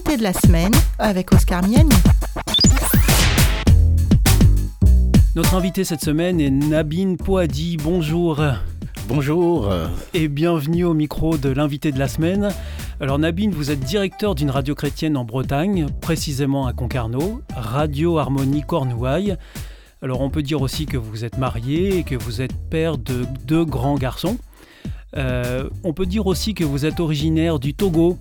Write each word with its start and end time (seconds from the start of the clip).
l'invité 0.00 0.16
de 0.16 0.22
la 0.22 0.32
semaine 0.32 0.72
avec 0.98 1.30
Oscar 1.34 1.62
Miani. 1.62 1.90
Notre 5.36 5.54
invité 5.54 5.84
cette 5.84 6.02
semaine 6.02 6.40
est 6.40 6.48
Nabine 6.48 7.18
Poadi. 7.18 7.76
Bonjour. 7.76 8.42
Bonjour. 9.08 9.70
Et 10.14 10.28
bienvenue 10.28 10.84
au 10.84 10.94
micro 10.94 11.36
de 11.36 11.50
l'invité 11.50 11.92
de 11.92 11.98
la 11.98 12.08
semaine. 12.08 12.50
Alors 13.00 13.18
Nabine, 13.18 13.50
vous 13.50 13.70
êtes 13.70 13.80
directeur 13.80 14.34
d'une 14.34 14.50
radio 14.50 14.74
chrétienne 14.74 15.18
en 15.18 15.24
Bretagne, 15.24 15.86
précisément 16.00 16.66
à 16.66 16.72
Concarneau, 16.72 17.42
Radio 17.54 18.18
Harmonie 18.18 18.62
Cornouailles. 18.62 19.36
Alors 20.02 20.22
on 20.22 20.30
peut 20.30 20.42
dire 20.42 20.62
aussi 20.62 20.86
que 20.86 20.96
vous 20.96 21.26
êtes 21.26 21.36
marié 21.36 21.98
et 21.98 22.04
que 22.04 22.14
vous 22.14 22.40
êtes 22.40 22.54
père 22.70 22.96
de 22.96 23.26
deux 23.44 23.66
grands 23.66 23.96
garçons. 23.96 24.38
Euh, 25.16 25.68
on 25.82 25.92
peut 25.92 26.06
dire 26.06 26.26
aussi 26.26 26.54
que 26.54 26.62
vous 26.62 26.86
êtes 26.86 27.00
originaire 27.00 27.58
du 27.58 27.74
Togo 27.74 28.18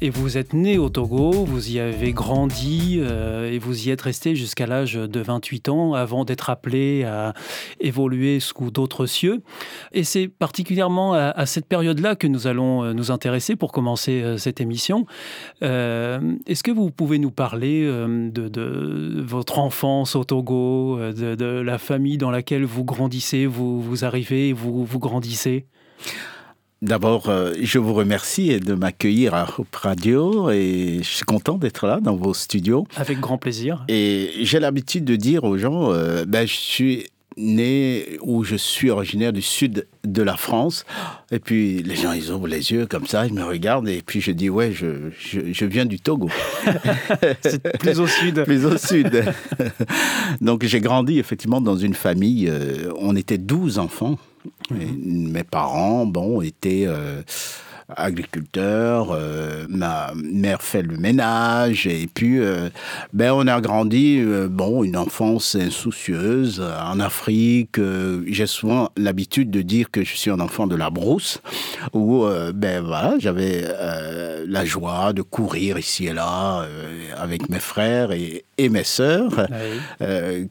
et 0.00 0.10
vous 0.10 0.36
êtes 0.36 0.52
né 0.52 0.76
au 0.76 0.90
Togo, 0.90 1.30
vous 1.30 1.70
y 1.70 1.80
avez 1.80 2.12
grandi 2.12 2.98
euh, 3.00 3.50
et 3.50 3.58
vous 3.58 3.86
y 3.86 3.90
êtes 3.90 4.02
resté 4.02 4.36
jusqu'à 4.36 4.66
l'âge 4.66 4.94
de 4.94 5.20
28 5.20 5.68
ans 5.70 5.94
avant 5.94 6.24
d'être 6.24 6.50
appelé 6.50 7.04
à 7.04 7.32
évoluer 7.80 8.40
sous 8.40 8.70
d'autres 8.70 9.06
cieux. 9.06 9.42
Et 9.92 10.04
c'est 10.04 10.28
particulièrement 10.28 11.14
à, 11.14 11.46
cette 11.46 11.66
période-là 11.66 12.14
que 12.14 12.26
nous 12.26 12.46
allons 12.46 12.84
euh, 12.84 12.92
nous 12.92 13.10
intéresser 13.10 13.56
pour 13.56 13.72
commencer 13.72 14.36
cette 14.38 14.60
émission. 14.60 15.06
Est-ce 15.62 16.62
que 16.62 16.70
vous 16.70 16.90
pouvez 16.90 17.18
nous 17.18 17.30
parler 17.30 17.84
de, 17.84 19.22
votre 19.22 19.58
enfance 19.58 20.16
au 20.16 20.24
Togo, 20.24 20.98
de, 20.98 21.60
la 21.60 21.78
famille 21.78 22.18
dans 22.18 22.30
laquelle 22.30 22.64
vous 22.64 22.84
grandissez, 22.84 23.46
vous, 23.46 24.04
arrivez, 24.04 24.52
vous, 24.52 24.84
vous 24.84 24.98
grandissez? 24.98 25.66
D'abord, 26.80 27.28
euh, 27.28 27.54
je 27.60 27.80
vous 27.80 27.92
remercie 27.92 28.60
de 28.60 28.74
m'accueillir 28.74 29.34
à 29.34 29.48
Hope 29.58 29.74
Radio 29.74 30.48
et 30.50 30.98
je 31.02 31.08
suis 31.08 31.24
content 31.24 31.58
d'être 31.58 31.88
là 31.88 31.98
dans 32.00 32.14
vos 32.14 32.34
studios. 32.34 32.86
Avec 32.94 33.18
grand 33.18 33.36
plaisir. 33.36 33.84
Et 33.88 34.30
j'ai 34.42 34.60
l'habitude 34.60 35.04
de 35.04 35.16
dire 35.16 35.42
aux 35.42 35.58
gens, 35.58 35.92
euh, 35.92 36.24
ben, 36.24 36.46
je 36.46 36.54
suis 36.54 37.06
né 37.38 38.18
où 38.20 38.44
je 38.44 38.56
suis 38.56 38.90
originaire 38.90 39.32
du 39.32 39.42
sud 39.42 39.86
de 40.04 40.22
la 40.22 40.36
France. 40.36 40.84
Et 41.30 41.38
puis 41.38 41.82
les 41.82 41.96
gens, 41.96 42.12
ils 42.12 42.30
ouvrent 42.30 42.48
les 42.48 42.72
yeux 42.72 42.86
comme 42.86 43.06
ça, 43.06 43.26
ils 43.26 43.34
me 43.34 43.44
regardent 43.44 43.88
et 43.88 44.02
puis 44.04 44.20
je 44.20 44.32
dis, 44.32 44.50
ouais, 44.50 44.72
je, 44.72 45.10
je, 45.18 45.64
viens 45.64 45.86
du 45.86 46.00
Togo. 46.00 46.30
C'est 47.42 47.78
plus 47.78 48.00
au 48.00 48.06
sud. 48.06 48.42
plus 48.44 48.66
au 48.66 48.76
sud. 48.76 49.24
Donc 50.40 50.64
j'ai 50.64 50.80
grandi 50.80 51.18
effectivement 51.18 51.60
dans 51.60 51.76
une 51.76 51.94
famille, 51.94 52.48
euh, 52.48 52.92
on 52.98 53.16
était 53.16 53.38
12 53.38 53.78
enfants. 53.78 54.18
Mes 54.70 55.44
parents, 55.44 56.06
bon, 56.06 56.40
étaient 56.40 56.86
euh, 57.90 57.94
agriculteurs. 57.96 59.08
Euh, 59.12 59.66
ma 59.68 60.12
mère 60.14 60.62
fait 60.62 60.82
le 60.82 60.96
ménage. 60.96 61.86
Et 61.86 62.08
puis, 62.12 62.38
euh, 62.38 62.68
ben, 63.12 63.32
on 63.32 63.46
a 63.46 63.60
grandi, 63.60 64.22
bon, 64.50 64.84
une 64.84 64.96
enfance 64.96 65.54
insoucieuse 65.54 66.60
en 66.60 67.00
Afrique. 67.00 67.80
J'ai 68.26 68.46
souvent 68.46 68.90
l'habitude 68.96 69.50
de 69.50 69.62
dire 69.62 69.90
que 69.90 70.04
je 70.04 70.14
suis 70.14 70.30
un 70.30 70.40
enfant 70.40 70.66
de 70.66 70.76
la 70.76 70.90
brousse, 70.90 71.40
où, 71.92 72.26
ben 72.54 72.82
voilà, 72.84 73.14
j'avais 73.18 73.64
la 74.46 74.64
joie 74.64 75.12
de 75.12 75.22
courir 75.22 75.78
ici 75.78 76.06
et 76.06 76.12
là 76.12 76.66
avec 77.16 77.48
mes 77.48 77.58
frères 77.58 78.12
et, 78.12 78.44
et 78.56 78.68
mes 78.68 78.84
sœurs, 78.84 79.46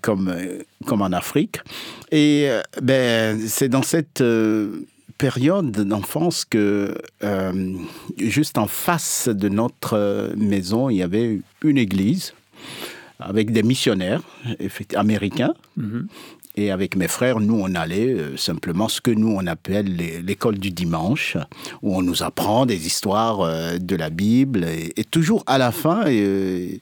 comme, 0.02 0.34
comme 0.86 1.02
en 1.02 1.12
Afrique. 1.12 1.60
Et 2.12 2.50
ben, 2.82 3.40
c'est 3.48 3.70
dans 3.70 3.84
cette 3.84 4.22
euh, 4.22 4.86
période 5.18 5.72
d'enfance 5.72 6.46
que 6.46 6.96
euh, 7.24 7.74
juste 8.18 8.58
en 8.58 8.68
face 8.68 9.30
de 9.30 9.50
notre 9.50 10.34
maison, 10.36 10.90
il 10.90 10.98
y 10.98 11.04
avait 11.04 11.40
une 11.64 11.78
église 11.78 12.34
avec 13.20 13.52
des 13.52 13.64
missionnaires 13.64 14.22
américains. 14.96 15.54
Mm-hmm. 15.80 16.06
Et 16.60 16.72
avec 16.72 16.96
mes 16.96 17.08
frères, 17.08 17.40
nous, 17.40 17.60
on 17.60 17.76
allait 17.76 18.14
euh, 18.14 18.36
simplement 18.36 18.90
ce 18.90 19.00
que 19.00 19.12
nous, 19.12 19.30
on 19.30 19.46
appelle 19.46 19.96
l'école 20.26 20.58
du 20.58 20.72
dimanche, 20.72 21.38
où 21.84 21.96
on 21.96 22.02
nous 22.02 22.24
apprend 22.24 22.66
des 22.66 22.88
histoires 22.88 23.78
de 23.80 23.96
la 23.96 24.10
Bible. 24.10 24.66
Et, 24.96 25.04
toujours 25.04 25.44
à 25.46 25.60
la 25.60 25.72
fin, 25.72 26.06
les 26.06 26.80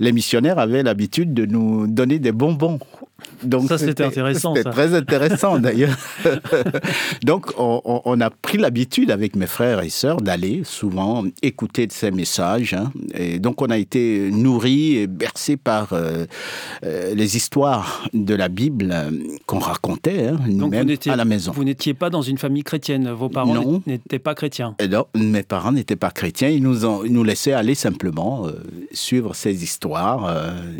missionnaires 0.00 0.58
avaient 0.58 0.82
l'habitude 0.82 1.34
de 1.34 1.44
nous 1.44 1.86
donner 1.86 2.18
des 2.18 2.32
bonbons 2.32 2.78
donc 3.42 3.68
ça, 3.68 3.78
c'était 3.78 4.04
intéressant. 4.04 4.54
C'était 4.54 4.70
très 4.70 4.94
intéressant 4.94 5.58
d'ailleurs. 5.58 5.96
Donc, 7.24 7.52
on, 7.58 8.20
a 8.20 8.30
pris 8.30 8.58
l'habitude 8.58 9.10
avec 9.10 9.36
mes 9.36 9.46
frères 9.46 9.80
et 9.82 9.88
sœurs 9.88 10.20
d'aller 10.20 10.62
souvent 10.64 11.24
écouter 11.42 11.86
ces 11.90 12.10
messages. 12.10 12.74
Hein. 12.74 12.92
Et 13.14 13.38
donc, 13.38 13.62
on 13.62 13.66
a 13.66 13.78
été 13.78 14.30
nourris 14.30 14.96
et 14.96 15.06
bercés 15.06 15.56
par 15.56 15.92
euh, 15.92 16.26
euh, 16.84 17.14
les 17.14 17.36
histoires 17.36 18.08
de 18.12 18.34
la 18.34 18.48
Bible 18.48 18.90
euh, 18.92 19.10
qu'on 19.46 19.58
racontait 19.58 20.28
hein, 20.28 20.38
nous-mêmes 20.46 20.88
à 21.06 21.16
la 21.16 21.24
maison. 21.24 21.52
Vous 21.52 21.64
n'étiez 21.64 21.94
pas 21.94 22.10
dans 22.10 22.22
une 22.22 22.38
famille 22.38 22.64
chrétienne. 22.64 23.10
Vos 23.10 23.28
parents 23.28 23.82
n'étaient 23.86 24.18
pas 24.18 24.34
chrétiens. 24.34 24.74
Et 24.78 24.88
non, 24.88 25.06
mes 25.14 25.42
parents 25.42 25.72
n'étaient 25.72 25.96
pas 25.96 26.10
chrétiens. 26.10 26.48
Ils 26.48 26.62
nous, 26.62 26.84
ont, 26.84 27.02
nous 27.04 27.24
laissaient 27.24 27.52
aller 27.52 27.74
simplement 27.74 28.46
suivre 28.92 29.34
ces 29.34 29.62
histoires 29.62 30.34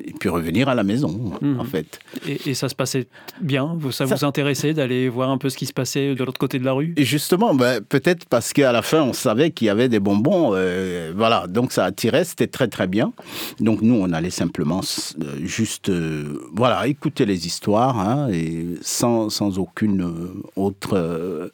et 0.05 0.13
puis 0.19 0.29
revenir 0.29 0.69
à 0.69 0.75
la 0.75 0.85
maison, 0.85 1.33
mhm. 1.41 1.61
en 1.61 1.65
fait. 1.65 1.99
Et, 2.31 2.55
ça 2.55 2.69
se 2.69 2.75
passait 2.75 3.09
bien? 3.41 3.77
Ça, 3.91 4.05
vous 4.05 4.25
intéressait 4.25 4.73
d'aller 4.73 5.09
voir 5.09 5.31
un 5.31 5.39
peu 5.39 5.49
ce 5.49 5.57
qui 5.57 5.67
se 5.67 5.73
passait 5.73 6.15
de 6.15 6.25
l'autre 6.25 6.39
côté 6.39 6.59
de 6.59 6.65
la 6.65 6.73
rue? 6.73 6.95
Et 6.97 7.05
Justement, 7.05 7.55
ben, 7.55 7.81
peut-être 7.81 8.27
parce 8.27 8.53
qu'à 8.53 8.71
la 8.71 8.83
fin, 8.83 9.03
on 9.03 9.13
savait 9.13 9.51
qu'il 9.51 9.67
y 9.67 9.71
avait 9.71 9.89
des 9.89 9.99
bonbons. 9.99 10.53
Euh, 10.55 11.13
voilà, 11.17 11.47
donc 11.49 11.73
ça 11.73 11.85
attirait, 11.85 12.25
c'était 12.25 12.47
très 12.47 12.69
très 12.69 12.87
bien. 12.87 13.13
Donc 13.59 13.83
nous, 13.83 13.97
on 13.97 14.13
allait 14.13 14.31
simplement 14.31 14.81
euh, 14.81 15.37
juste 15.43 15.89
euh, 15.89 16.49
voilà, 16.55 16.87
écouter 16.87 17.27
les 17.27 17.47
histoires 17.47 17.99
hein, 17.99 18.29
et 18.33 18.67
sans, 18.81 19.29
sans 19.29 19.59
aucune 19.59 20.31
autre 20.57 21.51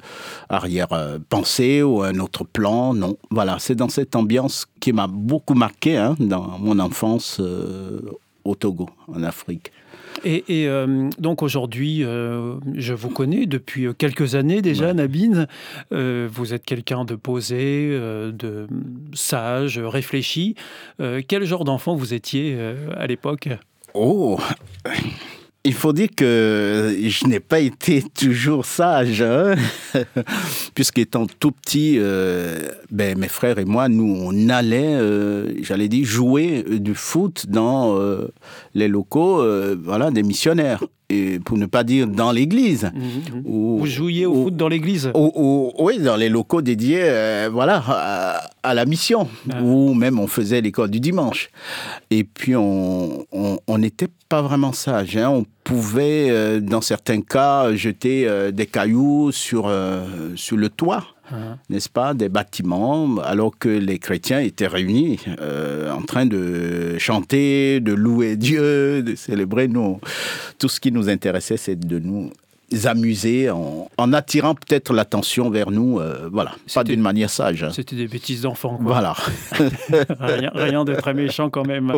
arrière-pensée 0.49 1.83
ou 1.83 2.03
un 2.03 2.19
autre 2.19 2.45
plan. 2.45 2.93
Non, 2.93 3.17
voilà, 3.31 3.57
c'est 3.59 3.75
dans 3.75 3.89
cette 3.89 4.15
ambiance 4.15 4.67
qui 4.81 4.93
m'a 4.93 5.07
beaucoup 5.07 5.55
marqué 5.55 5.97
hein, 5.97 6.17
dans 6.19 6.59
mon 6.59 6.79
enfance 6.79 7.41
au 8.45 8.55
Togo, 8.55 8.89
en 9.09 9.23
Afrique. 9.23 9.73
Et, 10.27 10.67
euh, 10.67 11.09
donc 11.19 11.43
aujourd'hui, 11.45 12.03
euh, 12.03 12.57
je 12.75 12.95
vous 12.95 13.11
connais 13.11 13.47
depuis 13.47 13.87
quelques 13.97 14.35
années 14.35 14.61
déjà, 14.61 14.93
Nabine. 14.93 15.47
Euh, 15.93 16.29
vous 16.31 16.53
êtes 16.53 16.65
quelqu'un 16.65 17.05
de 17.05 17.15
posé, 17.15 17.91
de 17.91 18.67
sage, 19.15 19.79
réfléchi. 19.79 20.57
quel 21.29 21.45
genre 21.45 21.65
d'enfant 21.65 21.95
vous 21.95 22.13
étiez 22.13 22.59
à 22.97 23.07
l'époque? 23.07 23.49
Oh 23.95 24.39
il 25.67 25.75
faut 25.75 25.93
dire 25.93 26.09
que 26.17 26.97
je 27.03 27.27
n'ai 27.27 27.41
pas 27.41 27.59
été 27.59 28.03
toujours 28.15 28.65
sage, 28.65 29.21
hein. 29.21 29.57
Puisqu'étant 30.75 31.27
tout 31.27 31.51
petit, 31.51 31.97
euh, 31.99 32.69
ben, 32.91 33.19
mes 33.19 33.29
frères 33.29 33.59
et 33.59 33.65
moi, 33.65 33.89
nous, 33.89 34.17
on 34.23 34.49
allait, 34.49 34.95
euh, 34.95 35.53
j'allais 35.63 35.89
dire, 35.89 36.07
jouer 36.07 36.65
du 36.69 36.95
foot 36.95 37.47
dans 37.49 37.99
euh, 37.99 38.29
les 38.75 38.89
locaux 38.89 39.45
voilà, 39.83 40.11
des 40.11 40.23
missionnaires 40.23 40.85
et 41.09 41.39
pour 41.39 41.57
ne 41.57 41.67
pas 41.67 41.85
dire 41.85 42.07
dans 42.07 42.33
l'église. 42.33 42.91
Mmh, 42.95 43.39
mmh. 43.39 43.43
Vous 43.45 43.87
jouiez 43.87 44.27
au 44.27 44.45
foot 44.45 44.57
dans 44.57 44.69
l'église? 44.69 45.11
Oui, 45.15 45.99
dans 45.99 46.17
les 46.17 46.29
locaux 46.29 46.63
dédiés 46.63 47.03
euh, 47.03 47.49
voilà, 47.53 47.83
à, 48.63 48.75
la 48.75 48.85
mission, 48.85 49.29
ah. 49.51 49.63
ou 49.63 49.95
même 49.95 50.19
on 50.19 50.27
faisait 50.27 50.61
l'école 50.61 50.91
du 50.91 51.01
dimanche. 51.01 51.51
Et 52.11 52.25
puis 52.25 52.57
on 52.57 53.27
n'était 53.79 54.09
pas 54.29 54.43
vraiment 54.43 54.73
sage. 54.73 55.17
Hein. 55.17 55.29
On 55.31 55.45
pouvait, 55.63 56.29
euh, 56.31 56.61
dans 56.61 56.81
certains 56.81 57.21
cas, 57.21 57.75
jeter 57.75 58.27
euh, 58.27 58.51
des 58.51 58.67
cailloux 58.67 59.31
sur, 59.33 59.73
sur 60.35 60.57
le 60.57 60.69
toit. 60.69 61.05
Hein. 61.33 61.59
n'est-ce 61.71 61.89
pas, 61.89 62.15
des 62.15 62.29
bâtiments, 62.29 63.19
alors 63.19 63.59
que 63.59 63.69
les 63.69 63.99
chrétiens 63.99 64.41
étaient 64.41 64.67
réunis 64.67 65.19
euh, 65.41 65.91
en 65.91 66.03
train 66.03 66.27
de 66.27 66.97
chanter, 66.99 67.81
de 67.81 67.93
louer 67.93 68.37
Dieu, 68.37 69.03
de 69.03 69.15
célébrer. 69.17 69.67
Nous, 69.67 70.01
tout 70.59 70.69
ce 70.69 70.79
qui 70.79 70.93
nous 70.93 71.09
intéressait, 71.09 71.57
c'est 71.57 71.79
de 71.79 71.99
nous 71.99 72.31
amuser 72.85 73.49
en, 73.51 74.13
attirant 74.13 74.55
peut-être 74.55 74.93
l'attention 74.93 75.51
vers 75.51 75.71
nous, 75.71 76.01
euh, 76.01 76.29
voilà, 76.33 76.53
pas 76.75 76.85
d'une 76.85 77.01
manière 77.01 77.31
sage. 77.31 77.63
Hein. 77.63 77.71
C'était 77.73 77.97
des 77.97 78.09
bêtises 78.09 78.43
d'enfants. 78.43 78.79
Voilà. 78.81 79.15
rien, 80.21 80.85
de 80.85 80.95
très 80.95 81.15
méchant 81.15 81.49
quand 81.49 81.65
même. 81.65 81.93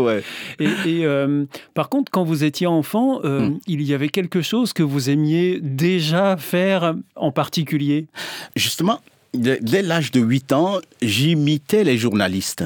Et, 0.58 1.04
euh, 1.04 1.44
par 1.74 1.88
contre, 1.88 2.10
quand 2.10 2.24
vous 2.24 2.44
étiez 2.44 2.66
enfant, 2.66 3.20
hmm. 3.22 3.58
il 3.66 3.82
y 3.82 3.94
avait 3.94 4.08
quelque 4.08 4.42
chose 4.42 4.72
que 4.72 4.82
vous 4.82 5.10
aimiez 5.10 5.58
déjà 5.60 6.36
faire 6.36 6.94
en 7.16 7.32
particulier? 7.32 8.06
Justement, 8.54 9.00
dès 9.34 9.82
l'âge 9.82 10.10
de 10.10 10.20
8 10.20 10.52
ans, 10.52 10.78
j'imitais 11.02 11.84
les 11.84 11.98
journalistes. 11.98 12.64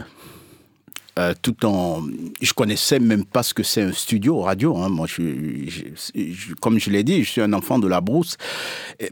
euh, 1.18 1.34
tout 1.42 1.66
en, 1.66 2.02
je 2.40 2.52
connaissais 2.54 2.98
même 2.98 3.26
pas 3.26 3.42
ce 3.42 3.52
que 3.52 3.62
c'est 3.62 3.82
un 3.82 3.92
studio 3.92 4.40
radio. 4.40 4.76
Hein. 4.78 4.88
Moi, 4.88 5.06
je, 5.06 5.22
je, 5.68 6.54
comme 6.54 6.78
je 6.78 6.88
l'ai 6.88 7.04
dit, 7.04 7.22
je 7.22 7.30
suis 7.30 7.40
un 7.42 7.52
enfant 7.52 7.78
de 7.78 7.86
la 7.86 8.00
brousse, 8.00 8.36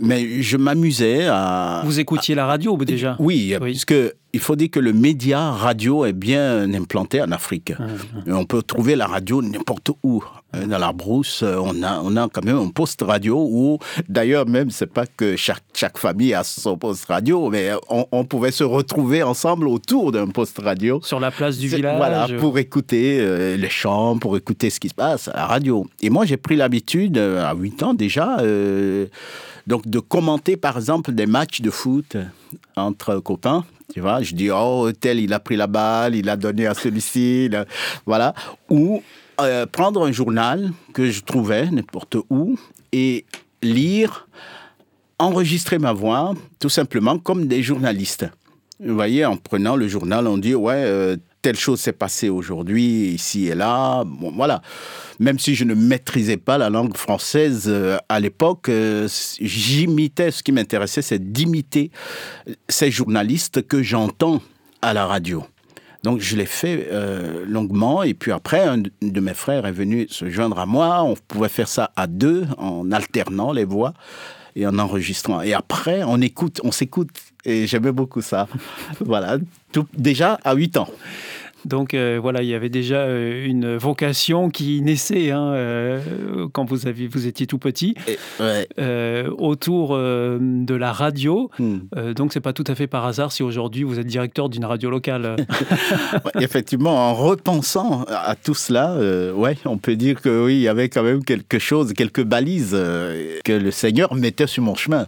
mais 0.00 0.40
je 0.42 0.56
m'amusais 0.56 1.26
à. 1.26 1.82
Vous 1.84 2.00
écoutiez 2.00 2.34
la 2.34 2.46
radio 2.46 2.74
déjà 2.78 3.16
Oui, 3.18 3.54
oui. 3.60 3.72
puisque 3.72 3.94
il 4.32 4.40
faut 4.40 4.56
dire 4.56 4.70
que 4.70 4.80
le 4.80 4.94
média 4.94 5.50
radio 5.50 6.06
est 6.06 6.14
bien 6.14 6.72
implanté 6.72 7.20
en 7.20 7.30
Afrique. 7.32 7.72
Ah, 7.78 7.82
ah. 8.16 8.30
On 8.34 8.46
peut 8.46 8.62
trouver 8.62 8.96
la 8.96 9.06
radio 9.06 9.42
n'importe 9.42 9.90
où. 10.02 10.24
Euh, 10.56 10.66
dans 10.66 10.78
la 10.78 10.92
brousse, 10.92 11.42
euh, 11.42 11.56
on 11.60 11.82
a, 11.82 12.00
on 12.02 12.16
a 12.16 12.28
quand 12.28 12.44
même 12.44 12.58
un 12.58 12.68
poste 12.68 13.02
radio 13.02 13.46
où, 13.48 13.78
d'ailleurs, 14.08 14.46
même, 14.46 14.70
c'est 14.70 14.92
pas 14.92 15.06
que 15.06 15.36
chaque, 15.36 15.62
chaque 15.74 15.96
famille 15.96 16.34
a 16.34 16.42
son 16.42 16.76
poste 16.76 17.04
radio, 17.04 17.50
mais 17.50 17.70
on, 17.88 18.24
pouvait 18.24 18.50
se 18.50 18.64
retrouver 18.64 19.22
ensemble 19.22 19.68
autour 19.68 20.10
d'un 20.10 20.26
poste 20.26 20.58
radio. 20.58 21.00
Sur 21.02 21.20
la 21.20 21.30
place 21.30 21.58
du 21.58 21.68
village. 21.68 21.96
Voilà, 21.96 22.26
pour 22.38 22.58
écouter 22.58 23.18
euh, 23.20 23.56
les 23.56 23.68
chants, 23.68 24.18
pour 24.18 24.36
écouter 24.36 24.70
ce 24.70 24.80
qui 24.80 24.88
se 24.88 24.94
passe 24.94 25.28
à 25.28 25.36
la 25.36 25.46
radio. 25.46 25.86
Et 26.00 26.10
moi, 26.10 26.24
j'ai 26.24 26.36
pris 26.36 26.56
l'habitude, 26.56 27.18
à 27.18 27.54
8 27.54 27.82
ans 27.82 27.94
déjà, 27.94 28.38
donc 29.66 29.86
de 29.86 29.98
commenter, 30.00 30.56
par 30.56 30.76
exemple, 30.76 31.12
des 31.12 31.26
matchs 31.26 31.60
de 31.60 31.70
foot 31.70 32.16
entre 32.76 33.16
copains 33.20 33.64
tu 33.92 34.00
vois, 34.00 34.22
je 34.22 34.34
dis, 34.34 34.50
oh, 34.50 34.90
tel, 34.98 35.18
il 35.20 35.32
a 35.32 35.40
pris 35.40 35.56
la 35.56 35.66
balle, 35.66 36.14
il 36.14 36.28
a 36.28 36.36
donné 36.36 36.66
à 36.66 36.74
celui-ci. 36.74 37.50
Voilà. 38.06 38.34
Ou 38.68 39.02
euh, 39.40 39.66
prendre 39.66 40.06
un 40.06 40.12
journal 40.12 40.70
que 40.92 41.10
je 41.10 41.22
trouvais 41.22 41.70
n'importe 41.70 42.16
où 42.30 42.58
et 42.92 43.24
lire, 43.62 44.28
enregistrer 45.18 45.78
ma 45.78 45.92
voix, 45.92 46.34
tout 46.58 46.68
simplement 46.68 47.18
comme 47.18 47.46
des 47.46 47.62
journalistes. 47.62 48.26
Vous 48.82 48.94
voyez, 48.94 49.24
en 49.26 49.36
prenant 49.36 49.76
le 49.76 49.88
journal, 49.88 50.26
on 50.26 50.38
dit, 50.38 50.54
ouais, 50.54 50.74
euh, 50.76 51.16
telle 51.42 51.56
chose 51.56 51.80
s'est 51.80 51.92
passée 51.92 52.28
aujourd'hui, 52.28 53.08
ici 53.08 53.46
et 53.46 53.54
là. 53.54 54.04
Voilà. 54.34 54.62
Même 55.18 55.38
si 55.38 55.54
je 55.54 55.64
ne 55.64 55.74
maîtrisais 55.74 56.36
pas 56.36 56.58
la 56.58 56.70
langue 56.70 56.96
française 56.96 57.64
euh, 57.68 57.98
à 58.08 58.20
l'époque, 58.20 58.68
euh, 58.68 59.08
j'imitais, 59.40 60.30
ce 60.30 60.42
qui 60.42 60.52
m'intéressait, 60.52 61.02
c'est 61.02 61.32
d'imiter 61.32 61.90
ces 62.68 62.90
journalistes 62.90 63.66
que 63.66 63.82
j'entends 63.82 64.40
à 64.82 64.94
la 64.94 65.06
radio. 65.06 65.44
Donc 66.02 66.20
je 66.20 66.36
l'ai 66.36 66.46
fait 66.46 66.88
euh, 66.90 67.44
longuement 67.46 68.02
et 68.02 68.14
puis 68.14 68.32
après 68.32 68.60
un 68.60 68.78
de 68.78 69.20
mes 69.20 69.34
frères 69.34 69.66
est 69.66 69.72
venu 69.72 70.06
se 70.08 70.30
joindre 70.30 70.58
à 70.58 70.66
moi. 70.66 71.02
On 71.02 71.14
pouvait 71.28 71.50
faire 71.50 71.68
ça 71.68 71.90
à 71.96 72.06
deux 72.06 72.46
en 72.56 72.90
alternant 72.90 73.52
les 73.52 73.64
voix 73.64 73.92
et 74.56 74.66
en 74.66 74.78
enregistrant. 74.78 75.42
Et 75.42 75.52
après 75.52 76.02
on 76.02 76.20
écoute, 76.22 76.60
on 76.64 76.72
s'écoute 76.72 77.10
et 77.44 77.66
j'aimais 77.66 77.92
beaucoup 77.92 78.22
ça. 78.22 78.48
voilà, 79.00 79.38
déjà 79.96 80.38
à 80.44 80.54
8 80.54 80.76
ans. 80.76 80.88
Donc 81.64 81.94
euh, 81.94 82.18
voilà, 82.20 82.42
il 82.42 82.48
y 82.48 82.54
avait 82.54 82.68
déjà 82.68 83.00
euh, 83.00 83.44
une 83.44 83.76
vocation 83.76 84.50
qui 84.50 84.80
naissait 84.82 85.30
hein, 85.30 85.52
euh, 85.52 86.48
quand 86.52 86.64
vous, 86.64 86.78
vous 87.10 87.26
étiez 87.26 87.46
tout 87.46 87.58
petit, 87.58 87.94
autour 89.38 89.96
de 89.96 90.74
la 90.74 90.92
radio. 90.92 91.50
Hmm. 91.58 91.78
donc 92.14 92.32
c'est 92.32 92.40
pas 92.40 92.52
tout 92.52 92.64
à 92.66 92.74
fait 92.74 92.86
par 92.86 93.04
hasard 93.06 93.32
si 93.32 93.42
aujourd'hui 93.42 93.82
vous 93.82 93.98
êtes 93.98 94.06
directeur 94.06 94.48
d'une 94.48 94.64
radio 94.64 94.90
locale. 94.90 95.36
effectivement, 96.40 97.10
en 97.10 97.14
repensant 97.14 98.04
à 98.08 98.34
tout 98.36 98.54
cela, 98.54 98.96
ouais, 99.34 99.56
on 99.64 99.78
peut 99.78 99.96
dire 99.96 100.20
que 100.20 100.44
oui, 100.44 100.54
il 100.54 100.60
y 100.60 100.68
avait 100.68 100.88
quand 100.88 101.02
même 101.02 101.24
quelque 101.24 101.58
chose, 101.58 101.92
quelques 101.92 102.24
balises 102.24 102.72
que 103.44 103.52
le 103.52 103.70
Seigneur 103.70 104.14
mettait 104.14 104.46
sur 104.46 104.62
mon 104.62 104.74
chemin. 104.74 105.06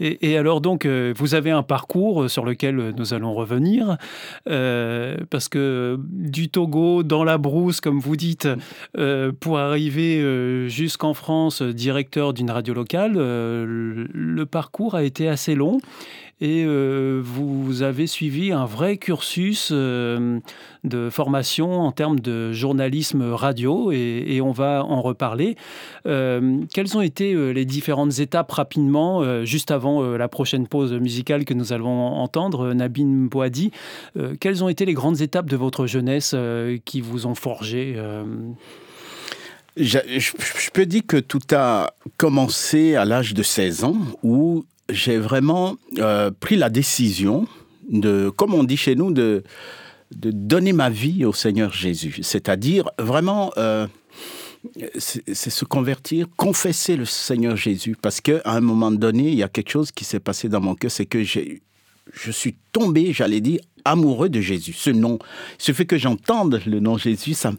Et, 0.00 0.30
et 0.30 0.38
alors 0.38 0.60
donc, 0.60 0.86
vous 0.86 1.34
avez 1.34 1.50
un 1.50 1.62
parcours 1.62 2.28
sur 2.30 2.44
lequel 2.44 2.94
nous 2.96 3.14
allons 3.14 3.34
revenir, 3.34 3.96
parce 4.44 5.48
que 5.48 5.83
euh, 5.84 5.96
du 6.00 6.48
Togo 6.48 7.02
dans 7.02 7.24
la 7.24 7.38
brousse, 7.38 7.80
comme 7.80 7.98
vous 7.98 8.16
dites, 8.16 8.48
euh, 8.96 9.32
pour 9.38 9.58
arriver 9.58 10.20
euh, 10.20 10.68
jusqu'en 10.68 11.14
France, 11.14 11.62
directeur 11.62 12.32
d'une 12.32 12.50
radio 12.50 12.74
locale. 12.74 13.14
le 13.14 14.44
parcours 14.44 14.94
a 14.94 15.02
été 15.02 15.28
assez 15.28 15.54
long 15.54 15.80
et 16.40 16.64
euh, 16.64 17.20
vous 17.22 17.82
avez 17.82 18.06
suivi 18.06 18.50
un 18.50 18.64
vrai 18.64 18.96
cursus 18.96 19.70
euh, 19.72 20.40
de 20.82 21.08
formation 21.08 21.80
en 21.80 21.92
termes 21.92 22.18
de 22.18 22.52
journalisme 22.52 23.32
radio 23.32 23.92
et, 23.92 24.40
on 24.42 24.50
va 24.50 24.84
en 24.84 25.00
reparler. 25.00 25.56
Euh, 26.06 26.60
quelles 26.72 26.96
ont 26.96 27.00
été 27.00 27.34
les 27.54 27.64
différentes 27.64 28.18
étapes 28.18 28.50
rapidement, 28.50 29.44
juste 29.44 29.70
avant 29.70 30.02
la 30.02 30.28
prochaine 30.28 30.66
pause 30.66 30.92
musicale 30.92 31.44
que 31.44 31.54
nous 31.54 31.72
allons 31.72 31.88
entendre, 31.88 32.74
Nabine 32.74 33.28
Boadi 33.28 33.70
Quelles 34.40 34.62
ont 34.62 34.68
été 34.68 34.84
les 34.84 34.92
grandes 34.92 35.20
étapes 35.20 35.48
de 35.48 35.56
votre 35.56 35.86
jeunesse 35.86 36.34
qui 36.84 37.00
vous 37.00 37.26
ont 37.26 37.34
forgé 37.34 37.96
je, 39.76 39.98
je, 40.06 40.70
peux 40.70 40.86
dire 40.86 41.02
que 41.06 41.16
tout 41.16 41.40
a 41.52 41.94
commencé 42.16 42.94
à 42.94 43.04
l'âge 43.04 43.34
de 43.34 43.42
16 43.42 43.84
ans 43.84 43.96
où 44.22 44.64
j'ai 44.88 45.18
vraiment 45.18 45.76
euh, 45.98 46.30
pris 46.30 46.56
la 46.56 46.70
décision 46.70 47.46
de, 47.88 48.30
comme 48.30 48.54
on 48.54 48.64
dit 48.64 48.76
chez 48.76 48.94
nous, 48.94 49.12
de, 49.12 49.42
donner 50.10 50.72
ma 50.72 50.90
vie 50.90 51.24
au 51.24 51.32
Seigneur 51.32 51.72
Jésus. 51.72 52.20
C'est-à-dire 52.22 52.88
vraiment, 52.98 53.52
euh, 53.56 53.86
c'est 54.96 55.50
se 55.50 55.64
convertir, 55.64 56.26
confesser 56.36 56.96
le 56.96 57.04
Seigneur 57.04 57.56
Jésus. 57.56 57.96
Parce 58.00 58.20
qu'à 58.20 58.40
un 58.44 58.60
moment 58.60 58.92
donné, 58.92 59.28
il 59.28 59.34
y 59.34 59.42
a 59.42 59.48
quelque 59.48 59.70
chose 59.70 59.90
qui 59.90 60.04
s'est 60.04 60.20
passé 60.20 60.48
dans 60.48 60.60
mon 60.60 60.76
cœur, 60.76 60.90
c'est 60.90 61.06
que 61.06 61.24
je 61.24 62.30
suis 62.30 62.54
tombé, 62.72 63.12
j'allais 63.12 63.40
dire, 63.40 63.60
amoureux 63.84 64.28
de 64.28 64.40
Jésus. 64.40 64.72
Ce 64.72 64.90
nom, 64.90 65.18
ce 65.58 65.72
fait 65.72 65.86
que 65.86 65.98
j'entende 65.98 66.60
le 66.66 66.80
nom 66.80 66.96
Jésus, 66.96 67.34
ça, 67.34 67.52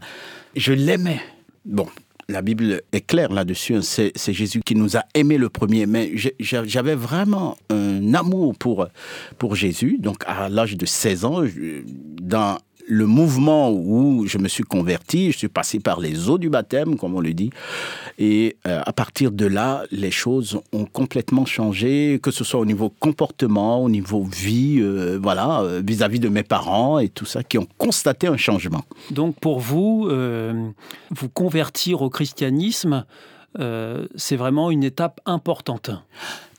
je 0.55 0.73
l'aimais. 0.73 1.21
Bon, 1.65 1.87
la 2.27 2.41
Bible 2.41 2.81
est 2.91 3.01
claire 3.01 3.31
là-dessus. 3.31 3.75
Hein. 3.75 3.81
C'est 3.81 4.33
Jésus 4.33 4.61
qui 4.61 4.75
nous 4.75 4.97
a 4.97 5.03
aimés 5.13 5.37
le 5.37 5.49
premier. 5.49 5.85
Mais 5.85 6.11
j'avais 6.39 6.95
vraiment 6.95 7.57
un 7.69 8.13
amour 8.13 8.55
pour, 8.57 8.87
pour 9.37 9.55
Jésus. 9.55 9.97
Donc, 9.99 10.23
à 10.25 10.49
l'âge 10.49 10.77
de 10.77 10.85
16 10.85 11.25
ans, 11.25 11.43
dans 12.21 12.57
le 12.87 13.05
mouvement 13.05 13.71
où 13.71 14.25
je 14.27 14.37
me 14.37 14.47
suis 14.47 14.63
converti, 14.63 15.31
je 15.31 15.37
suis 15.37 15.47
passé 15.47 15.79
par 15.79 15.99
les 15.99 16.29
eaux 16.29 16.37
du 16.37 16.49
baptême, 16.49 16.97
comme 16.97 17.15
on 17.15 17.19
le 17.19 17.33
dit, 17.33 17.49
et 18.17 18.57
euh, 18.67 18.81
à 18.85 18.93
partir 18.93 19.31
de 19.31 19.45
là, 19.45 19.83
les 19.91 20.11
choses 20.11 20.59
ont 20.71 20.85
complètement 20.85 21.45
changé, 21.45 22.19
que 22.21 22.31
ce 22.31 22.43
soit 22.43 22.59
au 22.59 22.65
niveau 22.65 22.89
comportement, 22.99 23.83
au 23.83 23.89
niveau 23.89 24.23
vie, 24.23 24.77
euh, 24.79 25.19
voilà, 25.21 25.61
euh, 25.61 25.81
vis-à-vis 25.85 26.19
de 26.19 26.29
mes 26.29 26.43
parents 26.43 26.99
et 26.99 27.09
tout 27.09 27.25
ça, 27.25 27.43
qui 27.43 27.57
ont 27.57 27.67
constaté 27.77 28.27
un 28.27 28.37
changement. 28.37 28.83
Donc 29.11 29.39
pour 29.39 29.59
vous, 29.59 30.09
vous 31.11 31.29
convertir 31.29 32.01
au 32.01 32.09
christianisme, 32.09 33.05
c'est 34.15 34.35
vraiment 34.35 34.71
une 34.71 34.83
étape 34.83 35.21
importante. 35.25 35.91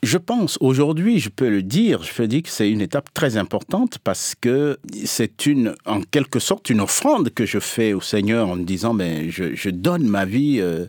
Je 0.02 0.18
pense, 0.18 0.58
aujourd'hui, 0.60 1.18
je 1.18 1.30
peux 1.30 1.48
le 1.48 1.62
dire, 1.62 2.02
je 2.02 2.12
peux 2.12 2.28
dire 2.28 2.42
que 2.42 2.50
c'est 2.50 2.70
une 2.70 2.82
étape 2.82 3.12
très 3.14 3.38
importante 3.38 3.98
parce 4.04 4.34
que 4.38 4.78
c'est 5.04 5.46
une, 5.46 5.74
en 5.86 6.00
quelque 6.02 6.38
sorte, 6.38 6.68
une 6.70 6.80
offrande 6.80 7.30
que 7.30 7.46
je 7.46 7.58
fais 7.58 7.92
au 7.92 8.00
Seigneur 8.00 8.48
en 8.48 8.56
me 8.56 8.64
disant, 8.64 8.92
mais 8.92 9.30
je, 9.30 9.54
je 9.54 9.70
donne 9.70 10.06
ma 10.06 10.24
vie 10.24 10.58
euh, 10.60 10.86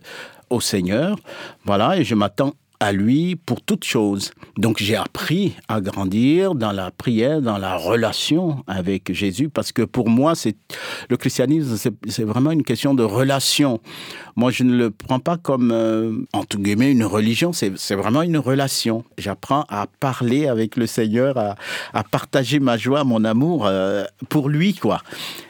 au 0.50 0.60
Seigneur, 0.60 1.18
voilà, 1.64 1.98
et 1.98 2.04
je 2.04 2.14
m'attends 2.14 2.54
à 2.80 2.92
lui 2.92 3.36
pour 3.36 3.60
toute 3.62 3.84
chose. 3.84 4.32
Donc 4.56 4.78
j'ai 4.78 4.96
appris 4.96 5.56
à 5.68 5.80
grandir 5.80 6.54
dans 6.54 6.72
la 6.72 6.90
prière, 6.90 7.42
dans 7.42 7.58
la 7.58 7.76
relation 7.76 8.62
avec 8.66 9.12
Jésus, 9.12 9.48
parce 9.48 9.72
que 9.72 9.82
pour 9.82 10.08
moi, 10.08 10.34
c'est 10.34 10.56
le 11.10 11.16
christianisme, 11.16 11.76
c'est 12.08 12.24
vraiment 12.24 12.50
une 12.50 12.62
question 12.62 12.94
de 12.94 13.02
relation. 13.02 13.80
Moi, 14.36 14.50
je 14.50 14.62
ne 14.62 14.76
le 14.76 14.90
prends 14.90 15.18
pas 15.18 15.36
comme, 15.36 15.72
euh, 15.72 16.12
entre 16.32 16.58
guillemets, 16.58 16.92
une 16.92 17.04
religion, 17.04 17.52
c'est 17.52 17.94
vraiment 17.94 18.22
une 18.22 18.38
relation. 18.38 19.04
J'apprends 19.16 19.64
à 19.68 19.86
parler 20.00 20.46
avec 20.46 20.76
le 20.76 20.86
Seigneur, 20.86 21.36
à, 21.36 21.56
à 21.92 22.04
partager 22.04 22.60
ma 22.60 22.76
joie, 22.76 23.02
mon 23.04 23.24
amour 23.24 23.66
euh, 23.66 24.04
pour 24.28 24.48
lui, 24.48 24.74
quoi. 24.74 25.02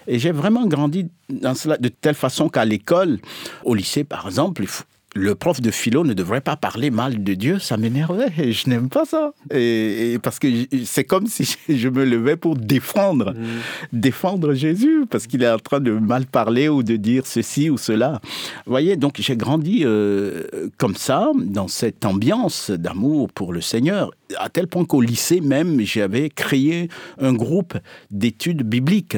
Et 0.06 0.18
j'ai 0.18 0.32
vraiment 0.32 0.66
grandi 0.66 1.08
dans 1.28 1.54
cela, 1.54 1.76
de 1.76 1.88
telle 1.88 2.14
façon 2.14 2.49
qu'à 2.49 2.64
l'école, 2.64 3.18
au 3.64 3.75
lycée 3.75 4.04
par 4.04 4.26
exemple, 4.26 4.62
il 4.62 4.68
faut, 4.68 4.85
le 5.18 5.34
prof 5.34 5.60
de 5.60 5.70
philo 5.70 6.04
ne 6.04 6.14
devrait 6.14 6.40
pas 6.40 6.56
parler 6.56 6.90
mal 6.90 7.22
de 7.22 7.34
Dieu, 7.34 7.58
ça 7.58 7.76
m'énervait. 7.76 8.32
Et 8.38 8.52
je 8.52 8.68
n'aime 8.68 8.88
pas 8.88 9.04
ça. 9.04 9.32
Et, 9.52 10.18
parce 10.22 10.38
que 10.38 10.46
c'est 10.84 11.04
comme 11.04 11.26
si 11.26 11.56
je 11.68 11.88
me 11.88 12.04
levais 12.04 12.37
pour 12.37 12.56
défendre, 12.56 13.32
mm. 13.32 13.46
défendre 13.92 14.54
Jésus, 14.54 15.04
parce 15.10 15.26
qu'il 15.26 15.42
est 15.42 15.50
en 15.50 15.58
train 15.58 15.80
de 15.80 15.90
mal 15.92 16.26
parler 16.26 16.68
ou 16.68 16.82
de 16.82 16.96
dire 16.96 17.26
ceci 17.26 17.68
ou 17.68 17.78
cela. 17.78 18.20
Vous 18.64 18.70
voyez, 18.70 18.96
donc 18.96 19.16
j'ai 19.18 19.37
grandi 19.37 19.82
euh, 19.84 20.44
comme 20.76 20.94
ça, 20.94 21.30
dans 21.37 21.68
cette 21.68 22.04
ambiance 22.04 22.70
d'amour 22.70 23.30
pour 23.32 23.52
le 23.52 23.60
Seigneur, 23.60 24.10
à 24.38 24.48
tel 24.48 24.68
point 24.68 24.84
qu'au 24.84 25.00
lycée 25.00 25.40
même, 25.40 25.80
j'avais 25.80 26.30
créé 26.30 26.88
un 27.20 27.32
groupe 27.32 27.76
d'études 28.10 28.62
bibliques 28.62 29.16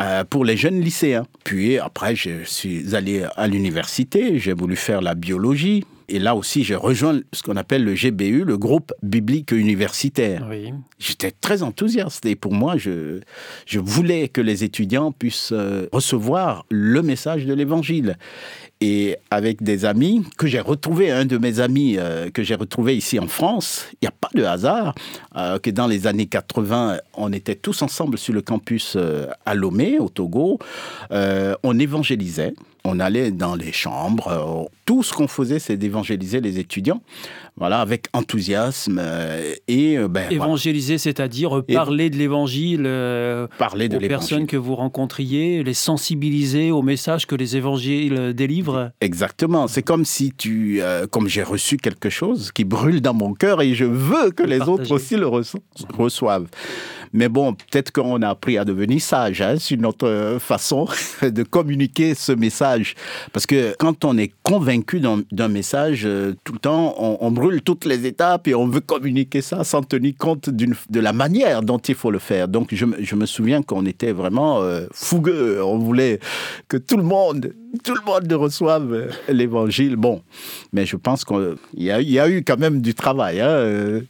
euh, 0.00 0.24
pour 0.24 0.44
les 0.44 0.56
jeunes 0.56 0.80
lycéens. 0.80 1.26
Puis 1.44 1.78
après, 1.78 2.14
je 2.14 2.44
suis 2.44 2.94
allé 2.94 3.24
à 3.36 3.46
l'université, 3.46 4.38
j'ai 4.38 4.52
voulu 4.52 4.76
faire 4.76 5.00
la 5.00 5.14
biologie. 5.14 5.84
Et 6.10 6.18
là 6.18 6.34
aussi, 6.34 6.64
j'ai 6.64 6.74
rejoint 6.74 7.20
ce 7.34 7.42
qu'on 7.42 7.56
appelle 7.56 7.84
le 7.84 7.94
GBU, 7.94 8.44
le 8.44 8.56
groupe 8.56 8.94
biblique 9.02 9.52
universitaire. 9.52 10.46
Oui. 10.48 10.72
J'étais 10.98 11.30
très 11.30 11.62
enthousiaste 11.62 12.24
et 12.24 12.34
pour 12.34 12.54
moi, 12.54 12.78
je, 12.78 13.20
je 13.66 13.78
voulais 13.78 14.28
que 14.28 14.40
les 14.40 14.64
étudiants 14.64 15.12
puissent 15.12 15.52
euh, 15.52 15.86
recevoir 15.92 16.64
le 16.70 17.02
message 17.02 17.44
de 17.44 17.52
l'Évangile. 17.52 18.16
Et 18.80 19.16
avec 19.30 19.62
des 19.62 19.84
amis 19.84 20.24
que 20.36 20.46
j'ai 20.46 20.60
retrouvés, 20.60 21.10
un 21.10 21.24
de 21.24 21.36
mes 21.36 21.58
amis 21.58 21.96
euh, 21.98 22.30
que 22.30 22.44
j'ai 22.44 22.54
retrouvé 22.54 22.96
ici 22.96 23.18
en 23.18 23.26
France, 23.26 23.86
il 23.94 23.98
n'y 24.02 24.08
a 24.08 24.12
pas 24.12 24.28
de 24.34 24.44
hasard 24.44 24.94
euh, 25.36 25.58
que 25.58 25.70
dans 25.70 25.88
les 25.88 26.06
années 26.06 26.26
80, 26.26 26.98
on 27.14 27.32
était 27.32 27.56
tous 27.56 27.82
ensemble 27.82 28.18
sur 28.18 28.32
le 28.32 28.40
campus 28.40 28.94
euh, 28.96 29.26
à 29.44 29.56
Lomé, 29.56 29.98
au 29.98 30.08
Togo. 30.08 30.60
On 31.10 31.78
évangélisait, 31.78 32.54
on 32.84 33.00
allait 33.00 33.32
dans 33.32 33.56
les 33.56 33.72
chambres. 33.72 34.68
tout 34.84 35.02
ce 35.02 35.12
qu'on 35.12 35.28
faisait, 35.28 35.58
c'est 35.58 35.76
d'évangéliser 35.76 36.40
les 36.40 36.60
étudiants, 36.60 37.02
voilà, 37.58 37.80
avec 37.80 38.06
enthousiasme 38.12 38.98
euh, 39.00 39.52
et 39.66 39.98
euh, 39.98 40.08
ben, 40.08 40.22
voilà, 40.28 40.34
Évangéliser, 40.34 40.98
c'est-à-dire 40.98 41.62
parler 41.72 42.08
de 42.10 42.16
l'évangile 42.16 42.84
euh, 42.86 43.46
parler 43.58 43.88
de 43.88 43.96
aux 43.96 44.00
personnes 44.00 44.46
que 44.46 44.56
vous 44.56 44.74
rencontriez, 44.74 45.62
les 45.62 45.74
sensibiliser 45.74 46.70
au 46.70 46.82
message 46.82 47.26
que 47.26 47.34
les 47.34 47.56
évangiles 47.56 48.32
délivrent. 48.34 48.90
Exactement. 49.00 49.66
C'est 49.68 49.82
comme 49.82 50.04
si 50.04 50.32
tu, 50.36 50.78
euh, 50.80 51.06
comme 51.06 51.28
j'ai 51.28 51.42
reçu 51.42 51.76
quelque 51.76 52.10
chose 52.10 52.52
qui 52.52 52.64
brûle 52.64 53.00
dans 53.00 53.14
mon 53.14 53.34
cœur 53.34 53.60
et 53.62 53.74
je 53.74 53.84
veux 53.84 54.30
que 54.30 54.42
Le 54.44 54.50
les 54.50 54.58
partager. 54.58 54.80
autres 54.82 54.92
aussi 54.92 55.16
le 55.16 55.26
reço- 55.26 55.60
reçoivent. 55.96 56.46
Mais 57.14 57.30
bon, 57.30 57.54
peut-être 57.54 57.90
qu'on 57.90 58.20
a 58.20 58.28
appris 58.28 58.58
à 58.58 58.66
devenir 58.66 59.00
sage 59.00 59.40
hein, 59.40 59.56
sur 59.58 59.78
notre 59.78 60.36
façon 60.40 60.86
de 61.22 61.42
communiquer 61.42 62.14
ce 62.14 62.32
message. 62.32 62.94
Parce 63.32 63.46
que 63.46 63.74
quand 63.78 64.04
on 64.04 64.18
est 64.18 64.30
convaincu 64.42 65.00
d'un 65.00 65.48
message, 65.48 66.06
tout 66.44 66.52
le 66.52 66.58
temps, 66.58 66.94
on, 66.98 67.16
on 67.20 67.30
brûle 67.30 67.47
toutes 67.56 67.84
les 67.84 68.06
étapes 68.06 68.48
et 68.48 68.54
on 68.54 68.66
veut 68.66 68.80
communiquer 68.80 69.42
ça 69.42 69.64
sans 69.64 69.82
tenir 69.82 70.14
compte 70.18 70.50
de 70.50 71.00
la 71.00 71.12
manière 71.12 71.62
dont 71.62 71.78
il 71.78 71.94
faut 71.94 72.10
le 72.10 72.18
faire. 72.18 72.48
Donc, 72.48 72.68
je, 72.72 72.84
je 73.00 73.14
me 73.14 73.26
souviens 73.26 73.62
qu'on 73.62 73.86
était 73.86 74.12
vraiment 74.12 74.60
euh, 74.62 74.86
fougueux. 74.92 75.62
On 75.62 75.78
voulait 75.78 76.20
que 76.68 76.76
tout 76.76 76.96
le 76.96 77.02
monde, 77.02 77.52
tout 77.84 77.94
le 77.94 78.04
monde 78.04 78.32
reçoive 78.32 78.92
euh, 78.92 79.08
l'évangile. 79.28 79.96
Bon, 79.96 80.22
mais 80.72 80.86
je 80.86 80.96
pense 80.96 81.24
qu'il 81.24 81.56
y, 81.76 81.86
y 81.86 82.18
a 82.18 82.28
eu 82.28 82.44
quand 82.44 82.58
même 82.58 82.80
du 82.80 82.94
travail. 82.94 83.40
hein, 83.40 83.48
euh, 83.48 84.00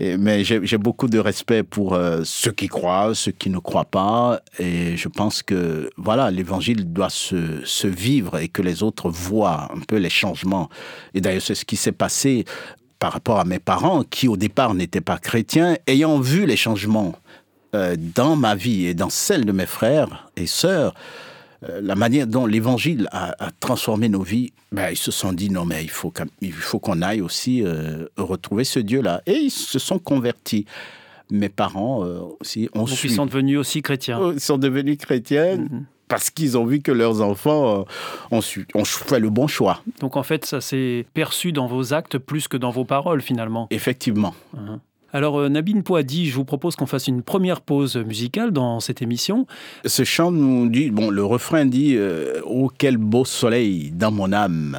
mais 0.00 0.44
j'ai 0.44 0.78
beaucoup 0.78 1.08
de 1.08 1.18
respect 1.18 1.62
pour 1.62 1.98
ceux 2.24 2.52
qui 2.52 2.68
croient, 2.68 3.14
ceux 3.14 3.32
qui 3.32 3.50
ne 3.50 3.58
croient 3.58 3.84
pas. 3.84 4.40
Et 4.58 4.96
je 4.96 5.08
pense 5.08 5.42
que, 5.42 5.90
voilà, 5.96 6.30
l'évangile 6.30 6.92
doit 6.92 7.10
se, 7.10 7.64
se 7.64 7.86
vivre 7.86 8.38
et 8.38 8.48
que 8.48 8.62
les 8.62 8.82
autres 8.82 9.10
voient 9.10 9.68
un 9.74 9.80
peu 9.80 9.96
les 9.96 10.10
changements. 10.10 10.68
Et 11.14 11.20
d'ailleurs, 11.20 11.42
c'est 11.42 11.54
ce 11.54 11.64
qui 11.64 11.76
s'est 11.76 11.92
passé 11.92 12.44
par 12.98 13.12
rapport 13.12 13.38
à 13.38 13.44
mes 13.44 13.58
parents, 13.58 14.02
qui 14.02 14.28
au 14.28 14.36
départ 14.36 14.74
n'étaient 14.74 15.00
pas 15.00 15.18
chrétiens, 15.18 15.76
ayant 15.86 16.18
vu 16.20 16.46
les 16.46 16.56
changements 16.56 17.14
euh, 17.74 17.96
dans 18.14 18.34
ma 18.36 18.54
vie 18.54 18.86
et 18.86 18.94
dans 18.94 19.10
celle 19.10 19.44
de 19.44 19.52
mes 19.52 19.66
frères 19.66 20.28
et 20.36 20.46
sœurs, 20.46 20.94
euh, 21.68 21.80
la 21.82 21.94
manière 21.94 22.26
dont 22.26 22.46
l'évangile 22.46 23.08
a, 23.12 23.34
a 23.46 23.50
transformé 23.60 24.08
nos 24.08 24.22
vies, 24.22 24.52
ben, 24.72 24.90
ils 24.90 24.96
se 24.96 25.10
sont 25.10 25.32
dit 25.32 25.50
non 25.50 25.64
mais 25.64 25.82
il 25.84 25.90
faut 25.90 26.10
qu'on- 26.10 26.26
il 26.40 26.52
faut 26.52 26.78
qu'on 26.78 27.02
aille 27.02 27.20
aussi 27.20 27.62
euh, 27.64 28.06
retrouver 28.16 28.64
ce 28.64 28.78
Dieu-là. 28.80 29.22
Et 29.26 29.34
ils 29.34 29.50
se 29.50 29.78
sont 29.78 29.98
convertis. 29.98 30.64
Mes 31.30 31.50
parents 31.50 32.02
aussi 32.40 32.70
ont 32.74 32.80
Donc 32.80 32.88
suivi. 32.90 33.12
ils 33.12 33.16
sont 33.16 33.26
devenus 33.26 33.58
aussi 33.58 33.82
chrétiens. 33.82 34.18
Ils 34.32 34.40
sont 34.40 34.56
devenus 34.56 34.96
chrétiens 34.96 35.58
Mhm. 35.58 35.84
Parce 36.08 36.30
qu'ils 36.30 36.56
ont 36.58 36.64
vu 36.64 36.80
que 36.80 36.92
leurs 36.92 37.20
enfants 37.22 37.80
euh, 37.80 37.84
ont, 38.30 38.40
su- 38.40 38.66
ont 38.74 38.84
fait 38.84 39.20
le 39.20 39.30
bon 39.30 39.46
choix. 39.46 39.82
Donc 40.00 40.16
en 40.16 40.22
fait, 40.22 40.44
ça 40.44 40.60
s'est 40.60 41.06
perçu 41.14 41.52
dans 41.52 41.66
vos 41.66 41.92
actes 41.94 42.18
plus 42.18 42.48
que 42.48 42.56
dans 42.56 42.70
vos 42.70 42.84
paroles 42.84 43.22
finalement. 43.22 43.66
Effectivement. 43.70 44.34
Hein. 44.56 44.80
Alors 45.12 45.38
euh, 45.40 45.48
Nabine 45.48 45.82
Poadi, 45.82 46.26
je 46.28 46.34
vous 46.34 46.44
propose 46.44 46.76
qu'on 46.76 46.86
fasse 46.86 47.08
une 47.08 47.22
première 47.22 47.60
pause 47.62 47.96
musicale 47.96 48.50
dans 48.50 48.78
cette 48.80 49.00
émission. 49.00 49.46
Ce 49.86 50.04
chant 50.04 50.30
nous 50.30 50.68
dit, 50.68 50.90
bon, 50.90 51.08
le 51.10 51.24
refrain 51.24 51.64
dit 51.64 51.94
euh, 51.96 52.40
Oh, 52.44 52.70
quel 52.76 52.96
beau 52.98 53.24
soleil 53.24 53.90
dans 53.90 54.10
mon 54.10 54.32
âme 54.32 54.76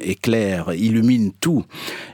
éclaire, 0.00 0.72
illumine 0.74 1.32
tout. 1.40 1.64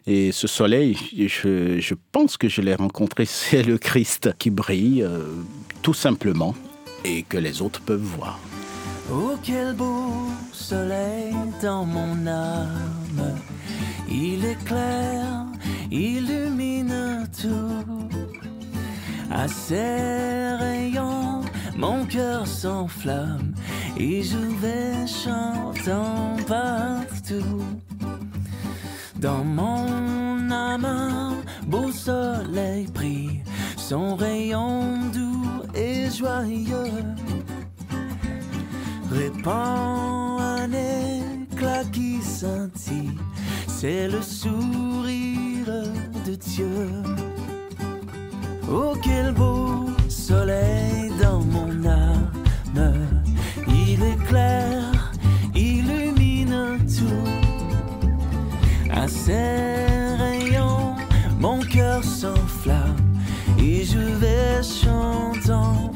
Et 0.06 0.32
ce 0.32 0.46
soleil, 0.46 0.96
je, 1.16 1.78
je 1.78 1.94
pense 2.12 2.36
que 2.36 2.48
je 2.48 2.60
l'ai 2.62 2.74
rencontré, 2.74 3.24
c'est 3.26 3.62
le 3.62 3.78
Christ 3.78 4.30
qui 4.38 4.50
brille 4.50 5.02
euh, 5.02 5.24
tout 5.82 5.94
simplement 5.94 6.54
et 7.04 7.22
que 7.22 7.38
les 7.38 7.62
autres 7.62 7.80
peuvent 7.80 8.00
voir. 8.16 8.38
Oh 9.10 9.36
quel 9.42 9.74
beau 9.74 10.28
soleil 10.52 11.34
dans 11.62 11.84
mon 11.84 12.26
âme. 12.26 13.36
Il 14.10 14.44
éclaire, 14.44 15.46
illumine 15.90 17.28
tout. 17.40 18.08
À 19.30 19.46
ses 19.48 20.56
rayons 20.58 21.42
mon 21.78 22.04
cœur 22.06 22.44
s'enflamme 22.44 23.54
Et 23.96 24.24
je 24.24 24.36
vais 24.36 25.06
chantant 25.06 26.36
partout. 26.48 27.62
Dans 29.14 29.44
mon 29.44 30.50
âme 30.50 31.36
beau 31.68 31.92
soleil 31.92 32.88
brille 32.92 33.42
Son 33.88 34.16
rayon 34.16 35.08
doux 35.14 35.62
et 35.74 36.10
joyeux 36.10 36.92
répand 39.10 40.38
un 40.42 40.70
éclat 40.70 41.84
qui 41.90 42.20
scintille. 42.20 43.16
C'est 43.66 44.08
le 44.08 44.20
sourire 44.20 45.86
de 46.26 46.34
Dieu. 46.34 46.90
Oh, 48.70 48.92
quel 49.02 49.32
beau 49.32 49.86
soleil 50.10 51.10
dans 51.22 51.40
mon 51.40 51.86
âme. 51.86 52.30
Il 53.68 54.02
éclaire, 54.02 55.12
illumine 55.54 56.76
tout. 56.94 57.30
À 58.90 59.08
ses 59.08 59.86
rayons, 60.18 60.94
mon 61.40 61.60
cœur 61.60 62.04
s'enflamme. 62.04 62.57
Et 63.60 63.84
je 63.84 63.98
vais 63.98 64.62
chantant 64.62 65.90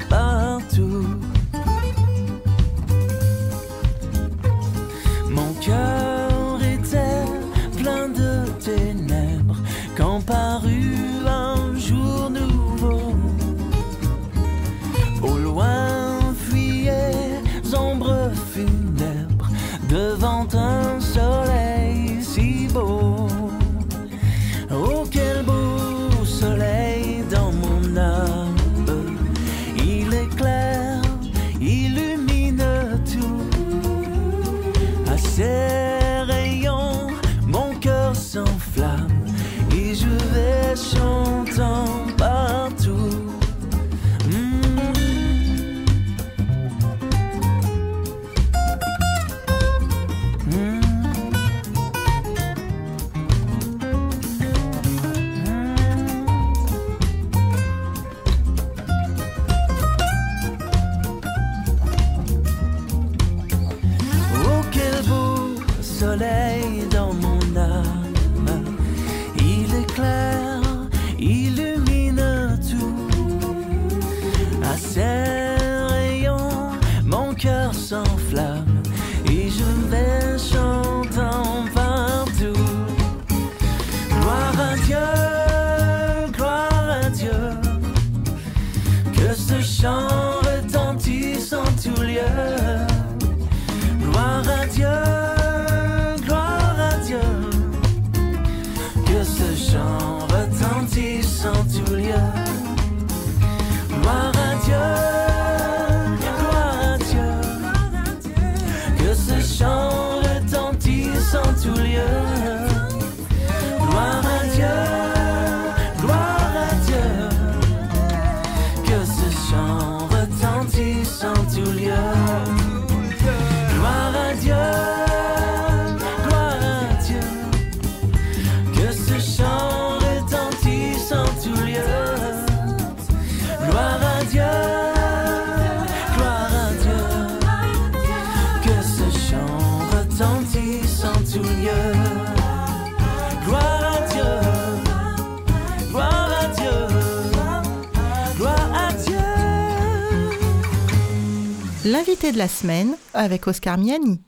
De 152.31 152.37
la 152.37 152.47
semaine 152.47 152.95
avec 153.13 153.47
Oscar 153.47 153.77
Miani. 153.77 154.21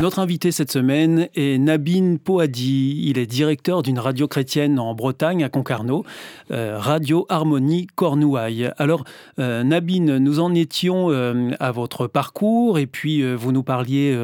Notre 0.00 0.20
invité 0.20 0.52
cette 0.52 0.70
semaine 0.70 1.28
est 1.34 1.58
Nabin 1.58 2.18
Poadi. 2.22 3.02
Il 3.02 3.18
est 3.18 3.26
directeur 3.26 3.82
d'une 3.82 3.98
radio 3.98 4.28
chrétienne 4.28 4.78
en 4.78 4.94
Bretagne, 4.94 5.42
à 5.42 5.48
Concarneau, 5.48 6.04
euh, 6.52 6.78
Radio 6.78 7.26
Harmonie 7.28 7.88
Cornouailles. 7.96 8.70
Alors, 8.78 9.02
euh, 9.40 9.64
Nabin, 9.64 10.20
nous 10.20 10.38
en 10.38 10.54
étions 10.54 11.10
euh, 11.10 11.50
à 11.58 11.72
votre 11.72 12.06
parcours 12.06 12.78
et 12.78 12.86
puis 12.86 13.22
euh, 13.22 13.34
vous 13.34 13.50
nous 13.50 13.64
parliez 13.64 14.16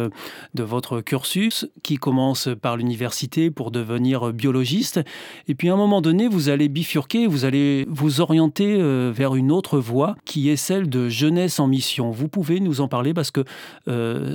de 0.54 0.62
votre 0.62 1.00
cursus 1.00 1.66
qui 1.83 1.97
commence 1.97 2.49
par 2.62 2.76
l'université 2.76 3.50
pour 3.50 3.73
devenir 3.73 4.33
biologiste. 4.33 5.00
Et 5.49 5.57
puis 5.57 5.71
à 5.71 5.73
un 5.73 5.76
moment 5.76 6.00
donné, 6.00 6.28
vous 6.28 6.50
allez 6.50 6.69
bifurquer, 6.69 7.26
vous 7.26 7.45
allez 7.45 7.85
vous 7.88 8.21
orienter 8.21 8.81
vers 9.12 9.35
une 9.35 9.50
autre 9.50 9.81
voie 9.81 10.14
qui 10.25 10.50
est 10.50 10.57
celle 10.57 10.88
de 10.88 11.09
jeunesse 11.09 11.59
en 11.59 11.66
mission. 11.66 12.12
Vous 12.12 12.28
pouvez 12.28 12.61
nous 12.61 12.81
en 12.81 12.87
parler 12.87 13.12
parce 13.12 13.33
que 13.33 13.45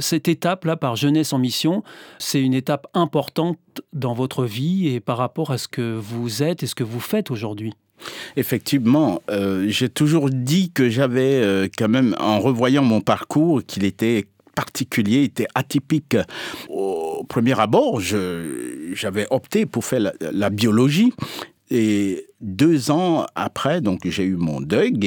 cette 0.02 0.28
étape-là 0.28 0.76
par 0.76 0.96
jeunesse 0.96 1.29
en 1.34 1.40
mission, 1.40 1.84
c'est 2.18 2.42
une 2.42 2.54
étape 2.54 2.88
importante 2.94 3.58
dans 3.94 4.14
votre 4.14 4.46
vie 4.46 4.88
et 4.88 5.00
par 5.00 5.18
rapport 5.18 5.52
à 5.52 5.58
ce 5.58 5.68
que 5.68 5.98
vous 5.98 6.44
êtes 6.44 6.64
et 6.64 6.68
ce 6.68 6.76
que 6.76 6.84
vous 6.84 7.00
faites 7.00 7.32
aujourd'hui. 7.32 7.74
Effectivement, 8.36 9.22
euh, 9.30 9.66
j'ai 9.68 9.90
toujours 9.90 10.30
dit 10.30 10.72
que 10.72 10.90
j'avais 10.90 11.42
euh, 11.42 11.68
quand 11.78 11.90
même, 11.90 12.16
en 12.20 12.40
revoyant 12.40 12.84
mon 12.84 13.02
parcours, 13.02 13.62
qu'il 13.66 13.84
était 13.84 14.28
particulier, 14.56 15.24
était 15.24 15.48
atypique. 15.56 16.18
Au 16.68 17.24
premier 17.28 17.58
abord, 17.60 18.02
j'avais 18.02 19.28
opté 19.30 19.66
pour 19.66 19.86
faire 19.86 20.12
la, 20.20 20.50
biologie. 20.50 21.14
Et 21.72 22.26
deux 22.42 22.92
ans 22.92 23.26
après, 23.36 23.80
donc 23.80 24.02
j'ai 24.06 24.24
eu 24.24 24.36
mon 24.36 24.60
deuil 24.60 24.98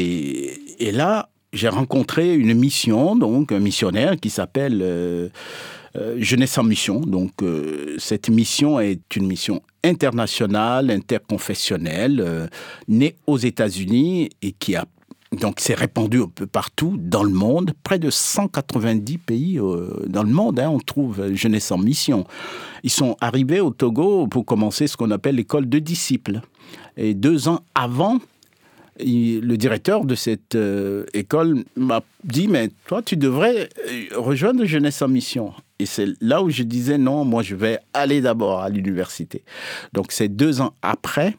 et, 0.78 0.92
là, 0.92 1.28
j'ai 1.52 1.68
rencontré 1.68 2.34
une 2.34 2.54
mission, 2.54 3.14
donc 3.14 3.52
un 3.52 3.58
missionnaire 3.58 4.18
qui 4.18 4.30
s'appelle 4.30 4.80
euh, 4.82 5.28
Jeunesse 6.18 6.58
en 6.58 6.64
mission. 6.64 7.00
Donc 7.00 7.42
euh, 7.42 7.96
cette 7.98 8.28
mission 8.28 8.80
est 8.80 9.16
une 9.16 9.26
mission 9.26 9.62
internationale, 9.84 10.90
interconfessionnelle, 10.90 12.20
euh, 12.24 12.46
née 12.88 13.16
aux 13.26 13.38
États-Unis 13.38 14.30
et 14.42 14.52
qui 14.52 14.76
a 14.76 14.86
donc 15.40 15.60
s'est 15.60 15.74
répandue 15.74 16.20
un 16.22 16.28
peu 16.28 16.46
partout 16.46 16.96
dans 16.98 17.24
le 17.24 17.30
monde, 17.32 17.72
près 17.82 17.98
de 17.98 18.10
190 18.10 19.18
pays 19.18 19.58
euh, 19.58 20.04
dans 20.06 20.22
le 20.22 20.28
monde. 20.30 20.60
hein, 20.60 20.68
on 20.68 20.78
trouve 20.78 21.20
euh, 21.20 21.34
Jeunesse 21.34 21.70
en 21.70 21.78
mission. 21.78 22.26
Ils 22.82 22.90
sont 22.90 23.16
arrivés 23.20 23.60
au 23.60 23.70
Togo 23.70 24.26
pour 24.26 24.44
commencer 24.44 24.86
ce 24.86 24.96
qu'on 24.96 25.10
appelle 25.10 25.36
l'école 25.36 25.68
de 25.68 25.78
disciples. 25.78 26.40
Et 26.96 27.14
deux 27.14 27.48
ans 27.48 27.60
avant, 27.74 28.18
le 28.98 29.56
directeur 29.56 30.04
de 30.04 30.14
cette 30.14 30.54
euh, 30.54 31.04
école 31.14 31.64
m'a 31.76 32.02
dit 32.24 32.48
mais 32.48 32.70
toi 32.86 33.02
tu 33.02 33.16
devrais 33.16 33.68
euh, 33.88 34.04
rejoindre 34.16 34.64
Jeunesse 34.64 35.00
en 35.02 35.08
mission 35.08 35.52
et 35.82 35.86
c'est 35.86 36.06
là 36.20 36.42
où 36.42 36.50
je 36.50 36.62
disais 36.62 36.96
non 36.96 37.24
moi 37.24 37.42
je 37.42 37.56
vais 37.56 37.80
aller 37.92 38.20
d'abord 38.20 38.60
à 38.60 38.68
l'université. 38.68 39.44
Donc 39.92 40.12
c'est 40.12 40.28
deux 40.28 40.60
ans 40.60 40.74
après 40.80 41.36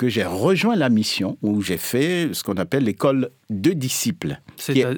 que 0.00 0.08
j'ai 0.08 0.24
rejoint 0.24 0.76
la 0.76 0.88
mission 0.88 1.36
où 1.42 1.60
j'ai 1.60 1.76
fait 1.76 2.30
ce 2.32 2.42
qu'on 2.42 2.54
appelle 2.54 2.84
l'école 2.84 3.28
de 3.50 3.72
disciples 3.72 4.40
C'est-à-dire? 4.56 4.94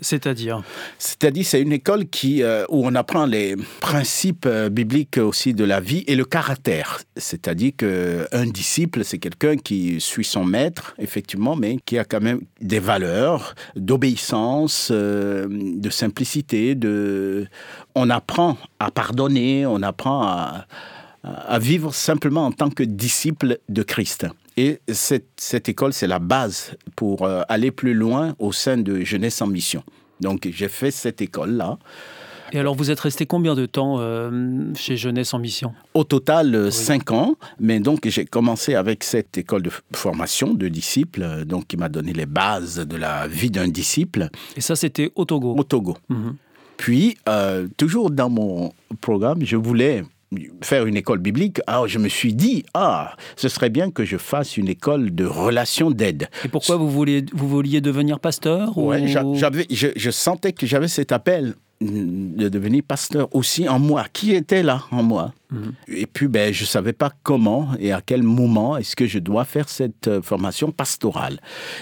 C'est-à-dire, 0.96 1.44
c'est 1.44 1.60
une 1.60 1.72
école 1.72 2.06
qui, 2.06 2.44
euh, 2.44 2.64
où 2.68 2.86
on 2.86 2.94
apprend 2.94 3.26
les 3.26 3.56
principes 3.80 4.46
euh, 4.46 4.68
bibliques 4.68 5.18
aussi 5.18 5.54
de 5.54 5.64
la 5.64 5.80
vie 5.80 6.04
et 6.06 6.14
le 6.14 6.24
caractère. 6.24 7.00
C'est-à-dire 7.16 7.72
qu'un 7.76 8.46
disciple, 8.46 9.02
c'est 9.02 9.18
quelqu'un 9.18 9.56
qui 9.56 10.00
suit 10.00 10.24
son 10.24 10.44
maître, 10.44 10.94
effectivement, 11.00 11.56
mais 11.56 11.78
qui 11.84 11.98
a 11.98 12.04
quand 12.04 12.20
même 12.20 12.42
des 12.60 12.78
valeurs 12.78 13.56
d'obéissance, 13.74 14.90
euh, 14.92 15.48
de 15.50 15.90
simplicité. 15.90 16.76
De... 16.76 17.48
On 17.96 18.08
apprend 18.08 18.56
à 18.78 18.92
pardonner, 18.92 19.66
on 19.66 19.82
apprend 19.82 20.22
à, 20.22 20.66
à 21.24 21.58
vivre 21.58 21.92
simplement 21.92 22.46
en 22.46 22.52
tant 22.52 22.70
que 22.70 22.84
disciple 22.84 23.58
de 23.68 23.82
Christ. 23.82 24.28
Et 24.56 24.80
cette, 24.88 25.28
cette 25.36 25.68
école, 25.68 25.92
c'est 25.92 26.06
la 26.06 26.18
base 26.18 26.76
pour 26.96 27.22
euh, 27.22 27.42
aller 27.48 27.70
plus 27.70 27.94
loin 27.94 28.34
au 28.38 28.52
sein 28.52 28.76
de 28.76 29.00
Jeunesse 29.02 29.40
en 29.40 29.46
Mission. 29.46 29.82
Donc 30.20 30.48
j'ai 30.50 30.68
fait 30.68 30.90
cette 30.90 31.20
école-là. 31.22 31.78
Et 32.54 32.58
alors, 32.58 32.74
vous 32.74 32.90
êtes 32.90 33.00
resté 33.00 33.24
combien 33.24 33.54
de 33.54 33.64
temps 33.64 33.96
euh, 33.98 34.74
chez 34.74 34.98
Jeunesse 34.98 35.32
en 35.32 35.38
Mission? 35.38 35.72
Au 35.94 36.04
total, 36.04 36.54
euh, 36.54 36.70
cinq 36.70 37.10
ans. 37.10 37.36
Mais 37.58 37.80
donc 37.80 38.06
j'ai 38.06 38.26
commencé 38.26 38.74
avec 38.74 39.04
cette 39.04 39.38
école 39.38 39.62
de 39.62 39.70
formation 39.94 40.52
de 40.52 40.68
disciples, 40.68 41.46
donc 41.46 41.66
qui 41.68 41.78
m'a 41.78 41.88
donné 41.88 42.12
les 42.12 42.26
bases 42.26 42.76
de 42.86 42.96
la 42.96 43.26
vie 43.26 43.50
d'un 43.50 43.68
disciple 43.68 44.28
Et 44.54 44.60
ça, 44.60 44.76
c'était 44.76 45.10
au 45.14 45.24
Togo? 45.24 45.54
au 45.56 45.64
Togo. 45.64 45.96
Mhm. 46.10 46.36
Puis, 46.76 47.16
euh, 47.28 47.68
toujours 47.76 48.10
dans 48.10 48.28
mon 48.28 48.72
programme, 49.00 49.44
je 49.44 49.56
voulais 49.56 50.02
faire 50.62 50.86
une 50.86 50.96
école 50.96 51.18
biblique. 51.18 51.60
Alors, 51.66 51.88
je 51.88 51.98
me 51.98 52.08
suis 52.08 52.34
dit, 52.34 52.64
ah, 52.74 53.14
ce 53.36 53.48
serait 53.48 53.70
bien 53.70 53.90
que 53.90 54.04
je 54.04 54.16
fasse 54.16 54.56
une 54.56 54.68
école 54.68 55.14
de 55.14 55.24
relations 55.24 55.90
d'aide. 55.90 56.28
Et 56.44 56.48
pourquoi 56.48 56.76
vous 56.76 56.90
vouliez, 56.90 57.24
vous 57.32 57.48
vouliez 57.48 57.80
devenir 57.80 58.20
pasteur 58.20 58.76
ou- 58.78 58.88
Ouais, 58.88 59.06
j'a- 59.08 59.24
j'avais, 59.34 59.66
je, 59.70 59.88
je 59.96 60.10
sentais 60.10 60.52
que 60.52 60.66
j'avais 60.66 60.88
cet 60.88 61.12
appel 61.12 61.54
mm, 61.80 62.36
de 62.36 62.48
devenir 62.48 62.82
pasteur 62.86 63.28
aussi 63.34 63.68
en 63.68 63.78
moi, 63.78 64.06
qui 64.12 64.32
était 64.34 64.62
là 64.62 64.82
en 64.90 65.02
moi. 65.02 65.32
Mhm. 65.50 65.72
Et 65.88 66.06
puis, 66.06 66.28
ben, 66.28 66.52
je 66.52 66.62
ne 66.62 66.66
savais 66.66 66.92
pas 66.94 67.10
comment 67.22 67.68
et 67.78 67.92
à 67.92 68.00
quel 68.04 68.22
moment 68.22 68.76
est-ce 68.76 68.96
que 68.96 69.06
je 69.06 69.18
dois 69.18 69.44
faire 69.44 69.68
cette 69.68 70.08
euh, 70.08 70.22
formation 70.22 70.70
pastorale. 70.72 71.40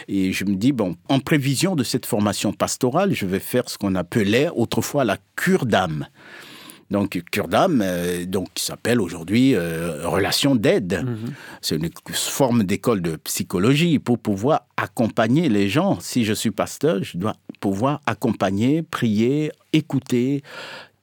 Et 0.08 0.32
je 0.32 0.44
me 0.44 0.54
dis, 0.56 0.72
bon, 0.72 0.96
en 1.08 1.20
prévision 1.20 1.76
de 1.76 1.84
cette 1.84 2.06
formation 2.06 2.52
pastorale, 2.52 3.12
je 3.14 3.26
vais 3.26 3.38
faire 3.40 3.68
ce 3.68 3.78
qu'on 3.78 3.94
appelait 3.94 4.48
autrefois 4.54 5.04
la 5.04 5.18
cure 5.36 5.66
d'âme. 5.66 6.06
Donc, 6.90 7.22
cure 7.30 7.48
d'âme, 7.48 7.82
euh, 7.84 8.24
donc, 8.26 8.48
qui 8.54 8.64
s'appelle 8.64 9.00
aujourd'hui 9.00 9.54
euh, 9.54 10.08
relation 10.08 10.54
d'aide. 10.54 11.04
Mhm. 11.04 11.32
C'est 11.60 11.76
une 11.76 11.90
forme 12.12 12.64
d'école 12.64 13.00
de 13.00 13.16
psychologie 13.16 13.98
pour 13.98 14.18
pouvoir 14.18 14.66
accompagner 14.76 15.48
les 15.48 15.68
gens. 15.68 15.98
Si 16.00 16.24
je 16.24 16.32
suis 16.32 16.50
pasteur, 16.50 17.02
je 17.02 17.16
dois 17.16 17.36
pouvoir 17.60 18.00
accompagner, 18.06 18.82
prier, 18.82 19.52
écouter 19.72 20.42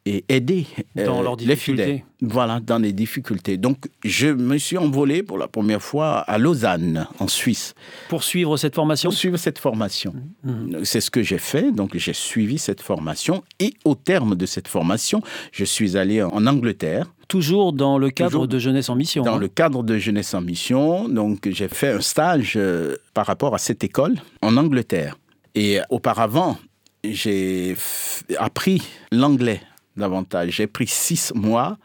et 0.07 0.23
aider 0.29 0.65
euh, 0.97 1.05
Dans 1.05 1.35
les 1.35 1.55
fidèles. 1.55 2.03
Voilà, 2.21 2.59
dans 2.59 2.79
les 2.79 2.93
difficultés. 2.93 3.57
Donc, 3.57 3.89
je 4.03 4.27
me 4.27 4.57
suis 4.57 4.77
envolé 4.77 5.21
pour 5.21 5.37
la 5.37 5.47
première 5.47 5.81
fois 5.81 6.19
à 6.19 6.37
Lausanne, 6.37 7.07
en 7.19 7.27
Suisse, 7.27 7.75
Pour 8.09 8.23
suivre 8.23 8.57
cette 8.57 8.73
formation 8.73 9.09
pour 9.09 9.17
suivre 9.17 9.37
cette 9.37 9.59
formation. 9.59 10.13
Mhm. 10.43 10.83
C'est 10.83 11.01
ce 11.01 11.11
que 11.11 11.21
j'ai 11.21 11.37
fait. 11.37 11.71
Donc, 11.71 11.95
j'ai 11.97 12.13
suivi 12.13 12.57
cette 12.57 12.81
formation. 12.81 13.43
Et 13.59 13.73
au 13.85 13.95
terme 13.95 14.35
de 14.35 14.45
cette 14.45 14.67
formation, 14.67 15.21
je 15.51 15.65
suis 15.65 15.97
allé 15.97 16.23
en 16.23 16.47
Angleterre 16.47 17.11
Toujours 17.27 17.73
dans 17.73 17.97
le 17.97 18.09
cadre 18.09 18.31
Toujours 18.31 18.47
de 18.47 18.57
Jeunesse 18.57 18.89
en 18.89 18.95
Mission. 18.95 19.23
dans 19.23 19.35
hein. 19.35 19.39
le 19.39 19.49
cadre 19.49 19.83
de 19.83 19.97
Jeunesse 19.97 20.33
en 20.33 20.39
Mission. 20.39 21.09
Donc, 21.09 21.49
j'ai 21.51 21.67
fait 21.67 21.91
un 21.91 22.01
stage 22.01 22.53
euh, 22.55 22.95
par 23.13 23.25
rapport 23.25 23.53
à 23.53 23.57
cette 23.57 23.83
école 23.83 24.15
en 24.41 24.55
Angleterre. 24.55 25.17
Et 25.53 25.79
auparavant, 25.89 26.57
j'ai 27.03 27.75
appris 28.37 28.81
l'anglais 29.11 29.61
davantage. 29.97 30.51
J'ai 30.51 30.67
pris 30.67 30.87
six 30.87 31.31
mois 31.35 31.77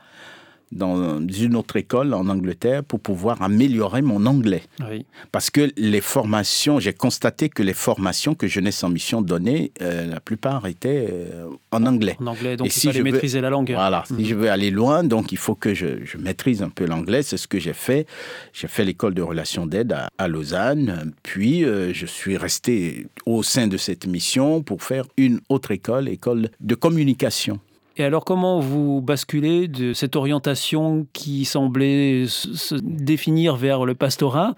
dans 0.70 1.20
une 1.28 1.54
autre 1.54 1.76
école 1.76 2.14
en 2.14 2.26
Angleterre 2.30 2.82
pour 2.82 2.98
pouvoir 2.98 3.42
améliorer 3.42 4.00
mon 4.00 4.24
anglais. 4.24 4.62
Oui. 4.90 5.04
Parce 5.30 5.50
que 5.50 5.70
les 5.76 6.00
formations, 6.00 6.80
j'ai 6.80 6.94
constaté 6.94 7.50
que 7.50 7.62
les 7.62 7.74
formations 7.74 8.34
que 8.34 8.46
Jeunesse 8.46 8.82
en 8.82 8.88
Mission 8.88 9.20
donnait, 9.20 9.70
euh, 9.82 10.06
la 10.06 10.18
plupart 10.18 10.66
étaient 10.66 11.08
euh, 11.12 11.48
en 11.72 11.84
anglais. 11.84 12.16
En 12.20 12.26
anglais, 12.28 12.56
donc 12.56 12.68
Et 12.68 12.70
il 12.70 12.72
si 12.72 12.86
fallait 12.86 13.00
je 13.00 13.04
veux- 13.04 13.10
maîtriser 13.12 13.42
la 13.42 13.50
langue. 13.50 13.70
Voilà, 13.70 14.04
si 14.06 14.14
Mhm. 14.14 14.24
je 14.24 14.34
veux 14.34 14.50
aller 14.50 14.70
loin, 14.70 15.04
donc 15.04 15.30
il 15.30 15.36
faut 15.36 15.54
que 15.54 15.74
je, 15.74 16.06
je 16.06 16.16
maîtrise 16.16 16.62
un 16.62 16.70
peu 16.70 16.86
l'anglais. 16.86 17.22
C'est 17.22 17.36
ce 17.36 17.46
que 17.48 17.58
j'ai 17.58 17.74
fait. 17.74 18.06
J'ai 18.54 18.66
fait 18.66 18.86
l'école 18.86 19.12
de 19.12 19.20
relations 19.20 19.66
d'aide 19.66 19.92
à, 19.92 20.08
à 20.16 20.26
Lausanne. 20.26 21.12
Puis 21.22 21.66
euh, 21.66 21.92
je 21.92 22.06
suis 22.06 22.38
resté 22.38 23.08
au 23.26 23.42
sein 23.42 23.66
de 23.66 23.76
cette 23.76 24.06
mission 24.06 24.62
pour 24.62 24.82
faire 24.82 25.04
une 25.18 25.40
autre 25.50 25.70
école, 25.70 26.08
école 26.08 26.48
de 26.60 26.74
communication. 26.74 27.60
Et 27.96 28.04
alors, 28.04 28.24
comment 28.24 28.60
vous 28.60 29.00
basculez 29.02 29.68
de 29.68 29.92
cette 29.92 30.16
orientation 30.16 31.06
qui 31.12 31.44
semblait 31.44 32.24
se 32.26 32.74
définir 32.74 33.56
vers 33.56 33.84
le 33.84 33.94
pastorat 33.94 34.54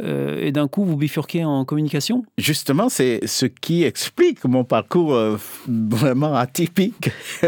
et 0.00 0.52
d'un 0.52 0.68
coup 0.68 0.84
vous 0.84 0.96
bifurquez 0.96 1.44
en 1.44 1.64
communication? 1.64 2.24
Justement, 2.38 2.88
c'est 2.88 3.20
ce 3.26 3.46
qui 3.46 3.84
explique 3.84 4.44
mon 4.44 4.64
parcours 4.64 5.14
euh, 5.14 5.36
vraiment 5.68 6.34
atypique. 6.34 7.10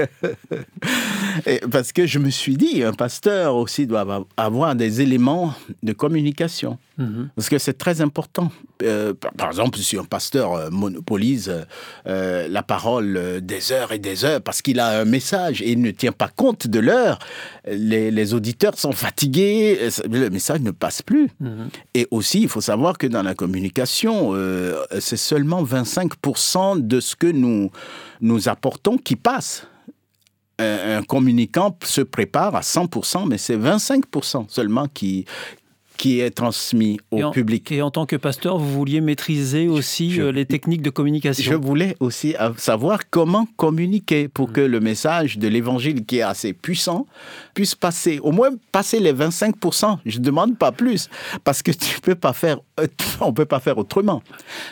Et 1.46 1.60
parce 1.70 1.92
que 1.92 2.06
je 2.06 2.18
me 2.18 2.30
suis 2.30 2.56
dit, 2.56 2.82
un 2.82 2.92
pasteur 2.92 3.54
aussi 3.56 3.86
doit 3.86 4.26
avoir 4.36 4.74
des 4.74 5.00
éléments 5.00 5.54
de 5.82 5.92
communication. 5.92 6.78
Mhm. 6.98 7.30
Parce 7.36 7.48
que 7.48 7.58
c'est 7.58 7.78
très 7.78 8.00
important. 8.00 8.50
Euh, 8.82 9.14
par, 9.36 9.48
exemple, 9.48 9.78
si 9.78 9.96
un 9.96 10.04
pasteur 10.04 10.54
euh, 10.54 10.70
monopolise 10.70 11.48
euh, 11.48 11.64
euh, 12.06 12.48
la 12.48 12.62
parole 12.62 13.16
euh, 13.16 13.40
des 13.40 13.72
heures 13.72 13.92
et 13.92 13.98
des 13.98 14.24
heures 14.24 14.40
parce 14.40 14.62
qu'il 14.62 14.80
a 14.80 15.00
un 15.00 15.04
message 15.04 15.62
et 15.62 15.72
il 15.72 15.80
ne 15.80 15.90
tient 15.92 16.12
pas 16.12 16.28
compte 16.28 16.66
de 16.66 16.80
l'heure, 16.80 17.18
les, 17.66 18.10
les 18.10 18.34
auditeurs 18.34 18.76
sont 18.76 18.92
fatigués, 18.92 19.78
euh, 19.80 19.90
le 20.10 20.28
message 20.30 20.60
ne 20.60 20.72
passe 20.72 21.02
plus. 21.02 21.28
Mhm. 21.40 21.68
Et 21.94 22.08
aussi, 22.10 22.37
il 22.42 22.48
faut 22.48 22.60
savoir 22.60 22.98
que 22.98 23.06
dans 23.06 23.22
la 23.22 23.34
communication, 23.34 24.30
euh, 24.34 24.82
c'est 25.00 25.16
seulement 25.16 25.62
25% 25.64 26.86
de 26.86 27.00
ce 27.00 27.16
que 27.16 27.26
nous, 27.26 27.70
nous 28.20 28.48
apportons 28.48 28.98
qui 28.98 29.16
passe. 29.16 29.66
Un, 30.60 30.98
un 30.98 31.02
communicant 31.02 31.76
se 31.84 32.00
prépare 32.00 32.56
à 32.56 32.62
100%, 32.62 33.28
mais 33.28 33.38
c'est 33.38 33.56
25% 33.56 34.48
seulement 34.48 34.88
qui, 34.92 35.24
qui 35.98 36.20
est 36.20 36.30
transmis 36.30 36.98
au 37.10 37.18
Et 37.18 37.24
en- 37.24 37.30
public. 37.32 37.70
Et 37.72 37.82
en 37.82 37.90
tant 37.90 38.06
que 38.06 38.16
pasteur, 38.16 38.56
vous 38.56 38.72
vouliez 38.72 39.02
maîtriser 39.02 39.68
aussi 39.68 40.12
Je- 40.12 40.22
euh, 40.22 40.32
les 40.32 40.46
techniques 40.46 40.80
de 40.80 40.86
Je 40.86 40.92
communication. 40.92 41.60
voulais 41.60 41.96
aussi 42.00 42.34
savoir 42.56 43.10
comment 43.10 43.46
communiquer 43.58 44.24
Mm. 44.26 44.28
pour 44.30 44.52
que 44.52 44.60
le 44.62 44.80
message 44.80 45.36
de 45.38 45.48
l'évangile 45.48 46.06
qui 46.06 46.18
est 46.18 46.22
assez 46.22 46.52
puissant 46.54 47.06
puisse 47.52 47.74
passer, 47.74 48.20
au 48.22 48.30
moins 48.32 48.50
passer 48.72 49.00
les 49.00 49.12
25%. 49.12 49.98
Je 50.06 50.18
ne 50.18 50.24
demande 50.24 50.56
pas 50.56 50.72
plus 50.72 51.10
parce 51.44 51.62
que 51.62 51.72
tu 51.72 52.00
peux 52.00 52.14
pas 52.14 52.32
faire, 52.32 52.58
euh, 52.80 52.86
on 53.20 53.32
peut 53.32 53.44
pas 53.44 53.60
faire 53.60 53.76
autrement. 53.76 54.22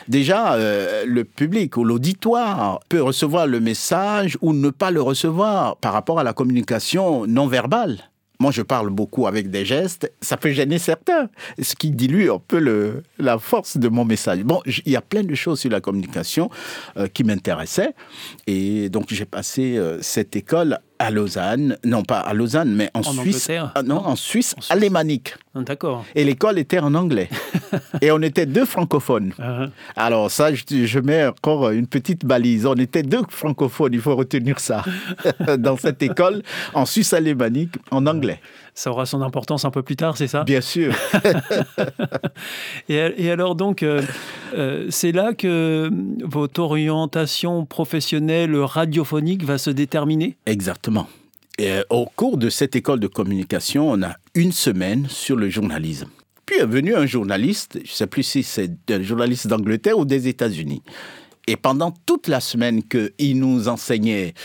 Déjà, 0.07 0.53
euh, 0.53 1.03
le 1.05 1.23
public 1.25 1.75
ou 1.77 1.83
l'auditoire 1.83 2.79
peut 2.89 3.01
recevoir 3.01 3.47
le 3.47 3.59
message 3.59 4.37
ou 4.41 4.53
ne 4.53 4.69
pas 4.69 4.91
le 4.91 5.01
recevoir 5.01 5.75
par 5.77 5.91
rapport 5.91 6.19
à 6.19 6.23
la 6.23 6.31
communication 6.33 7.27
non 7.27 7.47
verbale. 7.47 7.97
Moi, 8.39 8.51
je 8.51 8.61
parle 8.61 8.89
beaucoup 8.89 9.27
avec 9.27 9.49
des 9.49 9.65
gestes. 9.65 10.11
Ça 10.21 10.37
peut 10.37 10.51
gêner 10.51 10.77
certains, 10.77 11.29
ce 11.59 11.75
qui 11.75 11.91
dilue 11.91 12.29
un 12.29 12.39
peu 12.39 13.01
la 13.17 13.39
force 13.39 13.77
de 13.77 13.87
mon 13.89 14.05
message. 14.05 14.43
Bon, 14.43 14.61
il 14.65 14.91
y 14.91 14.95
a 14.95 15.01
plein 15.01 15.23
de 15.23 15.35
choses 15.35 15.59
sur 15.59 15.71
la 15.71 15.81
communication 15.81 16.49
euh, 16.97 17.07
qui 17.07 17.23
m'intéressaient. 17.23 17.93
Et 18.45 18.89
donc, 18.89 19.05
j'ai 19.09 19.25
passé 19.25 19.77
euh, 19.77 19.99
cette 20.01 20.35
école 20.35 20.79
à 20.99 21.11
Lausanne. 21.11 21.77
Non, 21.83 22.03
pas 22.03 22.19
à 22.19 22.33
Lausanne, 22.33 22.73
mais 22.73 22.89
en, 22.93 22.99
En 22.99 23.03
Suisse. 23.03 23.49
Ah, 23.75 23.83
non, 23.83 23.97
en 23.97 24.15
Suisse, 24.15 24.53
En 24.57 24.61
Suisse. 24.61 24.71
alémanique. 24.71 25.35
Ah, 25.55 25.61
D'accord. 25.61 26.05
Et 26.15 26.23
l'école 26.23 26.57
était 26.59 26.79
en 26.79 26.93
anglais. 26.95 27.29
et 28.01 28.11
on 28.11 28.21
était 28.21 28.45
deux 28.45 28.65
francophones. 28.65 29.33
Euh, 29.39 29.67
Alors 29.95 30.31
ça, 30.31 30.53
je, 30.53 30.63
je 30.85 30.99
mets 30.99 31.25
encore 31.25 31.69
une 31.71 31.87
petite 31.87 32.25
balise. 32.25 32.65
On 32.65 32.75
était 32.75 33.03
deux 33.03 33.21
francophones, 33.29 33.93
il 33.93 34.01
faut 34.01 34.15
retenir 34.15 34.59
ça, 34.59 34.83
dans 35.57 35.77
cette 35.77 36.01
école 36.03 36.41
en 36.73 36.85
Suisse 36.85 37.13
alémanique, 37.13 37.75
en 37.91 38.05
anglais, 38.07 38.39
ça 38.77 38.91
aura 38.91 39.07
son 39.07 39.23
importance 39.23 39.65
un 39.65 39.71
peu 39.71 39.81
plus 39.81 39.95
tard, 39.95 40.17
c'est 40.17 40.27
ça? 40.27 40.43
Bien 40.43 40.61
sûr. 40.61 40.93
et, 42.89 43.11
et 43.17 43.31
alors 43.31 43.55
donc, 43.55 43.81
euh, 43.81 44.03
euh, 44.53 44.85
c'est 44.91 45.11
là 45.11 45.33
que 45.33 45.89
votre 46.23 46.61
orientation 46.61 47.65
professionnelle 47.65 48.55
radiophonique 48.55 49.43
va 49.43 49.57
se 49.57 49.71
déterminer? 49.71 50.37
Exactement. 50.45 51.07
Et, 51.57 51.71
euh, 51.71 51.83
au 51.89 52.05
cours 52.05 52.37
de 52.37 52.51
cette 52.51 52.75
école 52.75 52.99
de 52.99 53.07
communication, 53.07 53.89
on 53.89 54.03
a 54.03 54.15
une 54.35 54.51
semaine 54.51 55.07
sur 55.09 55.37
le 55.37 55.49
journalisme. 55.49 56.09
Puis 56.45 56.59
est 56.59 56.65
venu 56.65 56.95
un 56.95 57.07
journaliste, 57.07 57.79
je 57.83 57.91
ne 57.91 57.95
sais 57.95 58.07
plus 58.07 58.21
si 58.21 58.43
c'est 58.43 58.71
un 58.91 59.01
journaliste 59.01 59.47
d'Angleterre 59.47 59.97
ou 59.97 60.05
des 60.05 60.27
États-Unis. 60.27 60.83
Et 61.47 61.55
pendant 61.55 61.93
toute 62.05 62.27
la 62.27 62.41
semaine 62.41 62.83
qu'il 62.83 63.39
nous 63.39 63.69
enseignait 63.69 64.35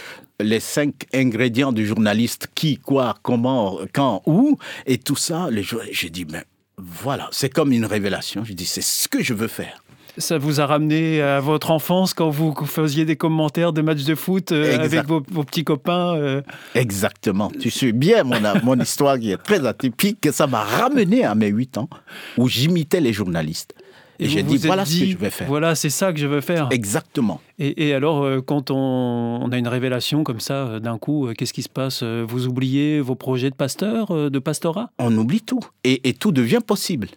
les 0.40 0.60
cinq 0.60 1.06
ingrédients 1.14 1.72
du 1.72 1.86
journaliste, 1.86 2.48
qui, 2.54 2.78
quoi, 2.78 3.16
comment, 3.22 3.78
quand, 3.92 4.22
où, 4.26 4.58
et 4.86 4.98
tout 4.98 5.16
ça, 5.16 5.48
les 5.50 5.64
j'ai 5.92 6.10
dit, 6.10 6.26
mais 6.30 6.44
voilà, 6.78 7.28
c'est 7.32 7.48
comme 7.48 7.72
une 7.72 7.84
révélation. 7.84 8.44
Je 8.44 8.52
dis, 8.52 8.66
c'est 8.66 8.82
ce 8.82 9.08
que 9.08 9.22
je 9.22 9.34
veux 9.34 9.48
faire. 9.48 9.82
Ça 10.18 10.36
vous 10.36 10.60
a 10.60 10.66
ramené 10.66 11.22
à 11.22 11.40
votre 11.40 11.70
enfance 11.70 12.12
quand 12.12 12.28
vous 12.28 12.54
faisiez 12.66 13.06
des 13.06 13.16
commentaires 13.16 13.72
de 13.72 13.80
matchs 13.80 14.04
de 14.04 14.14
foot 14.14 14.52
euh, 14.52 14.78
avec 14.78 15.06
vos, 15.06 15.22
vos 15.30 15.42
petits 15.42 15.64
copains 15.64 16.14
euh, 16.16 16.42
Exactement. 16.74 17.50
Tu 17.58 17.70
suis 17.70 17.92
bien 17.92 18.22
mon, 18.22 18.36
mon 18.62 18.78
histoire 18.78 19.18
qui 19.18 19.30
est 19.30 19.38
très 19.38 19.66
atypique. 19.66 20.20
que 20.20 20.30
Ça 20.30 20.46
m'a 20.46 20.64
ramené 20.64 21.24
à 21.24 21.34
mes 21.34 21.48
8 21.48 21.78
ans 21.78 21.88
où 22.36 22.46
j'imitais 22.46 23.00
les 23.00 23.14
journalistes. 23.14 23.74
Et, 24.22 24.28
j'ai 24.28 24.42
dit, 24.42 24.56
voilà 24.58 24.84
ce 24.84 25.00
que 25.00 25.06
je 25.06 25.16
vais 25.16 25.30
faire. 25.30 25.48
Voilà, 25.48 25.74
c'est 25.74 25.90
ça 25.90 26.12
que 26.12 26.18
je 26.18 26.26
veux 26.26 26.40
faire. 26.40 26.68
Exactement. 26.70 27.40
Et, 27.58 27.88
et 27.88 27.94
alors, 27.94 28.22
euh, 28.22 28.40
quand 28.40 28.70
on, 28.70 28.76
on 28.76 29.52
a 29.52 29.58
une 29.58 29.68
révélation 29.68 30.24
comme 30.24 30.40
ça, 30.40 30.54
euh, 30.54 30.80
d'un 30.80 30.98
coup, 30.98 31.26
euh, 31.26 31.34
qu'est-ce 31.34 31.52
qui 31.52 31.62
se 31.62 31.68
passe? 31.68 32.02
Vous 32.02 32.46
oubliez 32.46 33.00
vos 33.00 33.14
projets 33.14 33.50
de 33.50 33.54
pasteur, 33.54 34.30
de 34.30 34.38
pastorat? 34.38 34.90
On 34.98 35.16
oublie 35.16 35.40
tout. 35.40 35.60
Et, 35.84 36.08
et 36.08 36.14
tout 36.14 36.32
devient 36.32 36.60
possible. 36.64 37.08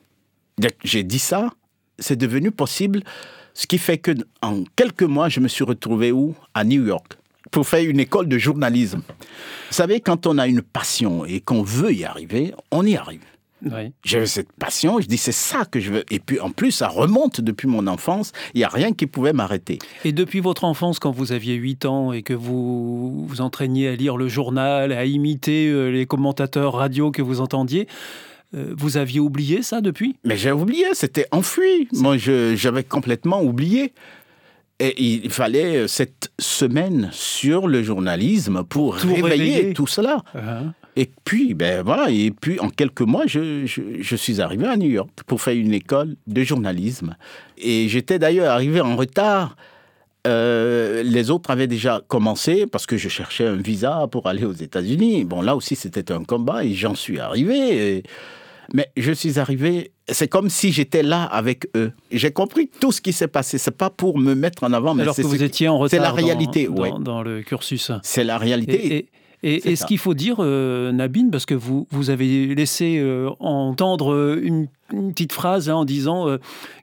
J'ai 0.83 1.03
dit 1.03 1.19
ça, 1.19 1.51
c'est 1.99 2.15
devenu 2.15 2.51
possible. 2.51 3.03
Ce 3.53 3.67
qui 3.67 3.77
fait 3.77 3.97
que 3.97 4.11
en 4.41 4.63
quelques 4.75 5.03
mois, 5.03 5.29
je 5.29 5.39
me 5.39 5.47
suis 5.47 5.63
retrouvé 5.63 6.11
où? 6.11 6.35
À 6.53 6.63
New 6.63 6.85
York. 6.85 7.17
Pour 7.51 7.67
faire 7.67 7.87
une 7.87 7.99
école 7.99 8.27
de 8.27 8.37
journalisme. 8.37 9.03
Vous 9.07 9.75
savez, 9.75 10.01
quand 10.01 10.25
on 10.27 10.37
a 10.37 10.47
une 10.47 10.61
passion 10.61 11.25
et 11.25 11.39
qu'on 11.39 11.61
veut 11.61 11.93
y 11.93 12.03
arriver, 12.03 12.53
on 12.71 12.85
y 12.85 12.95
arrive. 12.95 13.21
Oui. 13.63 13.93
J'avais 14.03 14.25
cette 14.25 14.51
passion, 14.53 14.99
je 14.99 15.07
dis 15.07 15.17
c'est 15.17 15.31
ça 15.31 15.65
que 15.65 15.79
je 15.79 15.91
veux. 15.91 16.03
Et 16.11 16.19
puis 16.19 16.39
en 16.39 16.51
plus, 16.51 16.71
ça 16.71 16.87
remonte 16.87 17.41
depuis 17.41 17.67
mon 17.67 17.87
enfance, 17.87 18.31
il 18.53 18.57
n'y 18.57 18.63
a 18.63 18.67
rien 18.69 18.91
qui 18.91 19.07
pouvait 19.07 19.33
m'arrêter. 19.33 19.79
Et 20.03 20.11
depuis 20.11 20.39
votre 20.39 20.65
enfance, 20.65 20.99
quand 20.99 21.11
vous 21.11 21.31
aviez 21.31 21.55
8 21.55 21.85
ans 21.85 22.11
et 22.11 22.21
que 22.21 22.33
vous 22.33 23.25
vous 23.25 23.41
entraîniez 23.41 23.89
à 23.89 23.95
lire 23.95 24.17
le 24.17 24.27
journal, 24.27 24.91
à 24.91 25.05
imiter 25.05 25.67
euh, 25.69 25.89
les 25.89 26.05
commentateurs 26.05 26.73
radio 26.73 27.11
que 27.11 27.21
vous 27.21 27.39
entendiez, 27.41 27.87
euh, 28.55 28.73
vous 28.77 28.97
aviez 28.97 29.19
oublié 29.19 29.61
ça 29.63 29.81
depuis? 29.81 30.17
Mais 30.23 30.37
j'ai 30.37 30.51
oublié, 30.51 30.85
c'était 30.93 31.27
enfui. 31.31 31.87
Moi, 31.93 32.17
j'avais 32.17 32.83
complètement 32.83 33.41
oublié. 33.41 33.93
Et 34.79 35.01
il 35.01 35.29
fallait 35.29 35.77
euh, 35.77 35.87
cette 35.87 36.31
semaine 36.37 37.09
sur 37.13 37.67
le 37.67 37.81
journalisme 37.81 38.63
pour 38.65 38.97
Tout 38.99 39.07
réveiller 39.13 39.29
réveiller. 39.55 39.73
tout 39.73 39.87
cela. 39.87 40.21
Hein 40.35 40.73
Et 40.97 41.09
puis, 41.25 41.53
ben 41.53 41.83
voilà, 41.83 42.09
et 42.09 42.31
puis 42.31 42.59
en 42.59 42.69
quelques 42.69 43.01
mois, 43.01 43.23
je, 43.27 43.65
je, 43.65 43.81
je 43.99 44.15
suis 44.15 44.39
arrivé 44.41 44.65
à 44.65 44.77
New 44.77 44.89
York 44.89 45.09
pour 45.27 45.41
faire 45.41 45.55
une 45.55 45.73
école 45.73 46.15
de 46.27 46.43
journalisme. 46.43 47.15
Et 47.57 47.89
j'étais 47.89 48.17
d'ailleurs 48.19 48.49
arrivé 48.51 48.79
en 48.81 48.95
retard. 48.95 49.55
Euh, 50.27 51.03
les 51.03 51.29
autres 51.29 51.51
avaient 51.51 51.67
déjà 51.67 52.01
commencé 52.07 52.65
parce 52.65 52.87
que 52.87 52.97
je 52.97 53.09
cherchais 53.09 53.45
un 53.45 53.57
visa 53.57 54.07
pour 54.11 54.27
aller 54.27 54.43
aux 54.45 54.53
États-Unis. 54.53 55.23
Bon, 55.23 55.41
là 55.41 55.55
aussi, 55.55 55.75
c'était 55.75 56.11
un 56.11 56.23
combat 56.23 56.63
et 56.65 56.73
j'en 56.73 56.95
suis 56.95 57.19
arrivé. 57.19 57.97
Et- 57.97 58.03
Mais 58.73 58.87
je 58.97 59.11
suis 59.11 59.37
arrivé, 59.37 59.91
c'est 60.07 60.27
comme 60.27 60.49
si 60.49 60.71
j'étais 60.71 61.03
là 61.03 61.23
avec 61.25 61.67
eux. 61.77 61.91
J'ai 62.11 62.31
compris 62.31 62.67
tout 62.79 62.91
ce 62.91 62.99
qui 63.01 63.13
s'est 63.13 63.27
passé. 63.27 63.59
C'est 63.59 63.77
pas 63.77 63.91
pour 63.91 64.17
me 64.17 64.33
mettre 64.33 64.63
en 64.63 64.73
avant, 64.73 64.95
mais 64.95 65.03
Alors 65.03 65.13
c'est 65.13 65.21
que 65.21 65.27
vous 65.27 65.43
étiez 65.43 65.67
en 65.67 65.77
retard 65.77 65.91
c'est 65.91 65.99
la 65.99 66.11
réalité, 66.11 66.65
dans, 66.65 66.81
ouais. 66.81 66.91
dans 66.99 67.21
le 67.21 67.43
cursus. 67.43 67.91
C'est 68.01 68.23
la 68.23 68.39
réalité. 68.39 68.87
Et, 68.87 68.95
et- 68.97 69.09
et- 69.47 69.75
ce 69.75 69.85
qu'il 69.85 69.97
faut 69.97 70.13
dire, 70.13 70.37
euh, 70.39 70.91
Nabine, 70.91 71.29
parce 71.31 71.45
que 71.45 71.53
vous, 71.53 71.87
vous 71.91 72.09
avez 72.09 72.53
laissé 72.55 72.97
euh, 72.97 73.29
entendre 73.39 74.11
euh, 74.13 74.39
une, 74.43 74.67
une 74.91 75.11
petite 75.13 75.33
phrase 75.33 75.69
hein, 75.69 75.75
en 75.75 75.85
disant 75.85 76.27
euh, 76.27 76.37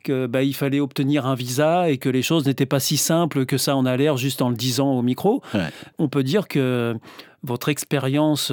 que 0.05 0.27
bah, 0.27 0.43
il 0.43 0.55
fallait 0.55 0.81
obtenir 0.81 1.27
un 1.27 1.35
visa 1.35 1.91
et 1.91 1.99
que 1.99 2.09
les 2.09 2.23
choses 2.23 2.47
n'étaient 2.47 2.67
pas 2.67 2.81
si 2.81 2.97
simples 2.97 3.47
que 3.47 3.59
ça 3.59 3.75
en 3.77 3.85
a 3.87 3.97
l'air 3.97 4.17
juste 4.17 4.43
en 4.43 4.51
le 4.51 4.57
disant 4.57 4.93
au 4.93 5.03
micro. 5.03 5.43
Ouais. 5.55 5.69
On 5.99 6.09
peut 6.09 6.23
dire 6.23 6.47
que 6.49 6.95
votre 7.43 7.69
expérience 7.69 8.53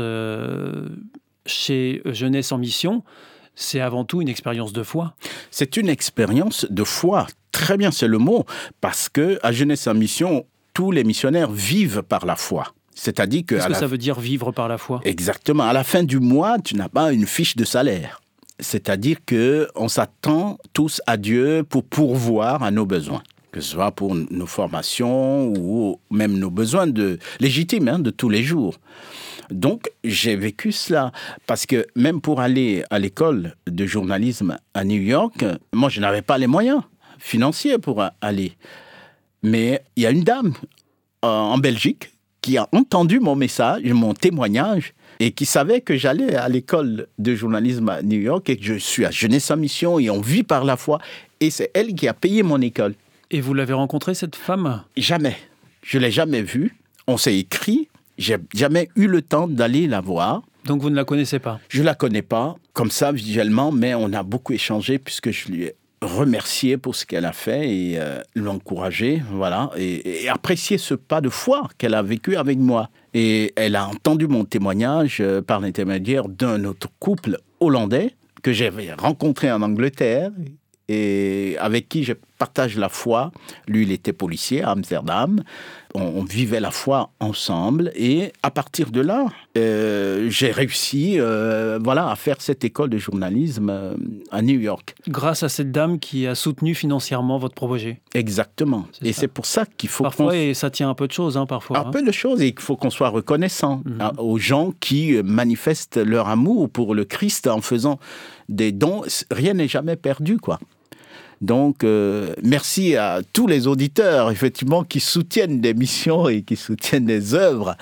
chez 1.46 2.02
Jeunesse 2.06 2.52
en 2.52 2.58
Mission, 2.58 3.04
c'est 3.56 3.80
avant 3.80 4.06
tout 4.06 4.22
une 4.22 4.30
expérience 4.30 4.74
de 4.74 4.84
foi. 4.84 5.14
C'est 5.52 5.78
une 5.78 5.90
expérience 5.90 6.66
de 6.70 6.84
foi. 6.84 7.28
Très 7.52 7.78
bien, 7.78 7.92
c'est 7.92 8.08
le 8.08 8.18
mot. 8.20 8.46
Parce 8.82 9.10
que 9.10 9.40
à 9.44 9.52
Jeunesse 9.52 9.88
en 9.88 9.94
Mission, 9.96 10.46
tous 10.74 10.92
les 10.92 11.04
missionnaires 11.04 11.52
vivent 11.52 12.04
par 12.04 12.26
la 12.26 12.36
foi. 12.36 12.74
C'est-à-dire 12.96 13.44
que. 13.46 13.56
Qu'est-ce 13.56 13.68
que 13.68 13.74
ça 13.74 13.88
veut 13.88 13.98
dire 13.98 14.20
vivre 14.20 14.52
par 14.52 14.68
la 14.68 14.78
foi 14.78 15.02
Exactement. 15.06 15.64
À 15.64 15.74
la 15.74 15.84
fin 15.84 16.04
du 16.04 16.20
mois, 16.20 16.58
tu 16.60 16.76
n'as 16.76 16.90
pas 16.90 17.12
une 17.12 17.26
fiche 17.26 17.56
de 17.56 17.66
salaire. 17.66 18.22
C'est-à-dire 18.60 19.18
que 19.26 19.70
on 19.76 19.88
s'attend 19.88 20.58
tous 20.74 21.02
à 21.08 21.16
Dieu 21.16 21.64
pour 21.68 21.84
pourvoir 21.84 22.62
à 22.62 22.72
nos 22.72 22.86
besoins, 22.86 23.24
que 23.52 23.62
ce 23.62 23.72
soit 23.72 23.92
pour 23.92 24.16
nos 24.16 24.46
formations 24.46 25.48
ou 25.48 26.00
même 26.12 26.38
nos 26.38 26.50
besoins 26.50 26.88
de 26.88 27.20
légitimes 27.40 27.88
hein, 27.88 28.00
de 28.00 28.10
tous 28.10 28.28
les 28.28 28.44
jours. 28.44 28.76
Donc 29.50 29.90
j'ai 30.04 30.36
vécu 30.36 30.72
cela 30.72 31.12
parce 31.48 31.66
que 31.66 31.88
même 31.96 32.22
pour 32.22 32.42
aller 32.42 32.84
à 32.90 33.00
l'école 33.00 33.56
de 33.66 33.86
journalisme 33.86 34.58
à 34.74 34.84
New 34.84 35.02
York, 35.02 35.46
moi 35.74 35.90
je 35.90 36.02
n'avais 36.02 36.22
pas 36.22 36.38
les 36.38 36.48
moyens 36.48 36.82
financiers 37.18 37.78
pour 37.78 38.04
aller. 38.22 38.54
Mais 39.42 39.84
il 39.96 40.04
y 40.04 40.06
a 40.06 40.12
une 40.12 40.24
dame 40.24 40.54
euh, 41.24 41.28
en 41.28 41.58
Belgique 41.58 42.12
qui 42.50 42.58
a 42.58 42.68
entendu 42.72 43.20
mon 43.20 43.36
message, 43.36 43.84
mon 43.84 44.16
témoignage, 44.16 44.96
et 45.20 45.34
qui 45.34 45.46
savait 45.46 45.82
que 45.82 45.96
j'allais 45.96 46.34
à 46.34 46.50
l'école 46.50 47.06
de 47.20 47.36
journalisme 47.36 47.90
à 47.90 48.02
New 48.02 48.20
York 48.20 48.50
et 48.50 48.58
que 48.58 48.64
je 48.64 48.74
suis 48.74 49.06
à 49.06 49.12
Jeunesse 49.12 49.52
en 49.52 49.58
Mission 49.58 50.00
et 50.00 50.10
on 50.10 50.20
vit 50.20 50.42
par 50.42 50.66
la 50.66 50.76
foi. 50.76 50.98
Et 51.42 51.52
c'est 51.52 51.70
elle 51.76 51.94
qui 51.94 52.08
a 52.08 52.16
payé 52.16 52.42
mon 52.42 52.60
école. 52.60 52.96
Et 53.30 53.40
vous 53.40 53.54
l'avez 53.54 53.74
rencontrée, 53.74 54.16
cette 54.16 54.36
femme? 54.36 54.82
Jamais. 54.98 55.38
Je 55.84 56.00
l'ai 56.00 56.10
jamais 56.10 56.42
vue. 56.42 56.76
On 57.06 57.18
s'est 57.18 57.38
écrit. 57.38 57.88
j'ai 58.18 58.38
jamais 58.56 58.90
eu 58.96 59.06
le 59.06 59.22
temps 59.22 59.48
d'aller 59.48 59.86
la 59.86 60.02
voir. 60.02 60.42
Donc 60.66 60.82
vous 60.82 60.90
ne 60.90 60.96
la 60.96 61.06
connaissez 61.06 61.38
pas? 61.38 61.60
Je 61.70 61.84
la 61.84 61.94
connais 61.94 62.24
pas 62.24 62.56
comme 62.74 62.90
ça 62.90 63.12
visuellement, 63.12 63.72
mais 63.72 63.94
on 63.94 64.12
a 64.12 64.24
beaucoup 64.24 64.54
échangé 64.54 64.98
puisque 64.98 65.30
je 65.30 65.50
lui 65.50 65.66
ai 65.66 65.76
remercié 66.02 66.78
pour 66.78 66.96
ce 66.96 67.06
qu'elle 67.06 67.26
a 67.26 67.34
fait 67.34 67.70
et 67.70 68.00
euh, 68.00 68.22
l'encourager, 68.36 69.22
voilà, 69.32 69.70
et, 69.78 70.30
apprécier 70.30 70.78
ce 70.78 70.94
pas 70.94 71.22
de 71.22 71.30
foi 71.30 71.68
qu'elle 71.78 71.94
a 71.94 72.02
vécu 72.04 72.36
avec 72.36 72.58
moi. 72.58 72.90
Et 73.14 73.54
elle 73.56 73.76
a 73.76 73.88
entendu 73.88 74.28
mon 74.28 74.46
témoignage 74.46 75.18
euh, 75.20 75.42
par 75.42 75.60
l'intermédiaire 75.60 76.30
d'un 76.30 76.64
autre 76.66 76.88
couple 77.00 77.40
hollandais 77.60 78.16
que 78.42 78.54
j'avais 78.54 78.94
rencontré 78.94 79.52
en 79.52 79.62
Angleterre 79.62 80.32
et 80.88 81.56
avec 81.60 81.90
qui 81.90 82.04
je 82.04 82.14
partage 82.40 82.78
la 82.78 82.90
foi. 82.90 83.32
Lui, 83.68 83.84
il 83.84 83.92
était 83.92 84.14
policier 84.14 84.64
à 84.64 84.72
Amsterdam. 84.72 85.44
On, 85.94 86.02
on 86.02 86.24
vivait 86.24 86.60
la 86.60 86.72
foi 86.72 87.12
ensemble. 87.20 87.92
Et 87.96 88.32
à 88.44 88.50
partir 88.50 88.90
de 88.92 89.02
là, 89.02 89.26
euh, 89.58 90.28
j'ai 90.30 90.52
réussi 90.52 91.20
euh, 91.20 91.80
voilà, 91.84 92.10
à 92.10 92.16
faire 92.16 92.42
cette 92.42 92.64
école 92.64 92.90
de 92.90 92.98
journalisme 92.98 93.70
euh, 93.70 93.94
à 94.32 94.42
New 94.42 94.60
York. 94.60 94.96
Grâce 95.08 95.44
à 95.44 95.50
cette 95.50 95.72
dame 95.72 96.00
qui 96.00 96.26
a 96.28 96.34
soutenu 96.36 96.74
financièrement 96.74 97.38
votre 97.38 97.56
projet. 97.56 98.02
Exactement. 98.14 98.86
Et 99.04 99.14
c'est 99.14 99.28
pour 99.28 99.46
ça 99.46 99.66
qu'il 99.78 99.90
faut 99.90 100.04
Parfois, 100.04 100.36
et 100.36 100.54
ça 100.54 100.70
tient 100.72 100.90
un 100.90 100.96
peu 100.96 101.08
de 101.08 101.12
choses, 101.12 101.38
hein, 101.38 101.46
parfois. 101.46 101.78
un 101.80 101.82
hein. 101.88 101.92
peu 101.92 102.02
de 102.04 102.12
choses 102.12 102.42
et 102.42 102.52
qu'il 102.52 102.62
faut 102.62 102.76
qu'on 102.78 102.90
soit 102.90 103.10
reconnaissant 103.10 103.82
Mhm. 103.86 104.02
hein, 104.02 104.12
aux 104.18 104.38
gens 104.38 104.74
qui 104.80 105.22
manifestent 105.24 105.98
leur 105.98 106.28
amour 106.30 106.70
pour 106.70 106.96
le 106.96 107.04
Christ 107.06 107.48
en 107.48 107.62
faisant 107.62 108.00
des 108.48 108.72
dons. 108.72 109.04
Rien 109.32 109.54
n'est 109.54 109.68
jamais 109.68 109.96
perdu, 109.96 110.38
quoi. 110.38 110.60
Donc, 111.42 111.84
euh, 111.84 112.34
merci 112.44 112.96
à 112.96 113.22
tous 113.34 113.48
les 113.48 113.68
auditeurs, 113.68 114.30
effectivement, 114.32 114.84
qui 114.84 115.00
soutiennent 115.00 115.62
des 115.62 115.74
missions 115.74 116.28
et 116.28 116.42
qui 116.42 116.56
soutiennent 116.56 117.06
des 117.06 117.34
œuvres 117.34 117.76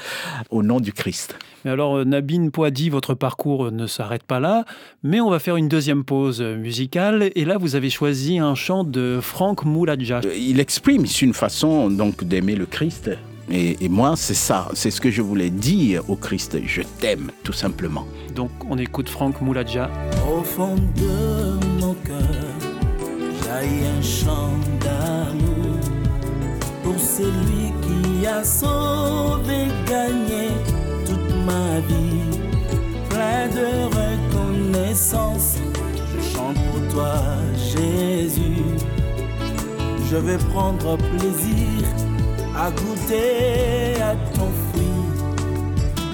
au 0.52 0.62
nom 0.62 0.80
du 0.80 0.93
Christ. 0.93 1.36
Mais 1.65 1.72
alors, 1.72 1.98
euh, 1.98 2.06
Nabine 2.06 2.52
Poadi, 2.52 2.89
votre 2.89 3.15
parcours 3.15 3.72
ne 3.72 3.88
s'arrête 3.88 4.24
pas 4.24 4.39
là, 4.39 4.63
mais 5.04 5.20
on 5.22 5.30
va 5.30 5.39
faire 5.39 5.58
une 5.58 5.67
deuxième 5.67 6.04
pause 6.04 6.41
musicale. 6.41 7.32
Et 7.36 7.46
là, 7.46 7.58
vous 7.58 7.76
avez 7.76 7.89
choisi 7.89 8.38
un 8.38 8.54
chant 8.54 8.84
de 8.84 9.20
Franck 9.22 9.65
Mouladja. 9.65 10.22
Euh, 10.24 10.36
Il 10.36 10.60
exprime 10.60 11.06
ici 11.06 11.26
une 11.26 11.34
façon 11.34 11.89
donc 11.89 12.24
d'aimer 12.24 12.56
le 12.56 12.67
Christ. 12.67 13.10
Et, 13.50 13.84
et 13.84 13.89
moi, 13.89 14.15
c'est 14.17 14.34
ça, 14.34 14.67
c'est 14.74 14.91
ce 14.91 15.00
que 15.00 15.10
je 15.10 15.22
voulais 15.22 15.50
dire 15.50 16.08
au 16.10 16.15
Christ. 16.15 16.58
Je 16.65 16.82
t'aime, 17.00 17.32
tout 17.43 17.54
simplement. 17.54 18.06
Donc, 18.36 18.52
on 18.70 18.78
écoute 18.78 19.10
Franck 19.10 19.41
Mouladja. 19.41 19.89
Au 20.30 20.43
fond 20.43 20.76
de 20.76 21.82
mon 21.82 21.93
cœur, 21.93 22.57
jaillit 23.48 23.86
un 23.98 24.02
chant 24.02 24.58
d'amour 24.84 25.80
pour 26.84 27.00
celui 27.00 27.72
qui 27.84 28.28
a 28.28 28.44
sauvé, 28.44 29.68
gagné 29.88 30.50
toute 31.06 31.32
ma 31.46 31.80
vie. 31.90 32.40
Plein 33.10 33.48
de 33.60 33.68
reconnaissance, 34.00 35.58
je 36.12 36.20
chante 36.34 36.58
pour 36.68 36.94
toi, 36.94 37.16
Jésus. 37.72 38.64
Je 40.10 40.18
vais 40.18 40.38
prendre 40.54 40.98
plaisir 40.98 41.84
à 42.56 42.72
goûter 42.72 44.02
à 44.02 44.14
ton 44.36 44.50
fruit, 44.68 45.06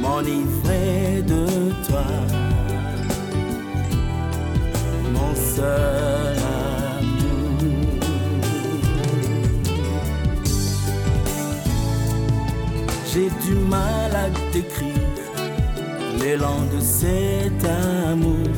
m'enivrer 0.02 1.24
de 1.34 1.46
toi 1.88 2.06
mon 5.14 5.36
seul 5.36 6.63
J'ai 13.14 13.30
du 13.46 13.54
mal 13.70 14.16
à 14.16 14.28
décrire 14.52 14.90
l'élan 16.20 16.62
de 16.74 16.80
cet 16.80 17.64
amour. 18.10 18.50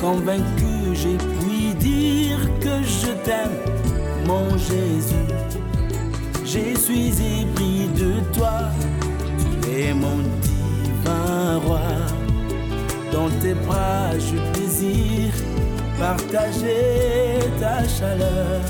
Convaincu, 0.00 0.94
j'ai 0.94 1.16
pu 1.16 1.74
dire 1.74 2.38
que 2.60 2.84
je 2.84 3.10
t'aime, 3.24 3.58
mon 4.28 4.56
Jésus. 4.56 5.26
Je 6.44 6.78
suis 6.78 7.08
épris 7.08 7.88
de 7.96 8.20
toi, 8.32 8.60
tu 9.62 9.70
es 9.72 9.92
mon 9.92 10.18
divin 10.40 11.58
roi. 11.66 11.80
Dans 13.10 13.30
tes 13.40 13.54
bras, 13.54 14.10
je 14.20 14.36
désire 14.56 15.34
partager 15.98 17.40
ta 17.58 17.88
chaleur, 17.88 18.60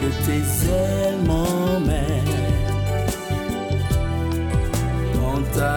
que 0.00 0.08
tes 0.26 0.68
ailes 0.68 1.18
m'emmènent 1.24 2.47
ta. 5.58 5.74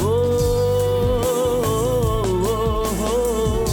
Oh, 0.00 0.04
oh, 2.44 2.86
oh, 3.06 3.64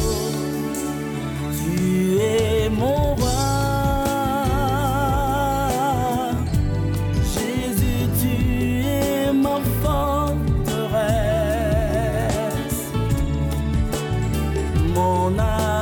tu 1.58 2.20
es 2.22 2.70
mon 2.70 3.16
roi. 3.16 3.32
Jésus, 7.34 8.06
tu 8.20 8.34
es 8.86 9.34
mon 9.34 9.62
abri 15.40 15.73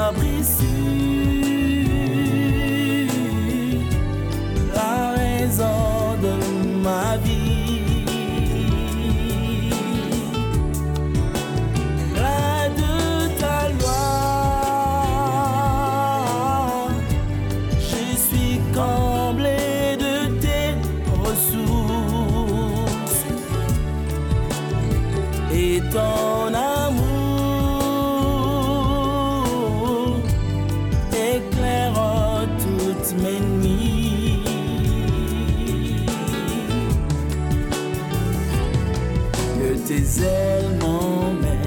ailes 40.19 40.77
m'emmènent 40.79 41.59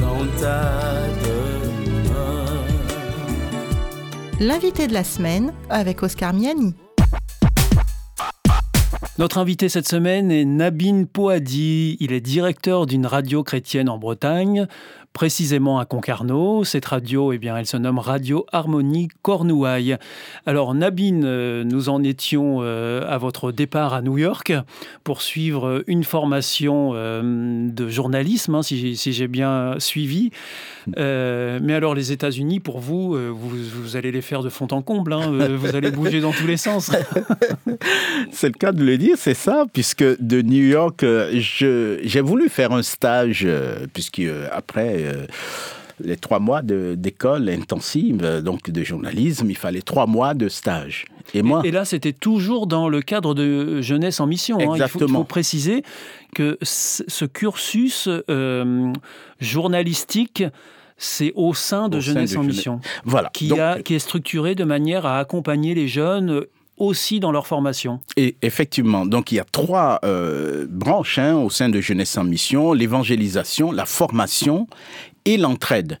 dans 0.00 0.40
ta 0.40 1.06
demeure. 1.24 2.64
L'invité 4.40 4.86
de 4.86 4.92
la 4.92 5.04
semaine 5.04 5.52
avec 5.70 6.02
Oscar 6.02 6.32
Miani. 6.32 6.74
Notre 9.18 9.38
invité 9.38 9.68
cette 9.68 9.88
semaine 9.88 10.30
est 10.30 10.44
Nabine 10.44 11.06
Poadi. 11.06 11.96
Il 11.98 12.12
est 12.12 12.20
directeur 12.20 12.86
d'une 12.86 13.04
radio 13.04 13.42
chrétienne 13.42 13.88
en 13.88 13.98
Bretagne, 13.98 14.68
précisément 15.18 15.80
à 15.80 15.84
Concarneau. 15.84 16.62
Cette 16.62 16.84
radio, 16.84 17.32
eh 17.32 17.38
bien, 17.38 17.56
elle 17.56 17.66
se 17.66 17.76
nomme 17.76 17.98
Radio 17.98 18.46
Harmonie 18.52 19.08
Cornouailles. 19.22 19.96
Alors, 20.46 20.74
Nabine, 20.74 21.24
euh, 21.24 21.64
nous 21.64 21.88
en 21.88 22.04
étions 22.04 22.58
euh, 22.60 23.02
à 23.04 23.18
votre 23.18 23.50
départ 23.50 23.94
à 23.94 24.00
New 24.00 24.16
York 24.16 24.52
pour 25.02 25.20
suivre 25.20 25.82
une 25.88 26.04
formation 26.04 26.92
euh, 26.94 27.68
de 27.68 27.88
journalisme, 27.88 28.54
hein, 28.54 28.62
si 28.62 28.94
j'ai 28.94 29.26
bien 29.26 29.74
suivi. 29.80 30.30
Mais 30.96 31.74
alors, 31.74 31.96
les 31.96 32.12
États-Unis, 32.12 32.60
pour 32.60 32.78
vous, 32.78 33.16
vous, 33.34 33.96
allez 33.96 34.12
les 34.12 34.22
faire 34.22 34.44
de 34.44 34.48
fond 34.48 34.68
en 34.70 34.82
comble. 34.82 35.12
hein. 35.12 35.32
Vous 35.56 35.74
allez 35.74 35.90
bouger 35.90 36.20
dans 36.20 36.32
tous 36.32 36.46
les 36.46 36.56
sens. 36.56 36.92
C'est 38.30 38.46
le 38.46 38.52
cas 38.52 38.70
de 38.70 38.84
le 38.84 38.96
dire, 38.98 39.16
c'est 39.18 39.34
ça, 39.34 39.64
puisque 39.72 40.04
de 40.04 40.42
New 40.42 40.64
York, 40.64 41.04
j'ai 41.32 42.20
voulu 42.20 42.48
faire 42.48 42.72
un 42.72 42.82
stage, 42.82 43.46
puisque 43.92 44.22
après 44.52 45.07
les 46.00 46.16
trois 46.16 46.38
mois 46.38 46.62
de- 46.62 46.94
d'école 46.96 47.48
intensive, 47.48 48.20
euh, 48.22 48.40
donc 48.40 48.70
de 48.70 48.82
journalisme, 48.84 49.50
il 49.50 49.56
fallait 49.56 49.82
trois 49.82 50.06
mois 50.06 50.32
de 50.34 50.48
stage. 50.48 51.06
Et 51.34 51.42
moi, 51.42 51.60
Et 51.64 51.70
là, 51.72 51.84
c'était 51.84 52.12
toujours 52.12 52.66
dans 52.68 52.88
le 52.88 53.02
cadre 53.02 53.34
de 53.34 53.80
Jeunesse 53.82 54.20
en 54.20 54.26
Mission. 54.26 54.56
hein. 54.58 54.60
Il, 54.62 54.66
faut, 54.66 54.74
il 54.76 54.82
Exactement. 54.82 55.18
faut 55.18 55.24
préciser 55.24 55.82
que 56.34 56.56
ce 56.62 57.24
cursus 57.24 58.08
euh, 58.30 58.92
journalistique, 59.40 60.44
c'est 60.96 61.32
au 61.36 61.54
sein 61.54 61.88
de 61.88 61.98
Au 61.98 62.00
sein 62.00 62.12
Jeunesse 62.12 62.32
de 62.32 62.36
en 62.38 62.42
Jeunesse- 62.42 62.56
Mission, 62.56 62.80
voilà. 63.04 63.30
qui, 63.32 63.48
Donc, 63.48 63.58
a, 63.58 63.82
qui 63.82 63.94
est 63.94 63.98
structuré 64.00 64.54
de 64.54 64.64
manière 64.64 65.06
à 65.06 65.18
accompagner 65.18 65.74
les 65.74 65.88
jeunes 65.88 66.44
aussi 66.78 67.20
dans 67.20 67.32
leur 67.32 67.46
formation. 67.46 68.00
Et 68.16 68.36
effectivement, 68.42 69.06
donc 69.06 69.32
il 69.32 69.36
y 69.36 69.40
a 69.40 69.44
trois 69.44 70.00
euh, 70.04 70.66
branches 70.68 71.18
hein, 71.18 71.36
au 71.36 71.50
sein 71.50 71.68
de 71.68 71.80
Jeunesse 71.80 72.16
en 72.16 72.24
Mission 72.24 72.72
l'évangélisation, 72.72 73.72
la 73.72 73.86
formation 73.86 74.66
et 75.24 75.36
l'entraide. 75.36 75.98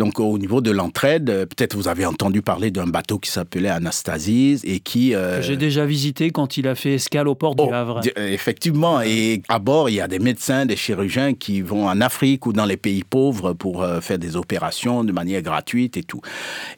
Donc 0.00 0.18
au 0.18 0.38
niveau 0.38 0.62
de 0.62 0.70
l'entraide, 0.70 1.28
euh, 1.28 1.44
peut-être 1.44 1.76
vous 1.76 1.86
avez 1.86 2.06
entendu 2.06 2.40
parler 2.40 2.70
d'un 2.70 2.86
bateau 2.86 3.18
qui 3.18 3.30
s'appelait 3.30 3.68
Anastasis 3.68 4.62
et 4.64 4.80
qui... 4.80 5.14
euh, 5.14 5.42
J'ai 5.42 5.58
déjà 5.58 5.84
visité 5.84 6.30
quand 6.30 6.56
il 6.56 6.66
a 6.68 6.74
fait 6.74 6.94
escale 6.94 7.28
au 7.28 7.34
port 7.34 7.54
du 7.54 7.64
Oh, 7.66 7.70
Havre. 7.74 8.00
di- 8.00 8.10
euh, 8.16 8.28
Effectivement, 8.32 9.02
et 9.02 9.42
à 9.48 9.58
bord, 9.58 9.90
il 9.90 9.96
y 9.96 10.00
a 10.00 10.08
des 10.08 10.18
médecins, 10.18 10.64
des 10.64 10.76
chirurgiens 10.76 11.34
qui 11.34 11.60
vont 11.60 11.86
en 11.86 12.00
Afrique 12.00 12.46
ou 12.46 12.54
dans 12.54 12.64
les 12.64 12.78
pays 12.78 13.04
pauvres 13.04 13.52
pour 13.52 13.84
faire 14.00 14.18
des 14.18 14.36
opérations 14.36 15.04
de 15.04 15.12
manière 15.12 15.42
gratuite 15.42 15.98
et 15.98 16.02
tout. 16.02 16.22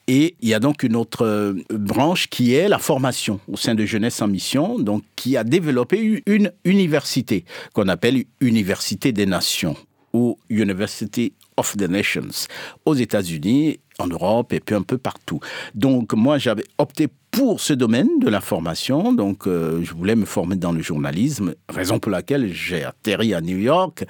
Et 0.09 0.35
il 0.41 0.49
y 0.49 0.55
a 0.55 0.59
donc 0.59 0.83
une 0.83 0.97
autre 0.97 1.55
branche 1.71 2.27
qui 2.29 2.55
est 2.55 2.69
la 2.69 2.79
formation 2.81 3.39
au 3.47 3.57
sein 3.57 3.77
de 3.77 3.85
Jeunesse 3.85 4.21
en 4.21 4.27
Mission, 4.27 4.81
donc 4.81 5.05
qui 5.15 5.37
a 5.37 5.45
développé 5.45 6.23
une 6.27 6.51
université 6.65 7.45
qu'on 7.73 7.87
appelle 7.87 8.25
Université 8.41 9.13
des 9.13 9.27
Nations 9.27 9.77
ou 10.13 10.37
University 10.51 11.33
of 11.57 11.77
the 11.77 11.89
Nations 11.89 12.47
aux 12.85 12.95
États-Unis, 12.95 13.81
en 13.99 14.07
Europe 14.07 14.53
et 14.53 14.61
puis 14.61 14.75
un 14.75 14.83
peu 14.83 14.99
partout. 14.99 15.41
Donc 15.75 16.13
moi 16.15 16.39
j'avais 16.39 16.65
opté 16.79 17.09
pour 17.31 17.61
ce 17.61 17.73
domaine 17.73 18.19
de 18.21 18.29
la 18.29 18.41
formation, 18.41 19.13
donc 19.13 19.47
euh, 19.47 19.83
je 19.83 19.95
voulais 19.95 20.17
me 20.17 20.27
former 20.27 20.57
dans 20.57 20.73
le 20.73 20.83
journalisme, 20.83 21.55
raison 21.69 21.99
pour 21.99 22.11
laquelle 22.11 22.53
j'ai 22.53 22.85
atterri 22.85 23.33
à 23.33 23.41
New 23.41 23.59
York 23.59 24.05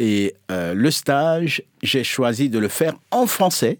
et 0.00 0.34
euh, 0.50 0.74
le 0.74 0.90
stage, 0.90 1.62
j'ai 1.82 2.02
choisi 2.02 2.48
de 2.48 2.58
le 2.58 2.68
faire 2.68 2.94
en 3.12 3.26
français, 3.26 3.78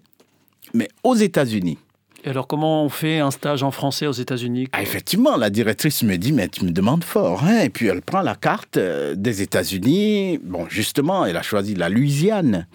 mais 0.73 0.88
aux 1.03 1.16
États-Unis. 1.16 1.79
Et 2.24 2.31
alors, 2.31 2.46
comment 2.46 2.85
on 2.85 2.88
fait 2.88 3.20
un 3.20 3.31
stage 3.31 3.62
en 3.62 3.70
français 3.70 4.07
aux 4.07 4.12
États-Unis 4.12 4.68
Ah, 4.72 4.83
effectivement, 4.83 5.37
la 5.37 5.50
directrice 5.50 6.02
me 6.02 6.16
dit, 6.16 6.33
mais 6.33 6.48
tu 6.48 6.64
me 6.64 6.70
demandes 6.70 7.05
fort. 7.05 7.44
Hein? 7.44 7.61
Et 7.61 7.70
puis 7.70 7.87
elle 7.87 8.02
prend 8.02 8.22
la 8.22 8.35
carte 8.35 8.79
euh, 8.79 9.14
des 9.14 9.42
États-Unis. 9.42 10.38
Bon, 10.42 10.66
justement, 10.68 11.24
elle 11.24 11.37
a 11.37 11.42
choisi 11.42 11.74
la 11.74 11.88
Louisiane. 11.88 12.66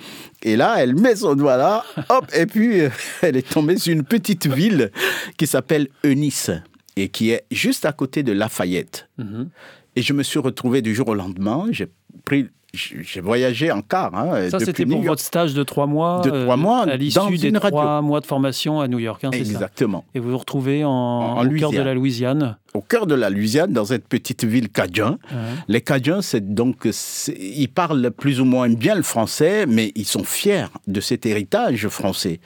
Et 0.44 0.56
là, 0.56 0.76
elle 0.78 0.96
met 0.96 1.16
son 1.16 1.36
doigt 1.36 1.58
là, 1.58 1.84
hop, 2.10 2.26
et 2.34 2.46
puis 2.46 2.82
euh, 2.82 2.90
elle 3.22 3.36
est 3.36 3.48
tombée 3.48 3.78
sur 3.78 3.94
une 3.94 4.04
petite 4.04 4.48
ville 4.48 4.92
qui 5.38 5.48
s'appelle 5.48 5.88
Eunice 6.04 6.52
et 6.96 7.10
qui 7.10 7.32
est 7.32 7.46
juste 7.52 7.86
à 7.86 7.92
côté 7.92 8.24
de 8.24 8.32
Lafayette. 8.32 9.10
Mhm. 9.18 9.50
Et 9.96 10.02
je 10.02 10.14
me 10.14 10.24
suis 10.24 10.40
retrouvé 10.40 10.82
du 10.82 10.96
jour 10.96 11.10
au 11.10 11.16
lendemain. 11.16 11.66
J'ai 11.72 11.88
pris, 12.24 12.48
j'ai 12.74 13.22
voyagé 13.22 13.72
en 13.72 13.82
car. 13.82 14.16
Hein, 14.16 14.50
Ça, 14.50 14.60
c'était 14.60 14.86
pour 14.86 14.96
York. 14.96 15.08
votre 15.08 15.22
stage 15.22 15.54
de 15.54 15.64
trois 15.64 15.88
mois, 15.88 16.22
De 16.22 16.30
trois 16.30 16.56
mois 16.58 16.84
à 16.84 16.86
dans 16.86 16.96
l'issue 16.96 17.38
des 17.38 17.52
trois 17.52 18.02
mois 18.02 18.22
de 18.22 18.26
formation 18.26 18.80
à 18.80 18.88
New 18.88 19.00
York, 19.00 19.24
hein, 19.24 19.30
ça 19.32 19.38
Exactement. 19.38 20.06
Et 20.16 20.20
vous 20.20 20.32
vous 20.32 20.38
retrouvez 20.38 20.84
en, 20.86 20.90
En 20.90 21.46
au 21.46 21.50
cœur 21.52 21.72
de 21.72 21.82
la 21.82 21.94
Louisiane. 21.94 22.58
Au 22.74 22.82
cœur 22.82 23.06
de 23.08 23.16
la 23.16 23.30
Louisiane, 23.30 23.74
dans 23.74 23.86
cette 23.86 24.08
petite 24.08 24.46
ville 24.46 24.70
Cajun. 24.70 25.18
Ouais. 25.32 25.38
Les 25.68 25.82
Cajuns, 25.82 26.22
c'est 26.22 26.54
donc, 26.54 26.88
ils 27.38 27.68
parlent 27.68 28.12
plus 28.12 28.40
ou 28.40 28.46
moins 28.46 28.70
bien 28.70 28.96
le 28.96 29.04
français, 29.04 29.66
mais 29.68 29.92
ils 29.96 30.06
sont 30.06 30.24
fiers 30.24 30.68
de 30.88 31.02
cet 31.02 31.26
héritage 31.26 31.88
français. 31.90 32.40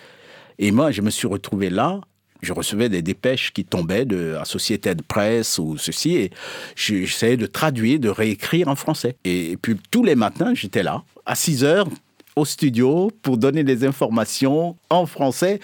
Et 0.58 0.72
moi, 0.72 0.90
je 0.92 1.02
me 1.02 1.10
suis 1.12 1.28
retrouvé 1.28 1.70
là. 1.70 2.00
Je 2.46 2.54
recevais 2.54 2.90
des 2.90 3.02
dépêches 3.02 3.52
qui 3.52 3.66
tombaient 3.66 4.06
de 4.06 4.36
Associated 4.40 5.02
Press 5.02 5.58
ou 5.58 5.78
ceci, 5.78 6.16
et 6.16 6.30
je- 6.76 7.04
j'essayais 7.06 7.38
de 7.38 7.48
traduire, 7.48 8.00
de 8.00 8.10
réécrire 8.10 8.68
en 8.68 8.76
français. 8.76 9.16
Et, 9.26 9.58
puis 9.60 9.76
tous 9.90 10.04
les 10.04 10.14
matins, 10.16 10.54
j'étais 10.54 10.84
là, 10.84 11.04
à 11.26 11.34
6 11.34 11.64
heures, 11.64 11.88
au 12.36 12.46
studio, 12.46 13.12
pour 13.24 13.38
donner 13.38 13.64
des 13.64 13.84
informations 13.84 14.78
en 14.92 15.06
français 15.08 15.60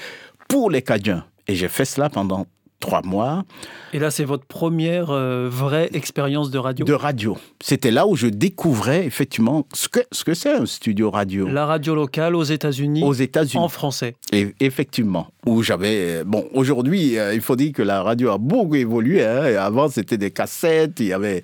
pour 0.48 0.72
les 0.72 0.82
Cajuns. 0.82 1.24
Et 1.48 1.54
j'ai 1.56 1.68
fait 1.68 1.86
cela 1.86 2.10
pendant 2.10 2.48
trois 2.82 3.02
mois. 3.04 3.46
Et 3.94 4.00
là, 4.00 4.12
c'est 4.12 4.26
votre 4.26 4.46
première 4.46 5.12
euh, 5.12 5.48
vraie 5.50 5.90
expérience 5.94 6.52
de 6.52 6.58
radio? 6.58 6.86
de 6.86 6.94
radio. 6.94 7.38
C'était 7.62 7.92
là 7.92 8.06
où 8.08 8.16
je 8.18 8.28
découvrais 8.28 9.06
effectivement 9.06 9.66
ce 9.74 9.88
que 9.88 10.00
ce 10.12 10.26
que 10.26 10.34
c'est 10.34 10.52
un 10.52 10.66
studio 10.66 11.10
radio 11.10 11.48
La 11.48 11.66
radio 11.66 11.96
locale 11.96 12.36
aux 12.36 12.44
États-Unis 12.44 13.04
aux 13.04 13.14
États-Unis. 13.14 13.64
en 13.64 13.70
français. 13.70 14.16
Et 14.34 14.54
effectivement, 14.60 15.28
où 15.46 15.64
j'avais 15.64 16.24
bon 16.26 16.46
aujourd'hui, 16.54 17.18
euh, 17.18 17.34
il 17.34 17.42
faut 17.42 17.56
dire 17.56 17.72
que 17.72 17.84
la 17.84 18.04
radio 18.04 18.32
a 18.32 18.38
beaucoup 18.38 18.76
évolué. 18.76 19.24
hein. 19.26 19.56
Avant, 19.62 19.88
c'était 19.88 20.18
des 20.18 20.32
cassettes, 20.32 21.00
il 21.00 21.08
y 21.08 21.14
avait 21.14 21.44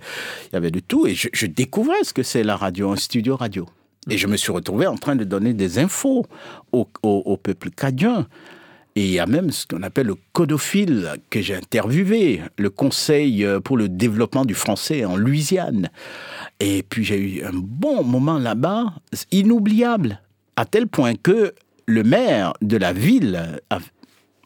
il 0.51 0.53
y 0.53 0.57
avait 0.57 0.71
de 0.71 0.79
tout, 0.81 1.07
et 1.07 1.13
je, 1.15 1.29
je 1.31 1.45
découvrais 1.45 2.03
ce 2.03 2.11
que 2.13 2.23
c'est 2.23 2.43
la 2.43 2.55
radio, 2.57 2.89
un 2.91 2.95
studio 2.97 3.35
radio. 3.37 3.65
Et 4.09 4.17
je 4.17 4.25
me 4.27 4.37
suis 4.37 4.51
retrouvé 4.53 4.87
en 4.87 4.95
train 4.95 5.15
de 5.17 5.25
donner 5.25 5.53
des 5.53 5.79
infos 5.79 6.25
au, 6.71 6.87
au- 7.03 7.23
au 7.25 7.35
peuple 7.37 7.69
cadien. 7.71 8.25
Et 8.97 9.01
il 9.01 9.11
y 9.11 9.19
a 9.19 9.27
même 9.27 9.51
ce 9.51 9.67
qu'on 9.67 9.83
appelle 9.83 10.07
le 10.07 10.15
codophile 10.33 11.07
que 11.29 11.39
j'ai 11.39 11.53
interviewé, 11.53 12.41
le 12.57 12.71
Conseil 12.71 13.45
euh, 13.45 13.59
pour 13.59 13.77
le 13.77 13.89
développement 13.89 14.43
du 14.43 14.55
français 14.55 15.05
en 15.05 15.15
Louisiane. 15.15 15.89
Et 16.59 16.81
puis 16.81 17.03
j'ai 17.03 17.19
eu 17.19 17.43
un 17.43 17.51
bon 17.53 18.03
moment 18.03 18.39
là-bas, 18.39 18.85
inoubliable, 19.31 20.19
à 20.55 20.65
tel 20.65 20.87
point 20.87 21.13
que 21.13 21.53
le 21.85 22.03
maire 22.03 22.53
de 22.63 22.75
la 22.75 22.91
ville 22.91 23.59
a- 23.69 23.77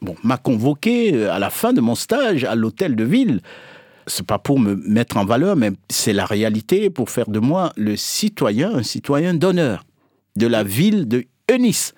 bon, 0.02 0.16
m'a 0.22 0.36
convoqué 0.36 1.14
euh, 1.14 1.32
à 1.32 1.38
la 1.38 1.48
fin 1.48 1.72
de 1.72 1.80
mon 1.80 1.94
stage 1.94 2.44
à 2.44 2.54
l'hôtel 2.54 2.94
de 2.94 3.04
ville. 3.04 3.40
C'est 4.06 4.26
pas 4.26 4.38
pour 4.38 4.60
me 4.60 4.74
mettre 4.86 5.16
en 5.16 5.24
valeur, 5.24 5.56
mais 5.56 5.70
c'est 5.88 6.12
la 6.12 6.26
réalité 6.26 6.90
pour 6.90 7.08
faire 7.08 7.30
de 7.30 7.38
moi 7.38 7.72
le 7.78 7.96
citoyen, 7.96 8.74
un 8.74 8.82
citoyen 8.82 9.32
d'honneur 9.32 9.82
de 10.36 10.46
la 10.46 10.62
ville 10.62 11.08
de 11.08 11.24
Eunice. 11.50 11.94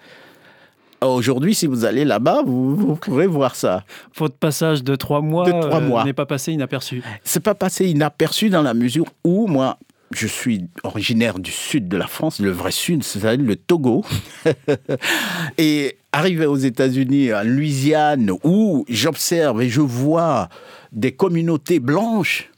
Aujourd'hui, 1.07 1.55
si 1.55 1.67
vous 1.67 1.85
allez 1.85 2.05
là-bas, 2.05 2.43
vous, 2.45 2.75
vous 2.75 2.97
pourrez 2.97 3.27
voir 3.27 3.55
ça. 3.55 3.85
Votre 4.17 4.37
passage 4.37 4.83
de 4.83 4.97
trois 4.97 5.21
mois, 5.21 5.45
De 5.47 5.51
trois 5.51 5.81
euh, 5.81 5.87
mois. 5.89 6.05
n'est 6.05 6.13
pas 6.13 6.27
passé 6.27 6.53
inaperçu. 6.53 7.03
C'est 7.23 7.43
pas 7.43 7.55
passé 7.55 7.87
inaperçu 7.87 8.51
dans 8.51 8.63
la 8.63 8.75
mesure 8.75 9.07
où 9.25 9.47
moi, 9.47 9.79
je 10.13 10.27
suis 10.27 10.67
originaire 10.83 11.39
du 11.39 11.51
sud 11.51 11.89
de 11.89 11.97
la 11.97 12.07
France, 12.07 12.41
le 12.41 12.51
vrai 12.51 12.71
sud, 12.71 13.03
c'est-à-dire 13.03 13.47
le 13.47 13.57
Togo. 13.57 14.05
et 15.59 15.99
arrivé 16.13 16.47
aux 16.47 16.57
États-Unis, 16.57 17.33
en 17.35 17.43
Louisiane, 17.43 18.33
où 18.45 18.85
j'observe 18.89 19.63
et 19.63 19.69
je 19.69 19.81
vois 19.81 20.49
des 20.93 21.13
communautés 21.13 21.81
blanches 21.81 22.51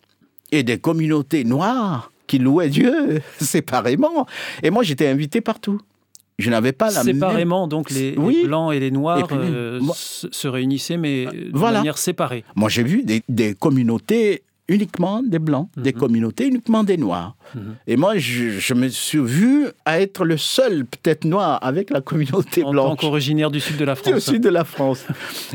et 0.53 0.63
des 0.63 0.79
communautés 0.79 1.45
noires 1.45 2.13
qui 2.27 2.39
louaient 2.39 2.69
Dieu 2.69 3.23
séparément. 3.41 4.27
Et 4.63 4.71
moi, 4.71 4.83
j'étais 4.83 5.09
invité 5.09 5.41
partout. 5.41 5.81
Je 6.38 6.51
n'avais 6.51 6.72
pas 6.72 6.90
la 6.90 7.03
même... 7.03 7.14
Séparément, 7.16 7.66
donc 7.66 7.90
les, 7.90 8.11
les 8.14 8.44
blancs 8.44 8.75
et 8.75 8.79
les 8.81 8.90
noirs 8.90 9.20
Et 9.20 9.22
puis, 9.22 9.37
euh, 9.40 9.81
moi- 9.81 9.94
se, 9.96 10.46
réunissaient, 10.49 10.99
mais 10.99 11.25
de 11.27 11.51
Voilà. 11.55 11.79
manière 11.79 11.96
séparée. 11.99 12.44
Moi, 12.55 12.68
j'ai 12.68 12.83
vu 12.83 13.03
des, 13.05 13.22
des 13.29 13.55
communautés 13.55 14.42
uniquement 14.68 15.22
des 15.22 15.38
blancs, 15.38 15.68
des 15.77 15.92
Mhm. 15.92 15.99
communautés 15.99 16.49
uniquement 16.49 16.83
des 16.85 16.96
noirs. 16.99 17.37
Mhm. 17.55 17.77
Et 17.87 17.96
moi, 17.96 18.18
je, 18.18 18.51
je 18.59 18.75
me 18.75 18.88
suis 18.88 19.20
vu 19.20 19.66
à 19.85 20.01
être 20.01 20.25
le 20.25 20.37
seul, 20.37 20.85
peut-être 20.85 21.25
noir, 21.25 21.59
avec 21.62 21.88
la 21.90 22.01
communauté 22.01 22.62
En 22.62 22.66
tant 22.66 22.70
blanche 22.72 22.99
qu'originaire 22.99 23.51
du 23.51 23.61
sud 23.61 23.77
de 23.79 23.85
la 23.85 23.94
France. 23.94 24.18
sud 24.25 24.42
de 24.42 24.49
la 24.51 24.64
France. 24.64 25.07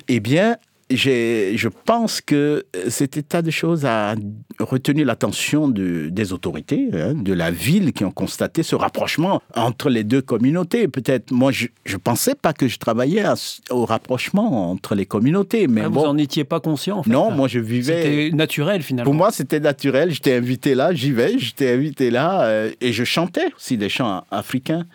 eh 0.08 0.20
bien, 0.20 0.56
je 0.96 1.68
pense 1.68 2.22
que 2.22 2.66
cet 2.90 3.18
état 3.18 3.42
de 3.42 3.52
choses 3.52 3.86
a 3.86 4.16
retenu 4.60 5.04
l'attention 5.04 5.68
de- 5.68 6.10
des 6.10 6.34
autorités, 6.34 6.90
hein, 6.94 7.14
de 7.14 7.34
la 7.34 7.52
ville, 7.52 7.94
qui 7.94 8.06
ont 8.06 8.12
constaté 8.12 8.64
ce 8.64 8.76
rapprochement 8.76 9.42
entre 9.56 9.90
les 9.90 10.04
deux 10.04 10.22
communautés. 10.22 10.88
Peut-être, 10.88 11.32
moi, 11.32 11.52
je 11.52 11.68
ne 11.92 11.98
pensais 11.98 12.36
pas 12.36 12.54
que 12.54 12.68
je 12.68 12.78
travaillais 12.78 13.22
à 13.24 13.36
au 13.70 13.86
rapprochement 13.86 14.72
entre 14.72 14.96
les 14.96 15.06
communautés, 15.06 15.68
mais 15.68 15.82
Ah, 15.82 15.88
vous 15.88 15.94
bon, 15.96 16.06
n'en 16.14 16.18
étiez 16.18 16.44
pas 16.44 16.60
conscient, 16.60 17.00
en 17.00 17.04
fait. 17.04 17.10
non, 17.12 17.32
moi 17.32 17.48
je 17.48 17.60
vivais. 17.60 18.02
C'était 18.30 18.36
naturel, 18.36 18.82
finalement. 18.82 19.10
Pour 19.10 19.16
moi, 19.18 19.32
c'était 19.32 19.60
naturel. 19.60 20.12
J'étais 20.12 20.36
invité 20.36 20.76
là, 20.76 20.94
j'y 20.94 21.12
vais, 21.12 21.38
j'étais 21.38 21.70
invité 21.74 22.12
là, 22.12 22.44
euh, 22.44 22.72
et 22.82 22.94
je 22.94 23.04
chantais 23.04 23.48
aussi 23.56 23.78
des 23.78 23.90
chants 23.90 24.24
africains 24.32 24.86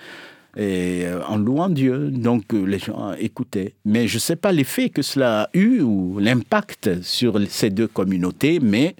et 0.57 1.05
euh, 1.07 1.23
en 1.27 1.37
louant 1.38 1.69
Dieu. 1.69 2.11
Donc 2.11 2.53
euh, 2.55 2.64
les 2.64 2.79
gens 2.79 3.12
écoutaient. 3.19 3.75
Mais 3.85 4.09
je 4.09 4.16
ne 4.16 4.21
sais 4.21 4.37
pas 4.37 4.53
l'effet 4.53 4.88
que 4.90 5.03
cela 5.03 5.42
a 5.42 5.49
eu 5.55 5.81
ou 5.83 6.19
l'impact 6.19 7.03
sur 7.03 7.38
ces 7.49 7.71
deux 7.71 7.88
communautés, 7.88 8.59
mais 8.61 8.96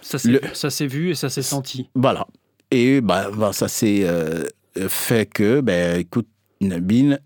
Ça 0.00 0.18
s'est 0.18 0.28
Le- 0.30 0.86
vu 0.88 1.10
et 1.10 1.14
ça 1.14 1.28
s'est 1.28 1.42
senti. 1.42 1.88
voilà. 1.94 2.26
Et 2.70 3.00
bah, 3.00 3.30
bah, 3.34 3.52
ça 3.52 3.66
s'est 3.68 4.00
euh, 4.04 4.44
fait 4.88 5.26
que, 5.26 5.60
ben, 5.60 5.98
écoute, 6.00 6.28
Nabine, 6.60 7.18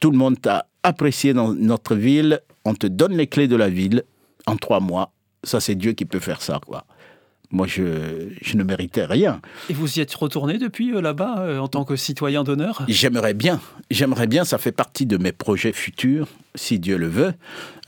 tout 0.00 0.10
le 0.10 0.18
monde 0.18 0.40
t'a 0.40 0.66
apprécié 0.82 1.32
dans 1.34 1.52
notre 1.54 1.94
ville. 1.94 2.40
On 2.64 2.74
te 2.74 2.86
donne 2.86 3.16
les 3.16 3.26
clés 3.28 3.48
de 3.48 3.56
la 3.56 3.68
ville 3.68 4.02
en 4.46 4.56
trois 4.56 4.80
mois. 4.80 5.12
Ça, 5.44 5.60
c'est 5.60 5.74
Dieu 5.74 5.92
qui 5.92 6.04
peut 6.04 6.20
faire 6.20 6.42
ça, 6.42 6.60
quoi. 6.66 6.84
Moi, 7.52 7.66
je, 7.66 8.28
je 8.40 8.56
ne 8.56 8.64
méritais 8.64 9.04
rien. 9.04 9.40
Et 9.68 9.74
vous 9.74 9.98
y 9.98 10.00
êtes 10.00 10.14
retourné 10.14 10.56
depuis 10.58 10.94
euh, 10.94 11.02
là-bas, 11.02 11.40
euh, 11.40 11.58
en 11.58 11.68
tant 11.68 11.84
que 11.84 11.96
citoyen 11.96 12.44
d'honneur? 12.44 12.82
J'aimerais 12.88 13.34
bien, 13.34 13.60
j'aimerais 13.90 14.26
bien, 14.26 14.44
ça 14.44 14.56
fait 14.56 14.72
partie 14.72 15.04
de 15.04 15.18
mes 15.18 15.32
projets 15.32 15.72
futurs, 15.72 16.28
si 16.54 16.78
Dieu 16.78 16.96
le 16.96 17.08
veut, 17.08 17.34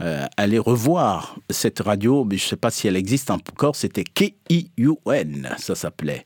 euh, 0.02 0.26
aller 0.36 0.58
revoir 0.58 1.36
cette 1.48 1.80
radio, 1.80 2.24
mais 2.24 2.36
je 2.36 2.44
ne 2.44 2.48
sais 2.50 2.56
pas 2.56 2.70
si 2.70 2.86
elle 2.88 2.96
existe 2.96 3.30
encore, 3.30 3.74
c'était 3.74 4.04
KIUN, 4.04 5.56
ça 5.56 5.74
s'appelait, 5.74 6.24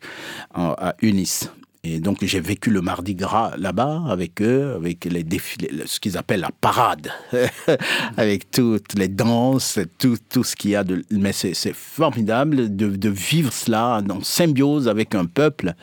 à 0.55 0.97
Unis. 1.01 1.49
Et 1.85 2.01
donc 2.01 2.19
j'ai 2.23 2.41
vécu 2.41 2.71
le 2.71 2.81
Mardi 2.81 3.15
Gras 3.15 3.53
là-bas 3.57 4.03
avec 4.09 4.43
eux, 4.43 4.75
avec 4.75 5.05
les 5.05 5.23
défilés, 5.23 5.71
ce 5.87 6.01
qu'ils 6.01 6.19
appellent 6.19 6.41
la 6.41 6.51
parade, 6.51 7.13
avec 8.17 8.51
toutes 8.51 8.99
les 8.99 9.07
danses, 9.07 9.79
tout, 9.99 10.17
tout 10.29 10.43
ce 10.43 10.57
qu'il 10.57 10.73
y 10.73 10.77
a. 10.77 10.83
Mais 11.11 11.33
c'est 11.33 11.73
formidable 11.73 12.75
de, 12.75 13.09
vivre 13.09 13.53
cela 13.53 14.03
en 14.11 14.23
symbiose 14.23 14.89
avec 14.89 15.15
un 15.15 15.25
peuple, 15.25 15.75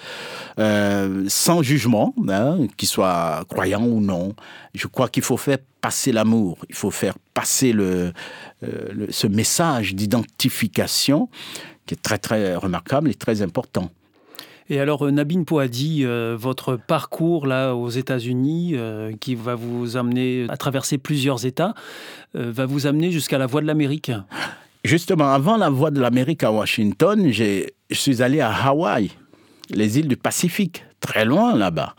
euh, 0.60 1.24
sans 1.28 1.64
jugement, 1.64 2.14
hein, 2.28 2.68
qu'il 2.76 2.90
soit 2.90 3.46
croyant 3.50 3.86
ou 3.86 4.02
non. 4.02 4.36
Je 4.74 4.88
crois 4.88 5.08
qu'il 5.08 5.24
faut 5.24 5.38
faire 5.38 5.60
passer 5.80 6.12
l'amour, 6.12 6.58
il 6.68 6.76
faut 6.76 6.92
faire 6.92 7.16
passer 7.34 7.72
le, 7.72 8.12
euh, 8.64 9.08
ce 9.10 9.28
message 9.28 9.96
d'identification 9.96 11.30
qui 11.86 11.94
est 11.94 12.02
très 12.02 12.18
très 12.18 12.56
remarquable 12.56 13.10
et 13.10 13.14
très 13.14 13.42
important. 13.42 13.92
Et 14.70 14.80
alors, 14.80 15.06
euh, 15.06 15.12
Nabine 15.12 15.46
Poadi, 15.46 16.04
euh, 16.04 16.36
votre 16.40 16.76
parcours 16.76 17.46
là 17.46 17.76
aux 17.76 17.90
États-Unis, 17.90 18.72
euh, 18.74 19.12
qui 19.20 19.36
va 19.36 19.54
vous 19.56 19.96
amener 19.96 20.48
à 20.50 20.58
traverser 20.58 20.98
plusieurs 20.98 21.46
États, 21.46 21.76
euh, 22.36 22.52
va 22.52 22.66
vous 22.66 22.88
amener 22.88 23.12
jusqu'à 23.12 23.38
la 23.38 23.46
Voie 23.46 23.62
de 23.62 23.68
l'Amérique. 23.68 24.12
Justement, 24.84 25.32
avant 25.32 25.58
la 25.58 25.70
voie 25.70 25.92
de 25.92 26.00
l'Amérique 26.02 26.44
à 26.44 26.52
Washington, 26.52 27.32
je 27.32 27.66
suis 27.92 28.22
allé 28.24 28.40
à 28.42 28.52
Hawaï, 28.52 29.12
les 29.70 30.00
îles 30.00 30.08
du 30.08 30.18
Pacifique, 30.18 30.84
très 31.00 31.26
loin 31.26 31.56
là-bas, 31.56 31.96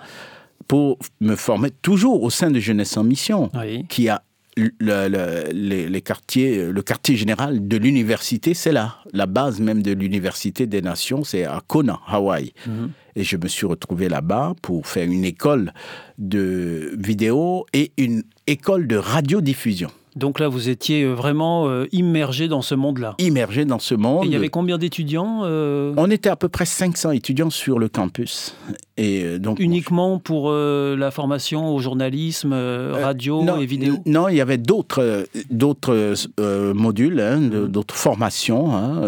pour 0.68 0.98
me 1.20 1.36
former 1.36 1.70
toujours 1.70 2.22
au 2.24 2.30
sein 2.30 2.50
de 2.50 2.58
Jeunesse 2.58 2.96
en 2.96 3.04
Mission, 3.04 3.50
Oui. 3.54 3.84
qui 3.88 4.08
a 4.08 4.22
le, 4.56 4.70
le- 5.08 5.52
les, 5.52 5.88
les 5.88 6.00
quartiers, 6.02 6.66
le 6.72 6.82
quartier 6.82 7.16
général 7.16 7.66
de 7.68 7.76
l'université, 7.76 8.54
c'est 8.54 8.72
là. 8.72 8.96
La 9.12 9.26
base 9.26 9.60
même 9.60 9.82
de 9.82 9.92
l'université 9.92 10.66
des 10.66 10.80
nations, 10.82 11.24
c'est 11.24 11.44
à 11.44 11.60
Kona, 11.66 12.00
Hawaï. 12.06 12.52
Mhm. 12.66 12.90
Et 13.16 13.22
je 13.24 13.36
me 13.36 13.48
suis 13.48 13.66
retrouvé 13.66 14.08
là-bas 14.08 14.54
pour 14.62 14.86
faire 14.86 15.06
une 15.10 15.24
école 15.24 15.72
de 16.18 16.94
vidéo 16.98 17.66
et 17.72 17.92
une 17.98 18.22
école 18.46 18.86
de 18.86 18.96
radiodiffusion. 18.96 19.90
Donc 20.16 20.40
là, 20.40 20.48
vous 20.48 20.68
étiez 20.70 21.02
euh, 21.04 21.12
vraiment 21.12 21.68
euh, 21.68 21.86
immergé 21.92 22.48
dans 22.48 22.62
ce 22.62 22.74
monde-là. 22.74 23.14
Immergé 23.18 23.64
dans 23.66 23.78
ce 23.78 23.94
monde. 23.94 24.24
Et 24.24 24.28
il 24.28 24.32
y 24.32 24.36
avait 24.36 24.48
combien 24.48 24.78
d'étudiants 24.78 25.42
euh, 25.44 25.92
On 25.96 26.10
était 26.10 26.30
à 26.30 26.36
peu 26.36 26.48
près 26.48 26.64
500 26.64 27.10
étudiants 27.12 27.50
sur 27.50 27.78
le 27.78 27.88
campus. 27.88 28.56
Et 28.96 29.38
donc, 29.38 29.60
uniquement 29.60 30.18
pour 30.18 30.48
euh, 30.50 30.96
la 30.96 31.10
formation 31.10 31.74
au 31.74 31.78
journalisme, 31.80 32.52
radio 32.54 33.42
non, 33.42 33.58
et 33.60 33.66
vidéo? 33.66 33.96
Non, 34.06 34.28
il 34.28 34.36
y 34.36 34.40
avait 34.40 34.58
d'autres 34.58 35.26
d'autres 35.50 36.14
modules, 36.72 37.20
hein, 37.20 37.36
Mm. 37.36 37.50
de- 37.50 37.66
d'autres 37.66 37.94
formations 37.96 38.74
hein, 38.74 39.02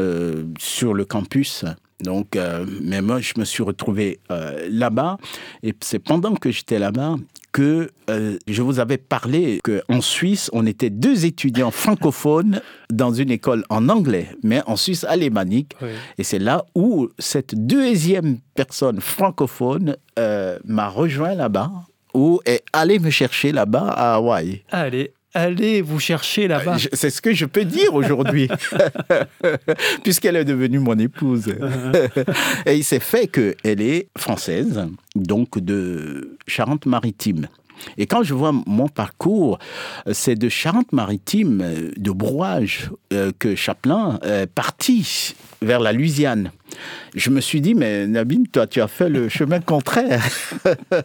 sur 0.58 0.92
le 0.94 1.04
campus. 1.06 1.64
Donc, 2.04 2.36
euh, 2.36 2.64
mais 2.82 3.02
moi, 3.02 3.18
je 3.20 3.32
me 3.38 3.44
suis 3.44 3.62
retrouvé 3.64 4.20
euh, 4.30 4.68
là-bas. 4.70 5.16
Et 5.64 5.74
c'est 5.80 5.98
pendant 5.98 6.34
que 6.34 6.50
j'étais 6.52 6.78
là-bas 6.78 7.16
que 7.52 7.90
euh, 8.10 8.38
je 8.46 8.62
vous 8.62 8.80
avais 8.80 8.98
parlé 8.98 9.60
qu'en 9.62 10.00
Suisse, 10.00 10.50
on 10.52 10.66
était 10.66 10.90
deux 10.90 11.26
étudiants 11.26 11.70
francophones 11.84 12.60
dans 12.90 13.12
une 13.12 13.30
école 13.30 13.64
en 13.68 13.88
anglais, 13.88 14.28
mais 14.42 14.62
en 14.66 14.76
Suisse 14.76 15.04
alémanique. 15.04 15.74
Oui. 15.82 15.90
Et 16.18 16.24
c'est 16.24 16.38
là 16.38 16.64
où 16.74 17.08
cette 17.18 17.54
deuxième 17.54 18.38
personne 18.54 19.00
francophone 19.00 19.96
euh, 20.18 20.58
m'a 20.64 20.88
rejoint 20.88 21.34
là-bas, 21.34 21.70
ou 22.14 22.40
est 22.44 22.64
allée 22.72 22.98
me 22.98 23.10
chercher 23.10 23.52
là-bas 23.52 23.88
à 23.88 24.14
Hawaï. 24.14 24.62
Allez, 24.70 25.12
allez 25.34 25.82
vous 25.82 26.00
chercher 26.00 26.48
là-bas. 26.48 26.76
Je- 26.78 26.88
C'est 26.92 27.10
ce 27.10 27.20
que 27.20 27.34
je 27.34 27.44
peux 27.46 27.64
dire 27.64 27.94
aujourd'hui, 27.94 28.48
puisqu'elle 30.02 30.36
est 30.36 30.44
devenue 30.44 30.78
mon 30.78 30.98
épouse. 30.98 31.48
Et 32.66 32.76
il 32.76 32.84
s'est 32.84 33.00
fait 33.00 33.26
qu'elle 33.26 33.80
est 33.80 34.08
française, 34.16 34.86
donc 35.14 35.58
de 35.58 36.36
Charente-Maritime. 36.46 37.48
Et 37.96 38.06
quand 38.06 38.22
je 38.22 38.34
vois 38.34 38.52
mon 38.52 38.88
parcours, 38.88 39.58
euh, 40.06 40.12
c'est 40.12 40.36
de 40.36 40.48
Charente-Maritime, 40.48 41.60
euh, 41.62 41.90
de 41.96 42.10
Brouage, 42.10 42.90
euh, 43.12 43.32
que 43.38 43.54
Chaplin 43.54 44.18
est 44.22 44.46
parti 44.46 45.34
vers 45.62 45.80
la 45.80 45.92
Louisiane. 45.92 46.50
Je 47.14 47.30
me 47.30 47.40
suis 47.40 47.60
dit, 47.60 47.74
mais 47.74 48.06
Nabine, 48.06 48.46
toi, 48.46 48.66
tu 48.66 48.80
as 48.80 48.88
fait 48.88 49.08
le 49.08 49.28
chemin 49.28 49.60
contraire. 49.60 50.24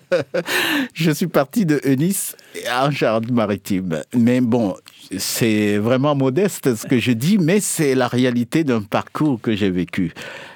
je 0.93 1.11
suis 1.11 1.27
parti 1.27 1.65
de 1.65 1.79
Eunice 1.85 2.35
en 2.71 2.91
Charente-Maritime. 2.91 4.01
Mais 4.15 4.41
bon, 4.41 4.75
c'est 5.17 5.77
vraiment 5.77 6.15
modeste 6.15 6.75
ce 6.75 6.85
que 6.85 6.99
je 6.99 7.11
dis, 7.11 7.37
mais 7.37 7.59
c'est 7.59 7.95
la 7.95 8.07
réalité 8.07 8.63
d'un 8.63 8.81
parcours 8.81 9.39
que 9.41 9.55
j'ai 9.55 9.69
vécu. 9.69 10.13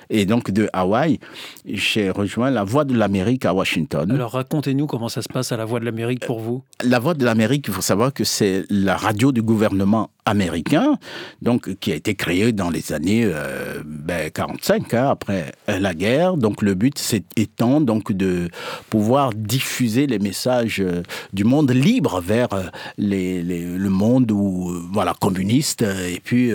Et 0.09 0.25
donc 0.25 0.51
de 0.51 0.69
Hawaï, 0.73 1.19
j'ai 1.65 2.09
rejoint 2.09 2.49
la 2.49 2.63
Voie 2.63 2.85
de 2.85 2.95
l'Amérique 2.95 3.45
à 3.45 3.53
Washington. 3.53 4.09
Alors 4.11 4.31
racontez-nous 4.31 4.87
comment 4.87 5.09
ça 5.09 5.21
se 5.21 5.29
passe 5.29 5.51
à 5.51 5.57
la 5.57 5.65
Voie 5.65 5.79
de 5.79 5.85
l'Amérique 5.85 6.25
pour 6.25 6.39
vous. 6.39 6.63
La 6.83 6.99
Voix 6.99 7.13
de 7.13 7.25
l'Amérique, 7.25 7.65
il 7.67 7.73
faut 7.73 7.81
savoir 7.81 8.13
que 8.13 8.23
c'est 8.23 8.63
la 8.69 8.95
radio 8.97 9.31
du 9.31 9.41
gouvernement 9.41 10.09
américain, 10.25 10.97
donc 11.41 11.75
qui 11.79 11.91
a 11.93 11.95
été 11.95 12.13
créée 12.15 12.51
dans 12.51 12.69
les 12.69 12.91
années 12.91 13.23
euh, 13.25 13.81
ben, 13.85 14.29
45, 14.29 14.93
hein, 14.93 15.09
après 15.09 15.53
la 15.67 15.93
guerre. 15.93 16.35
Donc 16.35 16.61
le 16.61 16.73
but 16.73 16.97
c'est 16.97 17.23
étant 17.37 17.79
donc 17.81 18.11
de 18.11 18.49
pouvoir 18.89 19.33
diffuser 19.33 20.05
les 20.07 20.19
messages 20.19 20.81
euh, 20.81 21.01
du 21.31 21.45
monde 21.45 21.71
libre 21.71 22.19
vers 22.21 22.51
euh, 22.53 22.63
les, 22.97 23.41
les- 23.41 23.65
le 23.65 23.89
monde 23.89 24.31
où 24.31 24.71
voilà 24.91 25.13
communiste 25.19 25.81
et 25.83 26.19
puis 26.23 26.51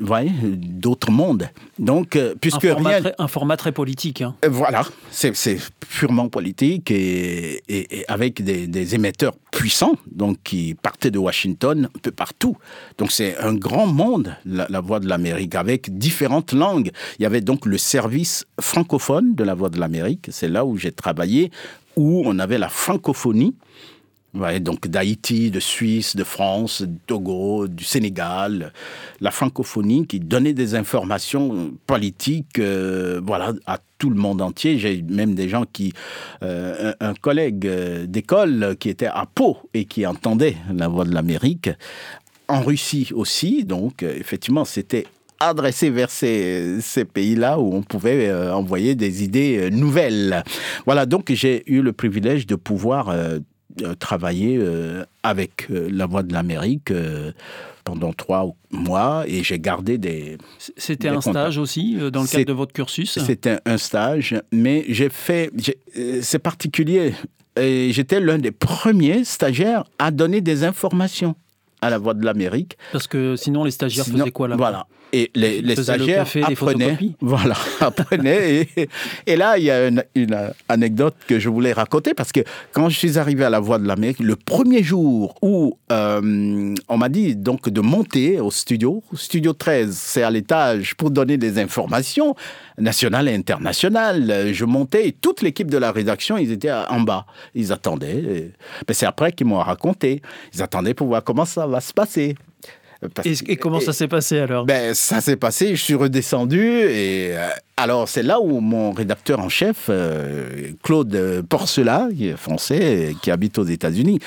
ouais, 0.00 0.28
d'autres 0.56 1.10
mondes. 1.10 1.48
Donc 1.78 2.16
euh, 2.16 2.32
Un 2.32 2.36
puisque 2.40 2.66
format, 2.68 2.88
rien 2.90 3.00
très, 3.00 3.14
un 3.18 3.28
format 3.28 3.56
très 3.56 3.72
politique. 3.72 4.22
hein. 4.22 4.34
euh, 4.44 4.48
Voilà, 4.50 4.84
c'est 5.10 5.34
c'est 5.36 5.58
purement 5.88 6.28
politique 6.28 6.90
et, 6.90 7.62
et- 7.68 7.98
et 8.00 8.04
avec 8.08 8.42
des, 8.44 8.66
des 8.66 8.94
émetteurs 8.94 9.34
puissants, 9.52 9.96
donc 10.10 10.38
qui 10.44 10.74
partaient 10.74 11.10
de 11.10 11.18
Washington 11.18 11.88
un 11.94 11.98
peu 12.00 12.10
partout. 12.10 12.56
Donc 12.98 13.10
c'est 13.12 13.36
un 13.38 13.54
grand 13.54 13.86
monde, 13.86 14.36
la, 14.44 14.66
la 14.68 14.80
Voix 14.80 15.00
de 15.00 15.08
l'Amérique, 15.08 15.54
avec 15.54 15.96
différentes 15.96 16.52
langues. 16.52 16.90
Il 17.18 17.22
y 17.22 17.26
avait 17.26 17.40
donc 17.40 17.66
le 17.66 17.78
service 17.78 18.44
francophone 18.60 19.34
de 19.34 19.44
la 19.44 19.54
Voix 19.54 19.70
de 19.70 19.78
l'Amérique, 19.80 20.26
c'est 20.30 20.48
là 20.48 20.64
où 20.64 20.76
j'ai 20.76 20.92
travaillé, 20.92 21.50
où 21.96 22.22
on 22.26 22.38
avait 22.38 22.58
la 22.58 22.68
francophonie. 22.68 23.54
Donc 24.34 24.86
d'Haïti, 24.88 25.50
de 25.50 25.58
Suisse, 25.58 26.14
de 26.14 26.22
France, 26.22 26.82
de 26.82 26.94
Togo, 27.06 27.66
du 27.66 27.82
Sénégal, 27.82 28.72
la 29.22 29.30
francophonie 29.30 30.06
qui 30.06 30.20
donnait 30.20 30.52
des 30.52 30.74
informations 30.74 31.72
politiques, 31.86 32.58
euh, 32.58 33.22
voilà, 33.24 33.54
à 33.66 33.78
tout 33.96 34.10
le 34.10 34.16
monde 34.16 34.42
entier. 34.42 34.78
J'ai 34.78 35.02
même 35.02 35.34
des 35.34 35.48
gens 35.48 35.64
qui, 35.72 35.94
euh, 36.42 36.92
un, 37.00 37.14
collègue 37.14 37.66
euh, 37.66 38.06
d'école 38.06 38.76
qui 38.78 38.90
était 38.90 39.06
à 39.06 39.24
Pau 39.34 39.56
et 39.72 39.86
qui 39.86 40.06
entendait 40.06 40.56
la 40.72 40.88
voix 40.88 41.06
de 41.06 41.14
l'Amérique, 41.14 41.70
en 42.48 42.60
Russie 42.60 43.10
aussi. 43.14 43.64
Donc 43.64 44.02
effectivement, 44.02 44.66
c'était 44.66 45.06
adressé 45.40 45.88
vers 45.88 46.10
ces, 46.10 46.80
pays-là 47.14 47.58
où 47.58 47.74
on 47.74 47.82
pouvait 47.82 48.30
envoyer 48.32 48.94
des 48.94 49.22
idées 49.22 49.70
nouvelles. 49.70 50.42
Voilà, 50.84 51.06
donc 51.06 51.32
j'ai 51.32 51.62
eu 51.70 51.80
le 51.80 51.92
privilège 51.92 52.46
de 52.46 52.56
pouvoir 52.56 53.14
euh, 53.82 53.94
travailler 53.94 54.58
euh, 54.60 55.04
avec 55.22 55.70
euh, 55.70 55.88
la 55.90 56.06
Voix 56.06 56.22
de 56.22 56.32
l'Amérique 56.32 56.92
pendant 57.84 58.12
trois 58.12 58.50
mois 58.70 59.24
et 59.26 59.42
j'ai 59.42 59.58
gardé 59.58 59.98
des... 59.98 60.38
C'était 60.76 61.08
un 61.08 61.20
stage 61.20 61.58
aussi 61.58 61.96
dans 62.12 62.22
le 62.22 62.28
cadre 62.28 62.44
de 62.44 62.52
votre 62.52 62.72
cursus. 62.72 63.18
C'était 63.18 63.58
un 63.64 63.78
stage, 63.78 64.40
mais 64.52 64.84
j'ai 64.88 65.08
fait... 65.08 65.50
C'est 66.22 66.38
particulier. 66.38 67.14
J'étais 67.56 68.20
l'un 68.20 68.38
des 68.38 68.52
premiers 68.52 69.24
stagiaires 69.24 69.84
à 69.98 70.10
donner 70.10 70.40
des 70.40 70.64
informations 70.64 71.34
à 71.80 71.90
la 71.90 71.98
Voix 71.98 72.14
de 72.14 72.24
l'Amérique. 72.24 72.76
Parce 72.92 73.06
que 73.06 73.36
sinon, 73.36 73.64
les 73.64 73.70
stagiaires 73.70 74.04
Sinon, 74.04 74.18
faisaient 74.18 74.32
quoi 74.32 74.48
là? 74.48 74.56
Voilà. 74.56 74.86
Et 75.12 75.30
les, 75.34 75.62
les 75.62 75.74
le 75.74 75.82
stagiaires 75.82 76.24
café, 76.24 76.42
apprenaient. 76.42 76.98
Voilà, 77.20 77.56
apprenaient. 77.80 78.68
Et, 78.76 78.88
et 79.26 79.36
là, 79.36 79.56
il 79.58 79.64
y 79.64 79.70
a 79.70 79.88
une, 79.88 80.04
une 80.14 80.38
anecdote 80.68 81.14
que 81.26 81.38
je 81.38 81.48
voulais 81.48 81.72
raconter 81.72 82.12
parce 82.14 82.30
que 82.32 82.40
quand 82.72 82.88
je 82.88 82.98
suis 82.98 83.18
arrivé 83.18 83.44
à 83.44 83.50
la 83.50 83.60
Voix 83.60 83.78
de 83.78 83.86
l'Amérique, 83.86 84.20
le 84.20 84.36
premier 84.36 84.82
jour 84.82 85.34
où 85.42 85.78
euh, 85.90 86.74
on 86.88 86.96
m'a 86.98 87.08
dit 87.08 87.36
donc 87.36 87.68
de 87.68 87.80
monter 87.80 88.40
au 88.40 88.50
studio, 88.50 89.02
studio 89.14 89.52
13, 89.52 89.94
c'est 89.96 90.22
à 90.22 90.30
l'étage 90.30 90.94
pour 90.94 91.10
donner 91.10 91.38
des 91.38 91.58
informations 91.58 92.34
nationales 92.76 93.28
et 93.28 93.34
internationales. 93.34 94.50
Je 94.52 94.64
montais 94.64 95.08
et 95.08 95.12
toute 95.12 95.42
l'équipe 95.42 95.70
de 95.70 95.78
la 95.78 95.90
rédaction, 95.92 96.36
ils 96.36 96.52
étaient 96.52 96.72
en 96.72 97.00
bas. 97.00 97.24
Ils 97.54 97.72
attendaient. 97.72 98.16
Et- 98.18 98.52
ben, 98.86 98.94
c'est 98.94 99.06
après 99.06 99.32
qu'ils 99.32 99.46
m'ont 99.46 99.58
raconté. 99.58 100.22
Ils 100.54 100.62
attendaient 100.62 100.94
pour 100.94 101.06
voir 101.08 101.24
comment 101.24 101.44
ça 101.44 101.66
va 101.66 101.80
se 101.80 101.92
passer. 101.92 102.34
Parce 103.14 103.26
et, 103.26 103.52
et 103.52 103.56
comment 103.56 103.80
ça 103.80 103.92
s'est 103.92 104.08
passé 104.08 104.38
alors? 104.38 104.64
Ben, 104.64 104.94
ça 104.94 105.20
s'est 105.20 105.36
passé, 105.36 105.76
je 105.76 105.82
suis 105.82 105.94
redescendu 105.94 106.60
et, 106.60 107.36
euh, 107.36 107.48
Alors, 107.80 108.08
c'est 108.08 108.24
là 108.24 108.40
où 108.40 108.58
mon 108.58 108.90
rédacteur 108.90 109.38
en 109.38 109.48
chef, 109.48 109.86
euh, 109.88 110.72
Claude 110.82 111.44
Porcela, 111.48 112.08
qui 112.12 112.26
est 112.26 112.36
français, 112.36 113.14
qui 113.22 113.30
habite 113.30 113.56
aux 113.56 113.64
États-Unis, 113.64 114.18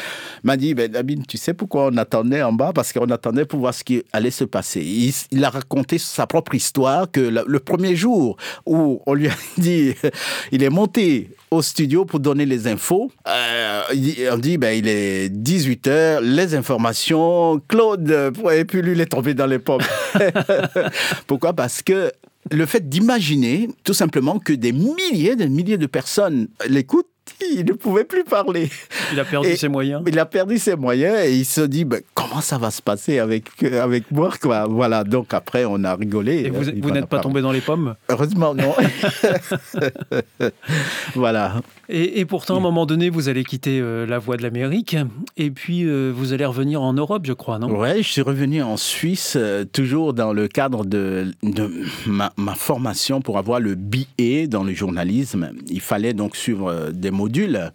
m'a 0.44 0.56
dit 0.56 0.74
ben, 0.74 0.90
Dabine, 0.90 1.26
tu 1.28 1.36
sais 1.36 1.54
pourquoi 1.54 1.90
on 1.92 1.98
attendait 1.98 2.42
en 2.44 2.54
bas? 2.54 2.72
Parce 2.74 2.94
qu'on 2.94 3.10
attendait 3.10 3.44
pour 3.44 3.60
voir 3.60 3.74
ce 3.74 3.84
qui 3.84 4.04
allait 4.14 4.32
se 4.32 4.46
passer. 4.46 4.80
Il, 4.80 5.14
il 5.32 5.44
a 5.44 5.50
raconté 5.50 5.98
sa 5.98 6.28
propre 6.28 6.56
histoire 6.56 7.12
que 7.12 7.20
le, 7.20 7.44
le 7.46 7.60
premier 7.60 7.94
jour 7.98 8.38
où 8.66 9.02
on 9.06 9.14
lui 9.14 9.28
a 9.28 9.34
dit 9.58 9.96
il 10.54 10.64
est 10.64 10.70
monté 10.70 11.36
au 11.52 11.62
studio 11.62 12.06
pour 12.06 12.22
donner 12.22 12.46
les 12.46 12.68
infos. 12.68 13.12
Euh, 13.28 13.82
on 14.32 14.38
dit, 14.38 14.58
ben, 14.58 14.72
il 14.72 14.88
est 14.88 15.28
18h, 15.28 16.22
les 16.22 16.56
informations, 16.56 17.62
Claude, 17.68 18.32
et 18.54 18.64
puis 18.64 18.82
lui, 18.82 18.94
il 18.94 19.02
est 19.02 19.08
tombé 19.08 19.34
dans 19.34 19.46
les 19.46 19.60
pommes. 19.60 19.82
Pourquoi? 21.28 21.52
Parce 21.52 21.82
que 21.82 22.10
le 22.50 22.66
fait 22.66 22.90
d'imaginer 22.90 23.70
tout 23.84 23.94
simplement 23.94 24.40
que 24.40 24.54
des 24.54 24.72
milliers, 24.72 25.36
des 25.36 25.50
milliers 25.50 25.78
de 25.78 25.86
personnes 25.86 26.48
l'écoutent, 26.68 27.08
il 27.40 27.66
ne 27.66 27.74
pouvait 27.74 28.04
plus 28.04 28.24
parler. 28.24 28.70
Il 29.12 29.20
a 29.20 29.26
perdu 29.26 29.50
Et- 29.50 29.56
ses 29.58 29.68
moyens. 29.68 30.04
Il 30.08 30.18
a 30.20 30.26
perdu 30.26 30.58
ses 30.58 30.76
moyens 30.76 31.18
et 31.26 31.34
il 31.36 31.46
se 31.46 31.62
dit 31.62 31.86
ben, 31.86 32.02
comment 32.14 32.42
ça 32.42 32.58
va 32.58 32.72
se 32.72 32.82
passer 32.82 33.20
avec, 33.20 33.46
euh, 33.64 33.82
avec 33.84 34.10
moi 34.12 34.32
quoi? 34.42 34.66
Voilà, 34.68 35.04
donc 35.04 35.34
après 35.34 35.66
on 35.66 35.84
a 35.84 35.96
rigolé. 35.96 36.44
Et 36.46 36.50
vous, 36.50 36.68
Euh, 36.70 36.74
vous 36.82 36.92
n'êtes 36.92 37.02
pas 37.06 37.18
parlé. 37.18 37.24
tombé 37.24 37.42
dans 37.42 37.52
les 37.52 37.62
pommes? 37.62 37.96
Heureusement, 38.10 38.54
non. 38.54 38.74
voilà. 41.16 41.62
et, 41.90 42.20
et 42.20 42.26
pourtant, 42.26 42.56
à 42.56 42.58
un 42.58 42.62
moment 42.62 42.86
donné, 42.86 43.10
vous 43.10 43.30
allez 43.30 43.44
quitter 43.44 43.80
euh, 43.82 44.06
la 44.06 44.20
voie 44.20 44.38
de 44.38 44.44
l'Amérique 44.44 44.96
et 45.38 45.52
puis 45.52 45.84
euh, 45.84 46.12
vous 46.16 46.34
allez 46.34 46.46
revenir 46.46 46.82
en 46.82 46.94
Europe, 46.94 47.24
je 47.26 47.34
crois, 47.34 47.60
non? 47.60 47.70
Ouais, 47.78 47.98
je 48.04 48.08
suis 48.10 48.22
revenu 48.22 48.62
en 48.64 48.78
Suisse, 48.78 49.38
toujours 49.74 50.14
dans 50.14 50.34
le 50.34 50.48
cadre 50.48 50.86
de, 50.86 51.32
de 51.44 51.70
ma, 52.08 52.32
ma 52.38 52.56
formation 52.56 53.22
pour 53.22 53.38
avoir 53.38 53.60
le 53.60 53.76
BA 53.76 54.48
dans 54.48 54.64
le 54.64 54.74
journalisme. 54.74 55.52
Il 55.70 55.82
fallait 55.82 56.14
donc 56.14 56.36
suivre 56.36 56.90
des 56.94 57.12
modules. 57.22 57.72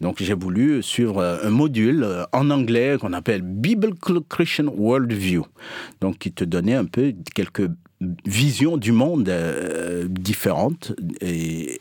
Donc 0.00 0.22
j'ai 0.22 0.34
voulu 0.34 0.82
suivre 0.82 1.40
un 1.42 1.50
module 1.50 2.02
euh, 2.04 2.24
en 2.32 2.50
anglais 2.50 2.96
qu'on 3.00 3.12
appelle 3.12 3.42
Biblical 3.42 4.18
Christian 4.28 4.68
Worldview. 4.76 5.44
Donc 6.00 6.18
qui 6.18 6.32
te 6.32 6.44
donnait 6.44 6.74
un 6.74 6.84
peu 6.84 7.14
quelques 7.34 7.68
visions 8.24 8.76
du 8.76 8.92
monde 8.92 9.28
euh, 9.28 10.06
différentes. 10.08 10.92
Et 11.20 11.80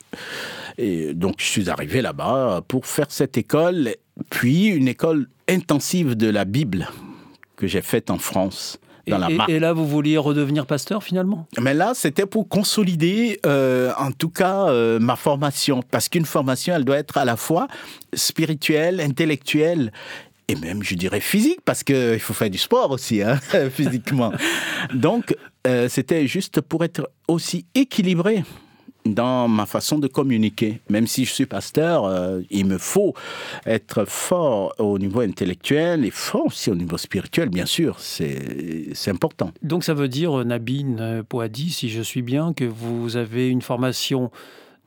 donc 1.13 1.35
je 1.39 1.45
suis 1.45 1.69
arrivé 1.69 2.01
là-bas 2.01 2.61
pour 2.67 2.85
faire 2.85 3.11
cette 3.11 3.37
école, 3.37 3.95
puis 4.29 4.67
une 4.67 4.87
école 4.87 5.27
intensive 5.49 6.15
de 6.15 6.29
la 6.29 6.45
Bible 6.45 6.87
que 7.57 7.67
j'ai 7.67 7.81
faite 7.81 8.09
en 8.09 8.17
France. 8.17 8.79
Et, 9.09 9.11
Dans 9.11 9.17
la 9.17 9.29
et- 9.29 9.35
marque. 9.35 9.49
et 9.49 9.59
là, 9.59 9.73
vous 9.73 9.87
vouliez 9.87 10.17
redevenir 10.17 10.65
pasteur 10.65 11.03
finalement? 11.03 11.47
Mais 11.59 11.73
là, 11.73 11.91
c'était 11.95 12.25
pour 12.25 12.47
consolider, 12.47 13.39
euh, 13.45 13.91
en 13.97 14.11
tout 14.11 14.29
cas, 14.29 14.67
euh, 14.69 14.99
ma 14.99 15.15
formation. 15.15 15.81
Parce 15.91 16.09
qu'une 16.09 16.25
formation, 16.25 16.75
elle 16.75 16.85
doit 16.85 16.97
être 16.97 17.17
à 17.17 17.25
la 17.25 17.35
fois 17.35 17.67
spirituelle, 18.13 19.01
intellectuelle 19.01 19.91
et 20.47 20.55
même, 20.55 20.81
je 20.83 20.95
dirais, 20.95 21.19
physique, 21.19 21.59
parce 21.63 21.83
qu'il 21.83 22.19
faut 22.19 22.33
faire 22.33 22.49
du 22.49 22.57
sport 22.57 22.89
aussi, 22.91 23.21
hein, 23.21 23.39
physiquement. 23.71 24.31
Donc, 24.93 25.35
euh, 25.67 25.87
c'était 25.89 26.25
juste 26.27 26.61
pour 26.61 26.83
être 26.83 27.09
aussi 27.27 27.65
équilibré 27.75 28.43
dans 29.13 29.47
ma 29.47 29.65
façon 29.65 29.99
de 29.99 30.07
communiquer. 30.07 30.81
Même 30.89 31.07
si 31.07 31.25
je 31.25 31.33
suis 31.33 31.45
pasteur, 31.45 32.05
euh, 32.05 32.41
il 32.49 32.65
me 32.65 32.77
faut 32.77 33.13
être 33.65 34.05
fort 34.05 34.73
au 34.77 34.97
niveau 34.99 35.21
intellectuel 35.21 36.05
et 36.05 36.11
fort 36.11 36.47
aussi 36.47 36.69
au 36.69 36.75
niveau 36.75 36.97
spirituel, 36.97 37.49
bien 37.49 37.65
sûr. 37.65 37.99
C'est 37.99 38.93
important. 39.07 39.51
Donc 39.61 39.83
ça 39.83 39.93
veut 39.93 40.07
dire, 40.07 40.39
euh, 40.39 40.43
Nabine 40.43 40.97
euh, 40.99 41.23
Poadi, 41.23 41.69
si 41.69 41.89
je 41.89 42.01
suis 42.01 42.21
bien, 42.21 42.53
que 42.53 42.65
vous 42.65 43.17
avez 43.17 43.49
une 43.49 43.61
formation 43.61 44.31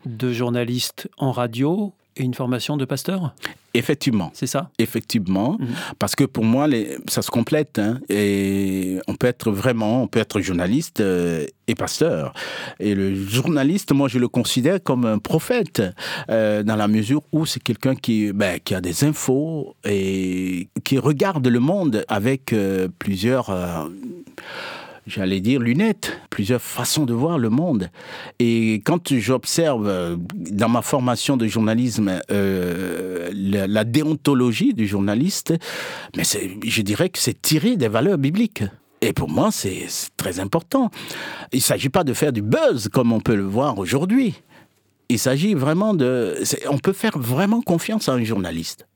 de 0.06 0.32
journaliste 0.32 1.08
en 1.18 1.32
radio 1.32 1.92
et 2.16 2.22
une 2.22 2.34
formation 2.34 2.76
de 2.76 2.84
pasteur? 2.84 3.34
Effectivement. 3.74 4.30
C'est 4.34 4.46
ça? 4.46 4.70
Effectivement, 4.78 5.56
Mhm. 5.58 5.68
parce 5.98 6.14
que 6.14 6.24
pour 6.24 6.44
moi, 6.44 6.66
les, 6.68 6.98
ça 7.08 7.22
se 7.22 7.30
complète. 7.30 7.78
hein, 7.78 8.00
et 8.10 8.98
on 9.08 9.14
peut 9.14 9.26
être 9.28 9.50
vraiment, 9.50 10.02
on 10.02 10.06
peut 10.08 10.18
être 10.20 10.40
journaliste 10.40 11.00
euh, 11.00 11.46
et 11.68 11.74
pasteur. 11.74 12.34
Et 12.80 12.94
le 12.94 13.14
journaliste, 13.14 13.92
moi, 13.92 14.08
je 14.08 14.18
le 14.18 14.28
considère 14.28 14.82
comme 14.82 15.06
un 15.06 15.18
prophète, 15.18 15.82
euh, 16.28 16.62
dans 16.62 16.76
la 16.76 16.86
mesure 16.88 17.22
où 17.32 17.46
c'est 17.46 17.62
quelqu'un 17.62 17.94
qui, 17.94 18.32
ben, 18.32 18.58
qui 18.62 18.74
a 18.74 18.80
des 18.82 19.04
infos 19.04 19.74
et 19.84 20.68
qui 20.84 20.98
regarde 20.98 21.46
le 21.46 21.60
monde 21.60 22.04
avec 22.08 22.52
euh, 22.52 22.88
plusieurs... 22.98 23.48
J'allais 25.06 25.40
dire 25.40 25.58
lunettes, 25.58 26.20
plusieurs 26.30 26.62
façons 26.62 27.04
de 27.04 27.12
voir 27.12 27.36
le 27.36 27.50
monde. 27.50 27.90
Et 28.38 28.82
quand 28.84 29.12
j'observe 29.14 29.88
euh, 29.88 30.16
dans 30.34 30.68
ma 30.68 30.80
formation 30.80 31.36
de 31.36 31.46
journalisme 31.48 32.20
euh, 32.30 33.28
la, 33.34 33.66
la 33.66 33.84
déontologie 33.84 34.74
du 34.74 34.86
journaliste, 34.86 35.54
mais 36.16 36.22
je 36.24 36.82
dirais 36.82 37.08
que 37.08 37.18
c'est 37.18 37.40
tiré 37.42 37.76
des 37.76 37.88
valeurs 37.88 38.18
bibliques. 38.18 38.62
Et 39.00 39.12
pour 39.12 39.28
moi, 39.28 39.50
c'est 39.50 39.88
très 40.16 40.38
important. 40.38 40.90
Il 41.52 41.56
ne 41.56 41.62
s'agit 41.62 41.88
pas 41.88 42.04
de 42.04 42.14
faire 42.14 42.32
du 42.32 42.40
buzz 42.40 42.88
comme 42.88 43.12
on 43.12 43.20
peut 43.20 43.34
le 43.34 43.42
voir 43.42 43.78
aujourd'hui. 43.78 44.40
Il 45.08 45.18
s'agit 45.18 45.54
vraiment 45.54 45.94
de... 45.94 46.36
On 46.70 46.78
peut 46.78 46.92
faire 46.92 47.18
vraiment 47.18 47.60
confiance 47.60 48.08
à 48.08 48.12
un 48.12 48.22
journaliste. 48.22 48.86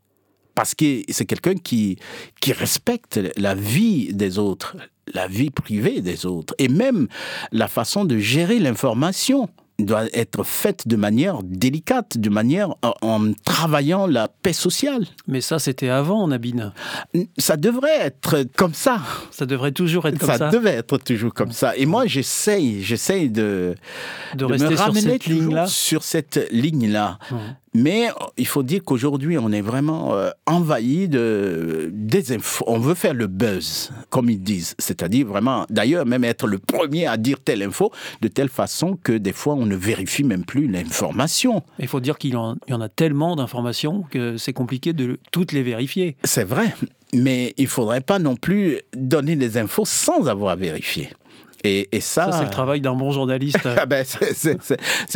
Parce 0.54 0.74
que 0.76 1.02
c'est 1.08 1.26
quelqu'un 1.26 1.56
qui, 1.56 1.98
qui 2.40 2.52
respecte 2.52 3.20
la 3.36 3.56
vie 3.56 4.14
des 4.14 4.38
autres, 4.38 4.76
la 5.14 5.28
vie 5.28 5.50
privée 5.50 6.00
des 6.00 6.26
autres, 6.26 6.54
et 6.58 6.68
même 6.68 7.08
la 7.52 7.68
façon 7.68 8.04
de 8.04 8.18
gérer 8.18 8.58
l'information 8.58 9.48
doit 9.78 10.04
être 10.14 10.42
faite 10.42 10.88
de 10.88 10.96
manière 10.96 11.42
délicate, 11.42 12.16
de 12.16 12.30
manière 12.30 12.70
en, 12.82 12.94
en 13.02 13.32
travaillant 13.44 14.06
la 14.06 14.28
paix 14.28 14.54
sociale. 14.54 15.04
Mais 15.26 15.42
ça, 15.42 15.58
c'était 15.58 15.90
avant, 15.90 16.26
Nabine. 16.28 16.72
Ça 17.36 17.58
devrait 17.58 17.98
être 18.00 18.44
comme 18.56 18.72
ça. 18.72 19.00
Ça 19.30 19.44
devrait 19.44 19.72
toujours 19.72 20.06
être 20.06 20.18
comme 20.18 20.30
ça, 20.30 20.38
ça, 20.38 20.48
devait 20.48 20.70
être 20.70 20.96
toujours 20.96 21.34
comme 21.34 21.52
ça. 21.52 21.76
Et 21.76 21.84
moi, 21.84 22.06
j'essaye, 22.06 22.82
j'essaye 22.82 23.28
de, 23.28 23.74
de 24.34 24.38
de 24.38 24.44
rester 24.46 24.70
me 24.70 24.76
sur 24.76 24.84
ramener 24.86 25.00
cette 25.02 25.22
toujours 25.22 25.42
ligne-là. 25.42 25.66
sur 25.66 26.02
cette 26.02 26.48
ligne-là. 26.50 27.18
Mais 27.76 28.08
euh, 28.08 28.12
il 28.38 28.46
faut 28.46 28.62
dire 28.62 28.82
qu'aujourd'hui, 28.82 29.36
on 29.36 29.52
est 29.52 29.60
vraiment 29.60 30.14
euh, 30.14 30.30
envahi 30.46 31.08
de 31.08 31.90
des 31.92 32.32
infos. 32.32 32.64
On 32.66 32.78
veut 32.78 32.94
faire 32.94 33.12
le 33.12 33.26
buzz, 33.26 33.90
comme 34.08 34.30
ils 34.30 34.42
disent. 34.42 34.74
C'est-à-dire 34.78 35.26
vraiment, 35.26 35.66
d'ailleurs, 35.68 36.06
même 36.06 36.24
être 36.24 36.46
le 36.46 36.58
premier 36.58 37.06
à 37.06 37.18
dire 37.18 37.38
telle 37.44 37.62
info, 37.62 37.92
de 38.22 38.28
telle 38.28 38.48
façon 38.48 38.98
que 39.02 39.12
des 39.12 39.32
fois, 39.32 39.54
on 39.54 39.66
ne 39.66 39.76
vérifie 39.76 40.24
même 40.24 40.44
plus 40.44 40.68
l'information. 40.68 41.62
Il 41.78 41.88
faut 41.88 42.00
dire 42.00 42.16
qu'il 42.16 42.32
y 42.32 42.36
en 42.36 42.56
il 42.66 42.70
y 42.70 42.74
en 42.74 42.80
a 42.80 42.88
tellement 42.88 43.36
d'informations 43.36 44.04
que 44.10 44.38
c'est 44.38 44.54
compliqué 44.54 44.94
de 44.94 45.18
toutes 45.30 45.52
les 45.52 45.62
vérifier. 45.62 46.16
C'est 46.24 46.44
vrai, 46.44 46.74
mais 47.12 47.52
il 47.58 47.66
faudrait 47.66 48.00
pas 48.00 48.18
non 48.18 48.36
plus 48.36 48.80
donner 48.94 49.36
des 49.36 49.58
infos 49.58 49.84
sans 49.84 50.28
avoir 50.28 50.56
vérifié. 50.56 51.10
Et, 51.64 51.88
et 51.92 52.00
ça, 52.00 52.30
Ça, 52.30 52.38
c'est 52.38 52.44
le 52.44 52.50
travail 52.50 52.80
d'un 52.80 52.94
bon 52.94 53.10
journaliste. 53.10 53.58
Ah 53.78 53.86
ben, 53.86 54.04
c'est- 54.04 54.58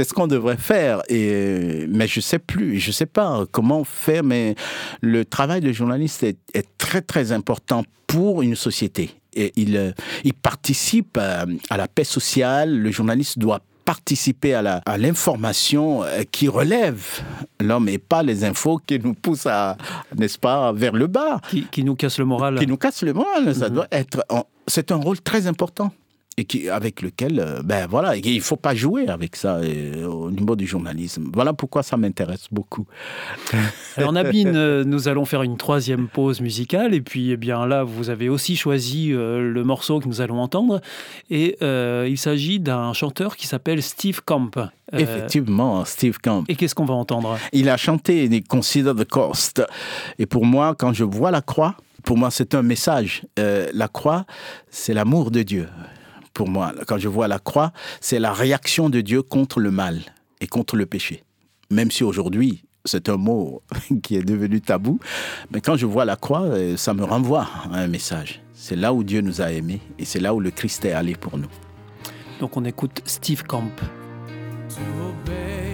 ce 0.04 0.12
qu'on 0.14 0.26
devrait 0.26 0.56
faire. 0.56 1.02
Et, 1.08 1.86
mais 1.88 2.06
je 2.06 2.20
sais 2.20 2.38
plus, 2.38 2.78
je 2.80 2.90
sais 2.92 3.06
pas 3.06 3.44
comment 3.50 3.84
faire, 3.84 4.22
mais 4.24 4.54
le 5.00 5.24
travail 5.24 5.60
de 5.60 5.72
journaliste 5.72 6.22
est, 6.22 6.38
est 6.54 6.66
très 6.78 7.02
très 7.02 7.32
important 7.32 7.84
pour 8.06 8.42
une 8.42 8.56
société. 8.56 9.10
Et 9.34 9.52
il, 9.56 9.76
euh, 9.76 9.92
il 10.24 10.34
participe 10.34 11.16
à, 11.18 11.44
à 11.70 11.76
la 11.76 11.86
paix 11.88 12.04
sociale. 12.04 12.76
Le 12.76 12.90
journaliste 12.90 13.38
doit 13.38 13.60
participer 13.84 14.54
à 14.54 14.98
l'information 14.98 16.04
euh, 16.04 16.22
qui 16.30 16.48
relève 16.48 17.04
l'homme 17.60 17.88
et 17.88 17.98
pas 17.98 18.22
les 18.22 18.44
infos 18.44 18.78
qui 18.86 18.98
nous 18.98 19.14
poussent 19.14 19.46
à, 19.46 19.76
n'est-ce 20.16 20.38
pas, 20.38 20.72
vers 20.72 20.92
le 20.94 21.06
bas 21.06 21.40
qui, 21.50 21.64
qui 21.70 21.82
nous 21.84 21.94
casse 21.96 22.18
le 22.18 22.24
moral. 22.24 22.58
qui 22.58 22.66
nous 22.66 22.76
casse 22.76 23.02
le 23.02 23.12
moral. 23.12 23.54
Ça 23.54 23.68
doit 23.68 23.86
être. 23.92 24.24
C'est 24.66 24.92
un 24.92 24.96
rôle 24.96 25.20
très 25.20 25.46
important 25.46 25.92
et 26.36 26.44
qui, 26.44 26.68
avec 26.68 27.02
lequel, 27.02 27.40
euh, 27.40 27.60
ben 27.62 27.86
voilà, 27.86 28.16
il 28.16 28.34
ne 28.34 28.40
faut 28.40 28.56
pas 28.56 28.74
jouer 28.74 29.08
avec 29.08 29.36
ça 29.36 29.56
euh, 29.56 30.06
au 30.06 30.30
niveau 30.30 30.56
du 30.56 30.66
journalisme. 30.66 31.30
Voilà 31.34 31.52
pourquoi 31.52 31.82
ça 31.82 31.96
m'intéresse 31.96 32.46
beaucoup. 32.50 32.86
Alors 33.96 34.12
Nabine, 34.12 34.54
euh, 34.54 34.84
nous 34.84 35.08
allons 35.08 35.24
faire 35.24 35.42
une 35.42 35.56
troisième 35.56 36.08
pause 36.08 36.40
musicale 36.40 36.94
et 36.94 37.00
puis 37.00 37.32
eh 37.32 37.36
bien 37.36 37.66
là 37.66 37.82
vous 37.82 38.10
avez 38.10 38.28
aussi 38.28 38.56
choisi 38.56 39.12
euh, 39.12 39.40
le 39.52 39.64
morceau 39.64 40.00
que 40.00 40.08
nous 40.08 40.20
allons 40.20 40.40
entendre 40.40 40.80
et 41.30 41.56
euh, 41.62 42.06
il 42.08 42.16
s'agit 42.16 42.60
d'un 42.60 42.92
chanteur 42.92 43.36
qui 43.36 43.46
s'appelle 43.46 43.82
Steve 43.82 44.20
Camp. 44.24 44.56
Euh, 44.56 44.98
Effectivement, 44.98 45.84
Steve 45.84 46.18
Camp. 46.18 46.44
Et 46.48 46.56
qu'est-ce 46.56 46.74
qu'on 46.74 46.84
va 46.84 46.94
entendre? 46.94 47.38
Il 47.52 47.68
a 47.68 47.76
chanté 47.76 48.42
Consider 48.48 48.92
the 48.96 49.04
Cost. 49.04 49.62
Et 50.18 50.26
pour 50.26 50.46
moi, 50.46 50.74
quand 50.76 50.92
je 50.92 51.04
vois 51.04 51.30
la 51.30 51.42
croix, 51.42 51.76
pour 52.02 52.16
moi, 52.16 52.30
c'est 52.30 52.54
un 52.54 52.62
message. 52.62 53.22
La 53.36 53.86
croix, 53.88 54.24
c'est 54.70 54.94
l'amour 54.94 55.30
de 55.30 55.42
Dieu. 55.42 55.68
Pour 56.34 56.48
moi, 56.48 56.72
quand 56.86 56.98
je 56.98 57.08
vois 57.08 57.28
la 57.28 57.38
croix, 57.38 57.72
c'est 58.00 58.18
la 58.18 58.32
réaction 58.32 58.88
de 58.88 59.00
Dieu 59.00 59.22
contre 59.22 59.60
le 59.60 59.70
mal 59.70 60.00
et 60.40 60.46
contre 60.46 60.76
le 60.76 60.86
péché. 60.86 61.24
Même 61.70 61.90
si 61.90 62.04
aujourd'hui, 62.04 62.64
c'est 62.84 63.08
un 63.08 63.16
mot 63.16 63.62
qui 64.02 64.16
est 64.16 64.22
devenu 64.22 64.60
tabou, 64.60 65.00
mais 65.50 65.60
quand 65.60 65.76
je 65.76 65.86
vois 65.86 66.04
la 66.04 66.16
croix, 66.16 66.42
euh, 66.42 66.76
ça 66.76 66.94
me 66.94 67.04
renvoie 67.04 67.46
à 67.70 67.78
un 67.78 67.88
message. 67.88 68.42
C'est 68.54 68.76
là 68.76 68.92
où 68.92 69.04
Dieu 69.04 69.20
nous 69.20 69.40
a 69.40 69.50
aimés 69.52 69.80
et 69.98 70.04
c'est 70.04 70.20
là 70.20 70.34
où 70.34 70.40
le 70.40 70.50
Christ 70.50 70.84
est 70.84 70.92
allé 70.92 71.14
pour 71.14 71.38
nous. 71.38 71.48
Donc 72.40 72.56
on 72.56 72.64
écoute 72.64 73.02
Steve 73.04 73.42
Camp. 73.44 73.70
To 74.68 74.80
obey 75.08 75.69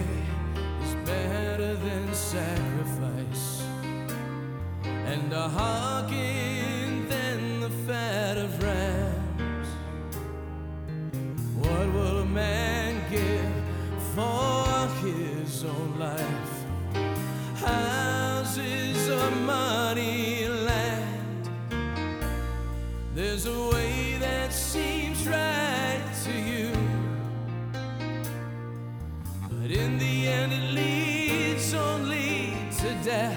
There's 23.17 23.47
a 23.47 23.69
way 23.71 24.15
that 24.19 24.53
seems 24.53 25.27
right 25.27 26.03
to 26.25 26.31
you. 26.31 26.71
But 29.49 29.71
in 29.71 29.97
the 29.97 30.27
end, 30.27 30.53
it 30.53 30.71
leads 30.71 31.73
only 31.73 32.53
to 32.77 32.93
death. 33.03 33.36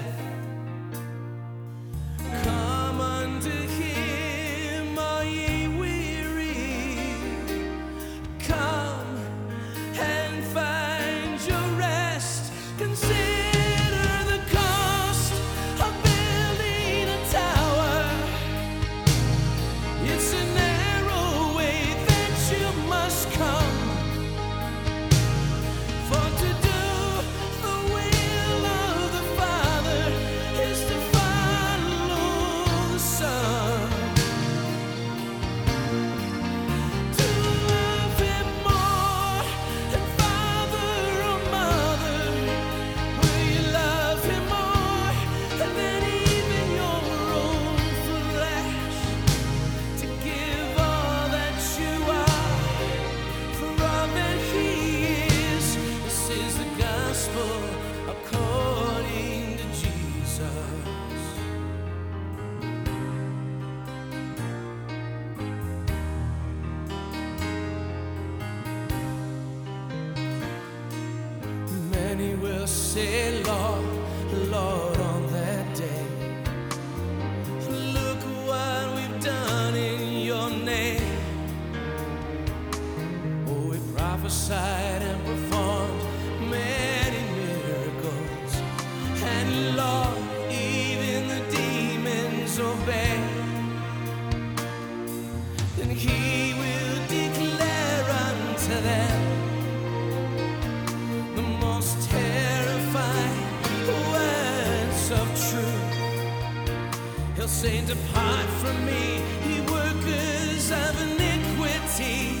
He'll 107.41 107.47
say, 107.47 107.81
Depart 107.81 108.45
from 108.61 108.85
me, 108.85 109.15
ye 109.47 109.61
workers 109.61 110.69
of 110.69 111.01
iniquity. 111.01 112.40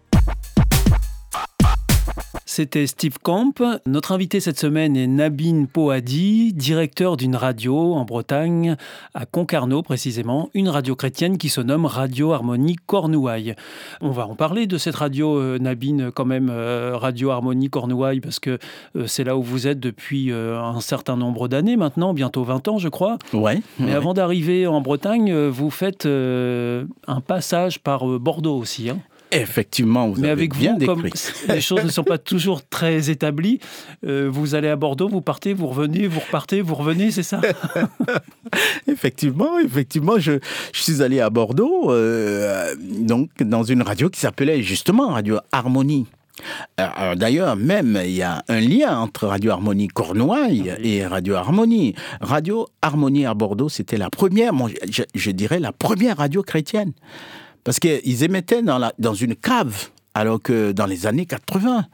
C'était 2.61 2.85
Steve 2.85 3.17
Camp. 3.23 3.59
Notre 3.87 4.11
invité 4.11 4.39
cette 4.39 4.59
semaine 4.59 4.95
est 4.95 5.07
Nabine 5.07 5.65
Poadi, 5.65 6.53
directeur 6.53 7.17
d'une 7.17 7.35
radio 7.35 7.95
en 7.95 8.05
Bretagne, 8.05 8.75
à 9.15 9.25
Concarneau 9.25 9.81
précisément, 9.81 10.51
une 10.53 10.69
radio 10.69 10.95
chrétienne 10.95 11.39
qui 11.39 11.49
se 11.49 11.59
nomme 11.59 11.87
Radio 11.87 12.33
Harmonie 12.33 12.75
Cornouailles. 12.85 13.55
On 13.99 14.11
va 14.11 14.27
en 14.27 14.35
parler 14.35 14.67
de 14.67 14.77
cette 14.77 14.93
radio, 14.93 15.39
euh, 15.39 15.57
Nabine, 15.57 16.11
quand 16.11 16.25
même, 16.25 16.51
euh, 16.51 16.95
Radio 16.95 17.31
Harmonie 17.31 17.71
Cornouailles, 17.71 18.19
parce 18.19 18.39
que 18.39 18.59
euh, 18.95 19.07
c'est 19.07 19.23
là 19.23 19.35
où 19.35 19.41
vous 19.41 19.65
êtes 19.65 19.79
depuis 19.79 20.31
un 20.31 20.81
certain 20.81 21.17
nombre 21.17 21.47
d'années 21.47 21.77
maintenant, 21.77 22.13
bientôt 22.13 22.43
20 22.43 22.67
ans, 22.67 22.77
je 22.77 22.89
crois. 22.89 23.17
Ouais. 23.33 23.59
Mais 23.79 23.87
ouais. 23.87 23.93
avant 23.93 24.13
d'arriver 24.13 24.67
en 24.67 24.81
Bretagne, 24.81 25.33
vous 25.47 25.71
faites 25.71 26.05
un 26.05 27.21
passage 27.25 27.79
par 27.79 28.05
Bordeaux 28.19 28.59
aussi. 28.59 28.91
hein. 28.91 28.99
Effectivement, 29.31 30.09
vous 30.09 30.19
Mais 30.19 30.29
avez 30.29 30.43
avec 30.43 30.55
bien 30.55 30.77
vous, 30.77 30.85
comme 30.85 31.03
décrit. 31.03 31.31
les 31.47 31.61
choses 31.61 31.83
ne 31.83 31.89
sont 31.89 32.03
pas 32.03 32.17
toujours 32.17 32.67
très 32.67 33.09
établies, 33.09 33.59
euh, 34.05 34.29
vous 34.31 34.55
allez 34.55 34.67
à 34.67 34.75
Bordeaux, 34.75 35.07
vous 35.07 35.21
partez, 35.21 35.53
vous 35.53 35.67
revenez, 35.67 36.07
vous 36.07 36.19
repartez, 36.19 36.61
vous 36.61 36.75
revenez, 36.75 37.11
c'est 37.11 37.23
ça? 37.23 37.39
Effectivement, 38.87 39.59
effectivement, 39.59 40.19
je, 40.19 40.33
je 40.73 40.81
suis 40.81 41.01
allé 41.01 41.21
à 41.21 41.29
Bordeaux, 41.29 41.91
euh, 41.91 42.75
donc 42.99 43.29
dans 43.39 43.63
une 43.63 43.81
radio 43.81 44.09
qui 44.09 44.19
s'appelait 44.19 44.61
justement 44.61 45.09
Radio 45.09 45.37
Harmonie. 45.51 46.07
D'ailleurs, 47.15 47.55
même, 47.55 47.99
il 48.03 48.11
y 48.11 48.23
a 48.23 48.43
un 48.47 48.59
lien 48.59 48.97
entre 48.97 49.27
Radio 49.27 49.51
Harmonie 49.51 49.87
Cornouailles 49.87 50.73
et 50.81 51.05
Radio 51.05 51.35
Harmonie. 51.35 51.93
Radio 52.19 52.67
Harmonie 52.81 53.25
à 53.25 53.33
Bordeaux, 53.33 53.69
c'était 53.69 53.97
la 53.97 54.09
première, 54.09 54.51
je 55.13 55.31
dirais 55.31 55.59
la 55.59 55.71
première 55.71 56.17
radio 56.17 56.41
chrétienne. 56.41 56.93
Parce 57.63 57.79
qu'ils 57.79 58.23
émettaient 58.23 58.61
dans, 58.61 58.77
la, 58.77 58.93
dans 58.97 59.13
une 59.13 59.35
cave, 59.35 59.89
alors 60.13 60.41
que 60.41 60.71
dans 60.71 60.85
les 60.85 61.05
années 61.05 61.25
80, 61.25 61.85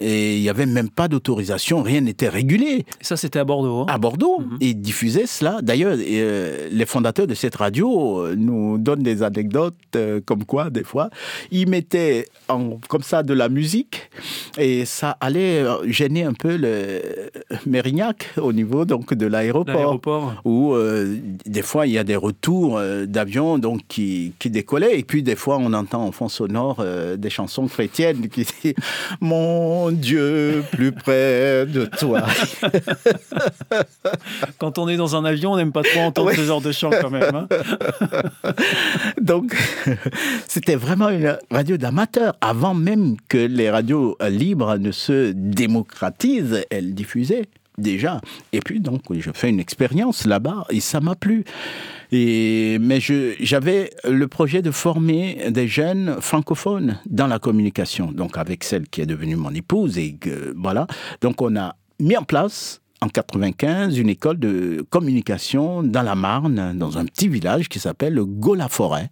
et 0.00 0.36
il 0.36 0.40
n'y 0.42 0.48
avait 0.48 0.66
même 0.66 0.88
pas 0.90 1.08
d'autorisation, 1.08 1.82
rien 1.82 2.00
n'était 2.00 2.28
régulé 2.28 2.84
Ça, 3.00 3.16
c'était 3.16 3.38
à 3.38 3.44
Bordeaux. 3.44 3.80
hein. 3.80 3.86
à 3.88 3.98
Bordeaux 3.98 4.40
Mhm. 4.40 4.56
et 4.60 4.74
diffusaient 4.74 5.26
cela. 5.26 5.58
D'ailleurs, 5.62 5.96
euh, 5.98 6.68
les 6.70 6.86
fondateurs 6.86 7.26
de 7.26 7.34
cette 7.34 7.56
radio 7.56 8.18
euh, 8.20 8.34
nous 8.36 8.78
donnent 8.78 9.02
des 9.02 9.22
anecdotes 9.22 9.74
euh, 9.96 10.20
comme 10.24 10.44
quoi, 10.44 10.70
des 10.70 10.84
fois, 10.84 11.10
ils 11.50 11.68
mettaient 11.68 12.24
en, 12.48 12.78
comme 12.88 13.02
ça 13.02 13.22
de 13.22 13.34
la 13.34 13.48
musique 13.48 14.10
et 14.58 14.84
ça 14.84 15.16
allait 15.20 15.64
gêner 15.86 16.24
un 16.24 16.32
peu 16.32 16.56
le 16.56 17.00
Mérignac 17.66 18.30
au 18.40 18.52
niveau 18.52 18.84
donc 18.84 19.12
de 19.14 19.26
l'aéroport. 19.26 19.74
Où 20.44 20.72
euh, 20.74 21.16
des 21.46 21.62
fois 21.62 21.86
il 21.86 21.92
y 21.92 21.98
a 21.98 22.04
des 22.04 22.16
retours 22.16 22.80
d'avions 23.06 23.58
donc 23.58 23.80
qui, 23.88 24.32
qui 24.38 24.50
décollaient 24.50 24.98
et 24.98 25.02
puis 25.04 25.22
des 25.22 25.36
fois 25.36 25.58
on 25.60 25.72
entend 25.72 26.04
en 26.04 26.12
fond 26.12 26.28
sonore 26.28 26.84
des 27.18 27.30
chansons 27.30 27.66
chrétiennes 27.66 28.28
qui 28.28 28.44
disent 28.62 28.74
mon 29.20 29.89
mon 29.90 29.96
Dieu, 29.96 30.62
plus 30.72 30.92
près 30.92 31.66
de 31.66 31.84
toi. 31.98 32.22
Quand 34.58 34.78
on 34.78 34.88
est 34.88 34.96
dans 34.96 35.16
un 35.16 35.24
avion, 35.24 35.52
on 35.52 35.56
n'aime 35.56 35.72
pas 35.72 35.82
trop 35.82 36.00
entendre 36.00 36.28
Ouais. 36.28 36.36
ce 36.36 36.42
genre 36.42 36.60
de 36.60 36.72
chant 36.72 36.90
quand 37.00 37.10
même. 37.10 37.34
hein. 37.34 37.48
Donc, 39.20 39.56
c'était 40.48 40.74
vraiment 40.76 41.08
une 41.10 41.36
radio 41.50 41.76
d'amateurs. 41.76 42.34
Avant 42.40 42.74
même 42.74 43.16
que 43.28 43.38
les 43.38 43.70
radios 43.70 44.16
libres 44.28 44.76
ne 44.76 44.92
se 44.92 45.32
démocratisent, 45.32 46.64
elles 46.70 46.94
diffusaient 46.94 47.46
déjà. 47.80 48.20
Et 48.52 48.60
puis, 48.60 48.80
donc, 48.80 49.02
je 49.10 49.30
fais 49.32 49.48
une 49.48 49.60
expérience 49.60 50.26
là-bas 50.26 50.64
et 50.70 50.80
ça 50.80 51.00
m'a 51.00 51.14
plu. 51.14 51.44
Et, 52.12 52.78
mais 52.80 52.98
j'avais 53.00 53.90
le 54.08 54.28
projet 54.28 54.62
de 54.62 54.70
former 54.70 55.50
des 55.50 55.68
jeunes 55.68 56.16
francophones 56.20 56.98
dans 57.06 57.26
la 57.26 57.38
communication, 57.38 58.12
donc 58.12 58.36
avec 58.36 58.64
celle 58.64 58.88
qui 58.88 59.00
est 59.00 59.06
devenue 59.06 59.36
mon 59.36 59.54
épouse. 59.54 59.98
Et 59.98 60.18
voilà. 60.56 60.86
Donc, 61.20 61.40
on 61.42 61.56
a 61.56 61.76
mis 61.98 62.16
en 62.16 62.24
place 62.24 62.80
en 63.02 63.08
95 63.08 63.98
une 63.98 64.08
école 64.08 64.38
de 64.38 64.84
communication 64.90 65.82
dans 65.82 66.02
la 66.02 66.14
Marne, 66.14 66.76
dans 66.76 66.98
un 66.98 67.04
petit 67.04 67.28
village 67.28 67.68
qui 67.68 67.78
s'appelle 67.78 68.14
le 68.14 68.26
Gaulle-la-Forêt, 68.26 69.10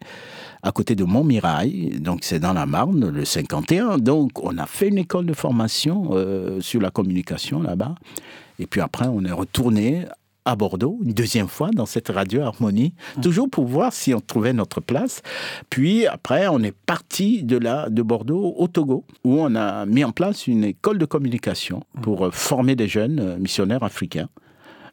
à 0.62 0.72
côté 0.72 0.94
de 0.94 1.04
Montmirail. 1.04 1.98
Donc 2.00 2.20
c'est 2.22 2.38
dans 2.38 2.52
la 2.52 2.66
Marne, 2.66 3.08
le 3.08 3.24
51. 3.24 3.98
Donc 3.98 4.42
on 4.42 4.58
a 4.58 4.66
fait 4.66 4.88
une 4.88 4.98
école 4.98 5.26
de 5.26 5.32
formation 5.32 6.10
euh, 6.12 6.60
sur 6.60 6.80
la 6.80 6.90
communication 6.90 7.62
là-bas. 7.62 7.94
Et 8.58 8.66
puis 8.66 8.80
après, 8.80 9.06
on 9.06 9.24
est 9.24 9.32
retourné 9.32 10.06
à 10.48 10.56
Bordeaux, 10.56 10.98
une 11.04 11.12
deuxième 11.12 11.46
fois 11.46 11.70
dans 11.74 11.84
cette 11.84 12.08
radio 12.08 12.40
Harmonie, 12.40 12.94
toujours 13.20 13.50
pour 13.50 13.66
voir 13.66 13.92
si 13.92 14.14
on 14.14 14.20
trouvait 14.20 14.54
notre 14.54 14.80
place. 14.80 15.20
Puis 15.68 16.06
après, 16.06 16.48
on 16.48 16.62
est 16.62 16.72
parti 16.72 17.42
de 17.42 17.58
là, 17.58 17.90
de 17.90 18.00
Bordeaux 18.00 18.54
au 18.56 18.66
Togo, 18.66 19.04
où 19.24 19.40
on 19.40 19.54
a 19.54 19.84
mis 19.84 20.04
en 20.04 20.12
place 20.12 20.46
une 20.46 20.64
école 20.64 20.96
de 20.96 21.04
communication 21.04 21.82
pour 22.00 22.26
euh, 22.26 22.30
former 22.30 22.76
des 22.76 22.88
jeunes 22.88 23.20
euh, 23.20 23.38
missionnaires 23.38 23.82
africains 23.82 24.30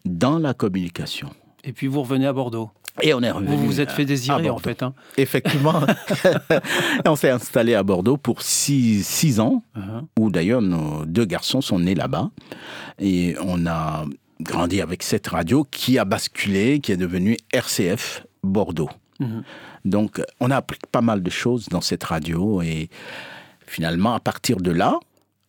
dans 0.04 0.40
la 0.40 0.54
communication. 0.54 1.30
Et 1.64 1.72
puis 1.72 1.88
vous 1.88 2.02
revenez 2.02 2.28
à 2.28 2.34
Bordeaux. 2.34 2.70
Et 3.02 3.14
on 3.14 3.22
est 3.22 3.32
revenu. 3.32 3.56
Vous 3.56 3.66
vous 3.66 3.82
êtes 3.82 3.92
fait 3.92 4.06
désirer 4.06 4.50
en 4.50 4.58
fait. 4.58 4.82
hein. 4.84 4.94
Effectivement. 5.18 5.82
on 7.06 7.16
s'est 7.16 7.30
installé 7.30 7.76
à 7.76 7.84
Bordeaux 7.84 8.18
pour 8.18 8.42
six, 8.42 9.04
six 9.06 9.40
ans, 9.40 9.64
Uh-huh. 9.78 10.06
où 10.20 10.30
d'ailleurs 10.30 10.62
nos 10.62 11.06
deux 11.06 11.26
garçons 11.26 11.62
sont 11.62 11.80
nés 11.80 11.96
là-bas. 11.96 12.32
Et 13.00 13.36
on 13.44 13.66
a 13.68 14.06
grandi 14.42 14.82
avec 14.82 15.04
cette 15.04 15.28
radio 15.28 15.66
qui 15.70 15.98
a 16.00 16.06
basculé, 16.06 16.80
qui 16.80 16.92
est 16.94 16.98
devenue 16.98 17.38
RCF 17.54 18.26
Bordeaux. 18.44 18.90
Mhm. 19.20 19.44
Donc 19.86 20.22
on 20.40 20.50
a 20.52 20.58
appris 20.58 20.80
pas 20.92 21.02
mal 21.02 21.22
de 21.24 21.30
choses 21.30 21.68
dans 21.70 21.82
cette 21.82 22.04
radio 22.04 22.62
et 22.62 22.90
finalement 23.68 24.14
à 24.14 24.20
partir 24.20 24.58
de 24.58 24.72
là, 24.72 25.00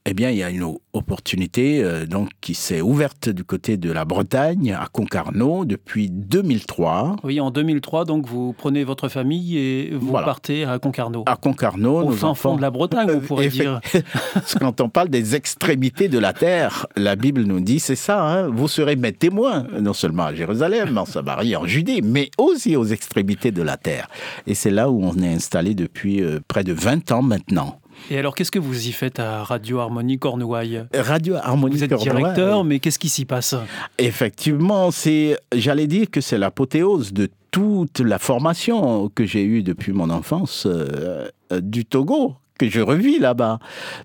eh 0.06 0.14
bien, 0.14 0.30
il 0.30 0.36
y 0.38 0.42
a 0.42 0.50
une 0.50 0.74
opportunité 0.92 1.82
euh, 1.82 2.06
donc, 2.06 2.30
qui 2.40 2.54
s'est 2.54 2.80
ouverte 2.80 3.28
du 3.28 3.44
côté 3.44 3.76
de 3.76 3.90
la 3.92 4.04
Bretagne, 4.04 4.72
à 4.72 4.86
Concarneau, 4.90 5.64
depuis 5.64 6.08
2003. 6.10 7.16
Oui, 7.24 7.40
en 7.40 7.50
2003, 7.50 8.04
donc 8.04 8.26
vous 8.26 8.54
prenez 8.56 8.84
votre 8.84 9.08
famille 9.08 9.58
et 9.58 9.90
vous 9.94 10.08
Voilà. 10.08 10.26
partez 10.26 10.64
à 10.64 10.78
Concarneau. 10.78 11.24
À 11.26 11.36
Concarneau, 11.36 12.02
Au 12.02 12.10
fin 12.12 12.28
enfants- 12.28 12.50
fond 12.50 12.56
de 12.56 12.62
la 12.62 12.70
Bretagne, 12.70 13.10
on 13.14 13.20
pourrait 13.20 13.48
dire. 13.48 13.80
Quand 14.60 14.80
on 14.80 14.88
parle 14.88 15.08
des 15.08 15.34
extrémités 15.34 16.08
de 16.08 16.18
la 16.18 16.32
terre, 16.32 16.86
la 16.96 17.16
Bible 17.16 17.42
nous 17.42 17.60
dit 17.60 17.80
c'est 17.80 17.96
ça, 17.96 18.22
hein, 18.22 18.48
vous 18.48 18.68
serez 18.68 18.96
mes 18.96 19.12
témoins, 19.12 19.66
non 19.80 19.92
seulement 19.92 20.24
à 20.24 20.34
Jérusalem, 20.34 20.96
en 20.98 21.04
Samarie, 21.04 21.56
en 21.56 21.66
Judée, 21.66 22.00
mais 22.02 22.30
aussi 22.38 22.76
aux 22.76 22.84
extrémités 22.86 23.50
de 23.50 23.62
la 23.62 23.76
terre. 23.76 24.08
Et 24.46 24.54
c'est 24.54 24.70
là 24.70 24.90
où 24.90 25.02
on 25.04 25.16
est 25.22 25.32
installé 25.34 25.74
depuis 25.74 26.22
euh, 26.22 26.40
près 26.48 26.64
de 26.64 26.72
20 26.72 27.12
ans 27.12 27.22
maintenant. 27.22 27.80
Et 28.10 28.18
alors, 28.18 28.34
qu'est-ce 28.34 28.50
que 28.50 28.58
vous 28.58 28.88
y 28.88 28.92
faites 28.92 29.18
à 29.18 29.42
Radio 29.42 29.78
Harmonie 29.80 30.18
Cornouailles 30.18 30.84
Radio 30.94 31.36
Harmonie 31.36 31.76
Vous 31.76 31.84
êtes 31.84 31.94
directeur, 31.94 32.64
mais 32.64 32.78
qu'est-ce 32.78 32.98
qui 32.98 33.08
s'y 33.08 33.24
passe 33.24 33.54
Effectivement, 33.98 34.90
c'est, 34.90 35.38
j'allais 35.54 35.86
dire 35.86 36.10
que 36.10 36.20
c'est 36.20 36.38
l'apothéose 36.38 37.12
de 37.12 37.28
toute 37.50 38.00
la 38.00 38.18
formation 38.18 39.08
que 39.08 39.24
j'ai 39.24 39.42
eue 39.42 39.62
depuis 39.62 39.92
mon 39.92 40.10
enfance 40.10 40.66
euh, 40.66 41.28
euh, 41.52 41.60
du 41.60 41.84
Togo 41.84 42.34
que 42.58 42.68
je 42.68 42.80
revis 42.80 43.18
là-bas 43.18 43.58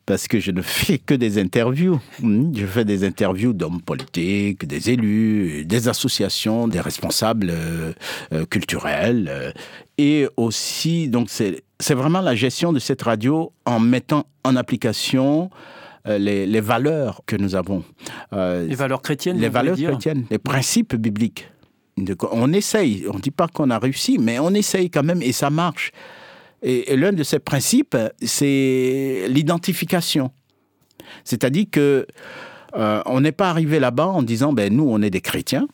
parce 0.06 0.28
que 0.28 0.40
je 0.40 0.52
ne 0.52 0.62
fais 0.62 0.98
que 0.98 1.14
des 1.14 1.38
interviews. 1.40 2.00
Hmm, 2.22 2.54
Je 2.56 2.66
fais 2.66 2.86
des 2.86 3.04
interviews 3.06 3.54
d'hommes 3.54 3.82
politiques, 3.82 4.68
des 4.68 4.90
élus, 4.90 5.66
des 5.66 5.88
associations, 5.88 6.68
des 6.68 6.82
responsables 6.82 7.52
euh, 7.52 7.94
culturels 8.50 9.54
et 9.98 10.28
aussi 10.38 11.08
donc 11.08 11.30
c'est 11.30 11.64
c'est 11.82 11.94
vraiment 11.94 12.22
la 12.22 12.36
gestion 12.36 12.72
de 12.74 12.80
cette 12.80 13.02
radio 13.02 13.52
en 13.66 13.80
mettant 13.80 14.26
en 14.44 14.56
application 14.56 15.50
euh, 16.08 16.18
les, 16.18 16.46
les 16.48 16.62
valeurs 16.62 17.22
que 17.26 17.36
nous 17.36 17.56
avons. 17.56 17.84
Euh, 18.34 18.66
Les 18.68 18.76
valeurs 18.76 19.02
chrétiennes, 19.02 19.38
les 19.38 19.50
valeurs 19.50 19.76
chrétiennes, 19.78 20.26
les 20.30 20.40
principes 20.40 20.96
bibliques. 20.96 21.48
On 22.32 22.54
essaye, 22.54 23.06
on 23.12 23.18
ne 23.18 23.22
dit 23.22 23.32
pas 23.32 23.48
qu'on 23.48 23.70
a 23.70 23.78
réussi, 23.78 24.18
mais 24.18 24.40
on 24.40 24.52
essaye 24.54 24.90
quand 24.90 25.04
même 25.04 25.22
et 25.22 25.34
ça 25.34 25.50
marche. 25.50 25.92
Et, 26.64 26.94
et 26.94 26.98
l'un 26.98 27.12
de 27.14 27.24
ces 27.24 27.40
principes, 27.40 27.98
c'est 28.24 29.26
l'identification. 29.30 30.32
C'est-à-dire 31.24 31.66
que 31.72 32.08
euh, 32.76 33.02
on 33.06 33.22
n'est 33.22 33.34
pas 33.34 33.50
arrivé 33.50 33.80
là-bas 33.80 34.08
en 34.08 34.24
disant, 34.24 34.54
ben 34.54 34.74
nous, 34.74 34.88
on 34.90 35.02
est 35.02 35.10
des 35.10 35.22
chrétiens, 35.22 35.68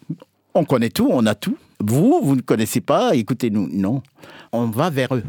on 0.54 0.66
connaît 0.66 0.90
tout, 0.90 1.08
on 1.12 1.26
a 1.26 1.36
tout. 1.36 1.58
Vous, 1.80 2.20
vous 2.24 2.36
ne 2.36 2.42
connaissez 2.42 2.82
pas, 2.82 3.16
écoutez-nous. 3.16 3.70
Non, 3.72 4.02
on 4.52 4.66
va 4.66 4.90
vers 4.90 5.14
eux. 5.16 5.24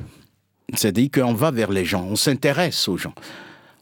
C'est-à-dire 0.74 1.08
qu'on 1.12 1.34
va 1.34 1.50
vers 1.50 1.70
les 1.70 1.84
gens, 1.84 2.04
on 2.04 2.16
s'intéresse 2.16 2.88
aux 2.88 2.96
gens. 2.96 3.14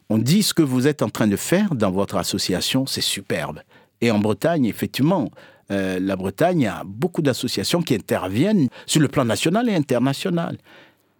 On 0.09 0.17
dit 0.17 0.41
ce 0.41 0.53
que 0.53 0.61
vous 0.61 0.87
êtes 0.87 1.01
en 1.01 1.09
train 1.09 1.27
de 1.27 1.35
faire 1.35 1.75
dans 1.75 1.91
votre 1.91 2.15
association, 2.15 2.85
c'est 2.85 3.01
superbe. 3.01 3.61
Et 3.99 4.09
en 4.11 4.19
Bretagne, 4.19 4.65
effectivement, 4.65 5.29
euh, 5.71 5.99
la 5.99 6.15
Bretagne 6.15 6.67
a 6.67 6.83
beaucoup 6.85 7.21
d'associations 7.21 7.81
qui 7.81 7.95
interviennent 7.95 8.69
sur 8.85 9.01
le 9.01 9.09
plan 9.09 9.25
national 9.25 9.67
et 9.69 9.75
international. 9.75 10.57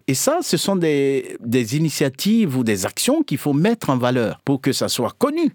Et 0.07 0.13
ça, 0.13 0.39
ce 0.41 0.55
sont 0.55 0.77
des, 0.77 1.35
des 1.41 1.75
initiatives 1.75 2.55
ou 2.55 2.63
des 2.63 2.85
actions 2.85 3.23
qu'il 3.23 3.37
faut 3.37 3.51
mettre 3.51 3.89
en 3.89 3.97
valeur 3.97 4.39
pour 4.45 4.61
que 4.61 4.71
ça 4.71 4.87
soit 4.87 5.13
connu. 5.17 5.53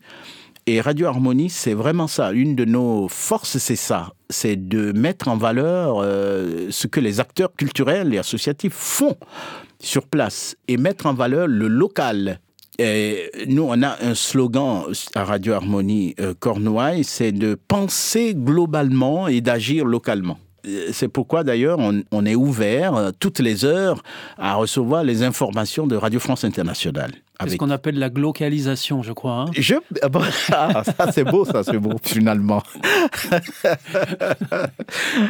Et 0.66 0.80
Radio 0.80 1.08
Harmonie, 1.08 1.50
c'est 1.50 1.74
vraiment 1.74 2.06
ça. 2.06 2.32
Une 2.32 2.54
de 2.54 2.64
nos 2.64 3.08
forces, 3.08 3.58
c'est 3.58 3.76
ça. 3.76 4.12
C'est 4.30 4.56
de 4.56 4.92
mettre 4.92 5.26
en 5.28 5.36
valeur 5.36 6.00
euh, 6.00 6.68
ce 6.70 6.86
que 6.86 7.00
les 7.00 7.18
acteurs 7.18 7.52
culturels 7.56 8.14
et 8.14 8.18
associatifs 8.18 8.74
font 8.74 9.16
sur 9.80 10.06
place 10.06 10.56
et 10.68 10.76
mettre 10.76 11.06
en 11.06 11.14
valeur 11.14 11.48
le 11.48 11.66
local. 11.66 12.38
Et 12.78 13.30
nous, 13.48 13.64
on 13.68 13.82
a 13.82 13.96
un 14.02 14.14
slogan 14.14 14.84
à 15.14 15.24
Radio 15.24 15.52
Harmonie 15.54 16.14
euh, 16.20 16.32
Cornouailles, 16.38 17.04
c'est 17.04 17.32
de 17.32 17.54
penser 17.54 18.34
globalement 18.34 19.28
et 19.28 19.40
d'agir 19.40 19.84
localement. 19.84 20.38
Euh, 20.66 20.88
C'est 20.92 21.08
pourquoi 21.08 21.44
d'ailleurs 21.44 21.78
on, 21.80 22.02
on 22.12 22.24
est 22.24 22.34
ouvert 22.36 22.94
euh, 22.94 23.10
toutes 23.18 23.40
les 23.40 23.64
heures 23.64 24.02
à 24.38 24.54
recevoir 24.54 25.02
les 25.04 25.22
informations 25.22 25.86
de 25.86 25.96
Radio 25.96 26.20
France 26.20 26.44
Internationale. 26.44 27.12
C'est 27.44 27.50
ce 27.52 27.56
qu'on 27.56 27.70
appelle 27.70 27.98
la 27.98 28.10
glocalisation, 28.10 29.02
je 29.02 29.12
crois. 29.12 29.32
hein. 29.32 29.44
je... 29.56 29.74
ah 30.52 30.68
ah, 30.74 30.84
ça 30.84 31.12
c'est 31.12 31.24
beau, 31.24 31.44
ça 31.44 31.62
c'est 31.62 31.78
beau 31.78 31.96
finalement. 32.02 32.62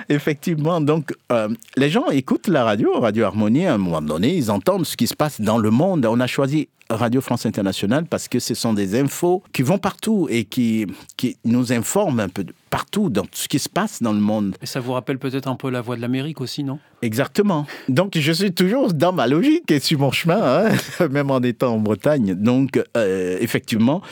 Effectivement, 0.09 0.81
donc 0.81 1.13
euh, 1.31 1.49
les 1.77 1.91
gens 1.91 2.09
écoutent 2.11 2.49
la 2.49 2.65
radio, 2.65 2.99
Radio 3.01 3.25
Harmonie, 3.25 3.67
à 3.67 3.75
un 3.75 3.79
moment 3.79 4.03
donné, 4.03 4.35
ils 4.35 4.51
entendent 4.51 4.87
ce 4.87 4.97
qui 4.97 5.07
se 5.07 5.15
passe 5.15 5.41
dans 5.41 5.59
le 5.59 5.71
monde. 5.71 6.07
On 6.07 6.21
a 6.21 6.27
choisi 6.27 6.69
Radio 6.91 7.21
France 7.21 7.47
Internationale 7.47 8.05
parce 8.05 8.29
que 8.29 8.39
ce 8.39 8.55
sont 8.55 8.75
des 8.75 9.01
infos 9.01 9.43
qui 9.53 9.63
vont 9.63 9.79
partout 9.79 10.29
et 10.31 10.45
qui, 10.45 10.87
qui 11.17 11.37
nous 11.45 11.73
informent 11.73 12.21
un 12.21 12.29
peu 12.29 12.45
de 12.45 12.53
partout 12.71 13.09
dans 13.11 13.27
ce 13.33 13.49
qui 13.49 13.59
se 13.59 13.69
passe 13.69 14.03
dans 14.03 14.13
le 14.13 14.21
monde. 14.21 14.57
Et 14.63 14.67
ça 14.67 14.81
vous 14.81 14.93
rappelle 14.93 15.19
peut-être 15.19 15.49
un 15.49 15.57
peu 15.57 15.71
la 15.71 15.81
voix 15.81 15.97
de 15.97 16.01
l'Amérique 16.03 16.41
aussi, 16.41 16.65
non? 16.65 16.79
Exactement. 17.03 17.67
Donc 17.89 18.17
je 18.17 18.33
suis 18.33 18.53
toujours 18.53 18.93
dans 18.95 19.13
ma 19.13 19.27
logique 19.27 19.71
et 19.73 19.81
sur 19.81 19.99
mon 19.99 20.13
chemin, 20.13 20.69
hein, 20.69 21.09
même 21.11 21.33
en 21.33 21.41
étant 21.41 21.75
en 21.75 21.79
Bretagne. 21.79 22.35
Donc 22.35 22.81
euh, 22.97 23.37
effectivement, 23.41 24.03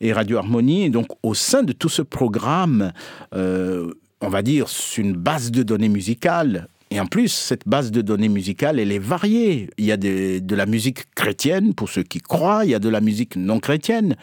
et 0.00 0.12
Radio 0.12 0.38
Harmonie, 0.38 0.90
donc 0.90 1.06
au 1.22 1.34
sein 1.34 1.62
de 1.62 1.72
tout 1.72 1.88
ce 1.88 2.02
programme, 2.02 2.92
euh, 3.34 3.92
on 4.20 4.28
va 4.28 4.42
dire, 4.42 4.68
c'est 4.68 5.00
une 5.00 5.14
base 5.14 5.52
de 5.52 5.62
données 5.62 5.88
musicales. 5.88 6.66
Et 6.92 6.98
en 6.98 7.06
plus, 7.06 7.28
cette 7.28 7.68
base 7.68 7.92
de 7.92 8.02
données 8.02 8.28
musicales, 8.28 8.80
elle 8.80 8.90
est 8.90 8.98
variée. 8.98 9.70
Il 9.78 9.84
y 9.84 9.92
a 9.92 9.96
de 9.96 10.54
la 10.56 10.66
musique 10.66 11.14
chrétienne 11.14 11.72
pour 11.72 11.88
ceux 11.88 12.02
qui 12.02 12.18
croient, 12.18 12.64
il 12.64 12.72
y 12.72 12.74
a 12.74 12.80
de 12.80 12.88
la 12.88 13.00
musique 13.00 13.36
non 13.36 13.60
chrétienne, 13.60 14.16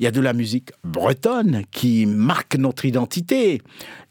il 0.00 0.04
y 0.04 0.06
a 0.06 0.10
de 0.10 0.22
la 0.22 0.32
musique 0.32 0.70
bretonne 0.82 1.64
qui 1.70 2.06
marque 2.06 2.56
notre 2.56 2.86
identité. 2.86 3.60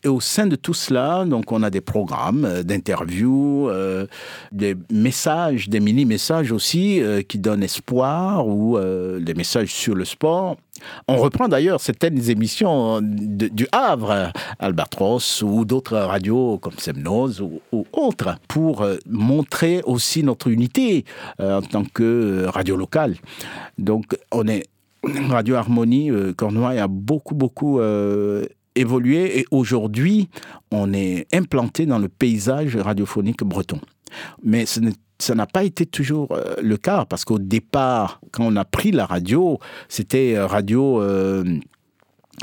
Et 0.06 0.08
au 0.08 0.20
sein 0.20 0.46
de 0.46 0.56
tout 0.56 0.76
cela, 0.76 1.26
donc 1.26 1.52
on 1.52 1.64
a 1.64 1.72
des 1.72 1.82
programmes 1.82 2.46
euh, 2.46 2.62
d'interviews, 2.62 3.70
euh, 3.70 4.06
des 4.52 4.76
messages, 4.92 5.68
des 5.68 5.80
mini-messages 5.80 6.52
aussi 6.52 7.02
euh, 7.02 7.24
qui 7.24 7.40
donnent 7.40 7.64
espoir 7.64 8.48
ou 8.48 8.78
des 9.20 9.34
messages 9.34 9.74
sur 9.74 9.96
le 9.96 10.06
sport. 10.06 10.58
On 11.08 11.16
reprend 11.18 11.48
d'ailleurs 11.48 11.80
certaines 11.82 12.30
émissions 12.30 13.00
de- 13.02 13.48
du 13.48 13.68
Havre, 13.72 14.32
Albatros 14.60 15.42
ou 15.42 15.66
d'autres 15.66 15.98
radios 15.98 16.60
comme 16.60 16.78
Semnoz 16.78 17.42
ou, 17.42 17.62
autres 17.94 18.36
pour 18.48 18.86
montrer 19.10 19.82
aussi 19.86 20.22
notre 20.22 20.50
unité 20.50 21.06
en 21.40 21.62
tant 21.62 21.84
que 21.86 22.46
radio 22.48 22.76
locale. 22.76 23.16
Donc 23.80 24.18
on 24.32 24.48
est 24.48 24.66
Radio 25.30 25.56
Harmonie 25.56 26.12
Cornouailles 26.36 26.80
a 26.80 26.88
beaucoup, 26.88 27.36
beaucoup 27.36 27.80
évolué 28.76 29.40
et 29.40 29.46
aujourd'hui, 29.52 30.30
on 30.72 30.94
est 30.94 31.28
implanté 31.34 31.86
dans 31.86 32.00
le 32.00 32.10
paysage 32.10 32.76
radiophonique 32.76 33.44
breton. 33.44 33.80
Mais 34.44 34.66
ce 34.66 34.80
ça 35.20 35.36
n'a 35.36 35.46
pas 35.46 35.64
été 35.64 35.86
toujours 35.86 36.32
euh, 36.32 36.56
le 36.62 36.78
cas 36.78 37.06
parce 37.06 37.26
qu'au 37.26 37.40
départ, 37.40 38.20
quand 38.32 38.46
on 38.46 38.56
a 38.56 38.66
pris 38.66 38.92
la 38.92 39.06
radio, 39.06 39.60
c'était 39.88 40.36
euh, 40.36 40.46
radio 40.46 41.02
euh, 41.02 41.44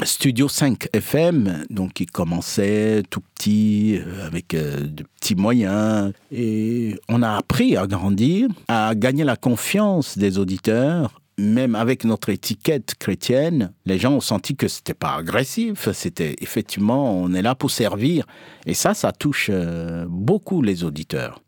Studio 0.04 0.48
5 0.48 0.88
FM, 0.94 1.64
donc 1.68 1.92
qui 1.92 2.06
commençait 2.06 3.02
tout 3.10 3.20
petit, 3.20 4.00
avec 4.24 4.56
de 4.56 5.04
petits 5.20 5.34
moyens. 5.34 6.14
Et 6.30 6.98
on 7.10 7.22
a 7.22 7.36
appris 7.36 7.76
à 7.76 7.86
grandir, 7.86 8.48
à 8.68 8.94
gagner 8.94 9.24
la 9.24 9.36
confiance 9.36 10.16
des 10.16 10.38
auditeurs. 10.38 11.20
Même 11.42 11.74
avec 11.74 12.04
notre 12.04 12.28
étiquette 12.28 12.94
chrétienne, 13.00 13.72
les 13.84 13.98
gens 13.98 14.12
ont 14.12 14.20
senti 14.20 14.54
que 14.54 14.68
c'était 14.68 14.94
pas 14.94 15.16
agressif, 15.16 15.90
c'était 15.90 16.36
effectivement, 16.40 17.20
on 17.20 17.34
est 17.34 17.42
là 17.42 17.56
pour 17.56 17.72
servir. 17.72 18.26
Et 18.64 18.74
ça, 18.74 18.94
ça 18.94 19.10
touche 19.10 19.50
euh, 19.52 20.06
beaucoup 20.08 20.62
les 20.62 20.84
auditeurs. 20.84 21.42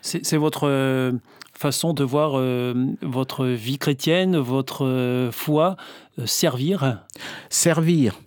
C'est 0.00 0.38
votre 0.38 0.66
euh, 0.66 1.12
façon 1.52 1.92
de 1.92 2.02
voir 2.02 2.32
euh, 2.36 2.72
votre 3.02 3.44
vie 3.44 3.76
chrétienne, 3.76 4.38
votre 4.38 5.28
foi 5.32 5.76
euh, 6.18 6.24
servir? 6.24 7.04
Servir, 7.50 8.18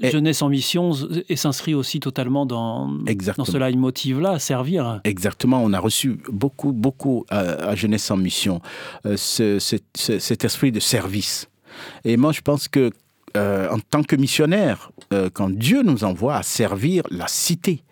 Et- 0.00 0.10
Jeunesse 0.10 0.42
en 0.42 0.48
mission 0.48 0.92
et 1.28 1.36
s'inscrit 1.36 1.74
aussi 1.74 1.98
totalement 2.00 2.46
dans, 2.46 2.88
dans 2.88 3.04
exactement. 3.06 3.44
cela 3.44 3.70
motive-là, 3.72 4.38
servir. 4.38 5.00
Exactement, 5.04 5.62
on 5.62 5.72
a 5.72 5.80
reçu 5.80 6.20
beaucoup, 6.30 6.72
beaucoup 6.72 7.24
à, 7.30 7.38
à 7.40 7.74
Jeunesse 7.74 8.10
en 8.10 8.16
Mission, 8.16 8.60
euh, 9.06 9.16
ce- 9.16 9.58
ce- 9.58 9.76
ce- 9.96 10.18
cet 10.18 10.44
esprit 10.44 10.70
de 10.72 10.80
service. 10.80 11.48
Et 12.04 12.16
moi, 12.16 12.32
je 12.32 12.40
pense 12.42 12.68
que 12.68 12.90
euh, 13.36 13.68
en 13.70 13.78
tant 13.80 14.02
que 14.02 14.14
missionnaire, 14.14 14.92
euh, 15.12 15.30
quand 15.32 15.50
Dieu 15.50 15.82
nous 15.82 16.04
envoie 16.04 16.36
à 16.36 16.42
servir 16.42 17.02
la 17.10 17.26
cité, 17.28 17.82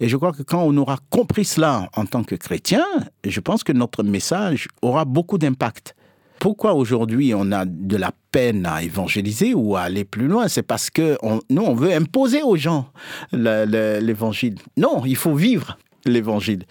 et 0.00 0.08
je 0.08 0.16
crois 0.16 0.32
que 0.32 0.42
quand 0.42 0.62
on 0.64 0.76
aura 0.78 0.98
compris 1.10 1.44
cela 1.44 1.88
en 1.94 2.06
tant 2.06 2.24
que 2.24 2.34
chrétien, 2.34 2.84
je 3.24 3.40
pense 3.40 3.62
que 3.62 3.72
notre 3.72 4.02
message 4.02 4.66
aura 4.82 5.04
beaucoup 5.04 5.38
d'impact. 5.38 5.94
Pourquoi 6.40 6.72
aujourd'hui 6.74 7.34
on 7.34 7.52
a 7.52 7.64
de 7.66 7.96
la 7.96 8.12
peine 8.32 8.64
à 8.66 8.82
évangéliser 8.82 9.52
ou 9.54 9.76
à 9.76 9.82
aller 9.82 10.04
plus 10.04 10.26
loin? 10.26 10.48
C'est 10.48 10.62
parce 10.64 10.88
que 10.90 11.16
nous, 11.50 11.62
on 11.62 11.74
veut 11.74 11.92
imposer 11.92 12.42
aux 12.42 12.56
gens 12.56 12.88
le- 13.30 13.66
le- 13.66 14.00
l'évangile. 14.00 14.56
Non, 14.76 15.04
il 15.04 15.16
faut 15.16 15.34
vivre 15.34 15.78
l'évangile. 16.06 16.64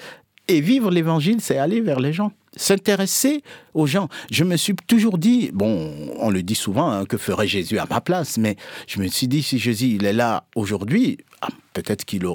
Et 0.48 0.60
vivre 0.60 0.90
l'évangile, 0.90 1.38
c'est 1.40 1.60
aller 1.60 1.80
vers 1.82 2.00
les 2.00 2.12
gens, 2.14 2.32
s'intéresser 2.56 3.44
aux 3.76 3.86
gens. 3.86 4.10
Je 4.32 4.44
me 4.44 4.58
suis 4.58 4.74
toujours 4.88 5.20
dit, 5.20 5.52
bon, 5.54 5.94
on 6.20 6.32
le 6.32 6.42
dit 6.42 6.56
souvent, 6.56 6.90
hein, 6.90 7.06
que 7.06 7.18
ferait 7.18 7.48
Jésus 7.48 7.78
à 7.78 7.86
ma 7.88 8.02
place, 8.02 8.40
mais 8.40 8.56
je 8.88 9.00
me 9.00 9.08
suis 9.08 9.28
dit, 9.28 9.44
si 9.44 9.60
Jésus, 9.60 9.90
il 10.00 10.06
est 10.06 10.14
là 10.14 10.46
aujourd'hui, 10.56 11.20
ah, 11.42 11.50
peut-être 11.74 12.04
qu'il 12.06 12.26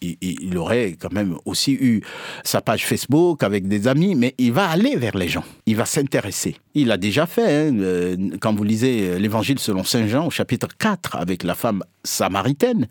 il, 0.00 0.56
aurait 0.56 0.96
quand 0.98 1.12
même 1.12 1.36
aussi 1.44 1.72
eu 1.72 2.02
sa 2.44 2.60
page 2.60 2.86
Facebook 2.86 3.42
avec 3.42 3.68
des 3.68 3.88
amis, 3.88 4.14
mais 4.14 4.34
il 4.38 4.52
va 4.52 4.68
aller 4.68 4.96
vers 4.96 5.16
les 5.16 5.28
gens, 5.28 5.44
il 5.66 5.76
va 5.76 5.84
s'intéresser. 5.84 6.56
Il 6.74 6.90
a 6.90 6.96
déjà 6.96 7.26
fait, 7.26 7.68
hein, 7.68 7.78
euh, 7.80 8.16
quand 8.40 8.54
vous 8.54 8.64
lisez 8.64 9.08
euh, 9.08 9.18
l'évangile 9.18 9.58
selon 9.58 9.84
Saint 9.84 10.06
Jean 10.06 10.26
au 10.26 10.30
chapitre 10.30 10.68
4 10.78 11.16
avec 11.16 11.42
la 11.42 11.54
femme 11.54 11.82
samaritaine, 12.04 12.88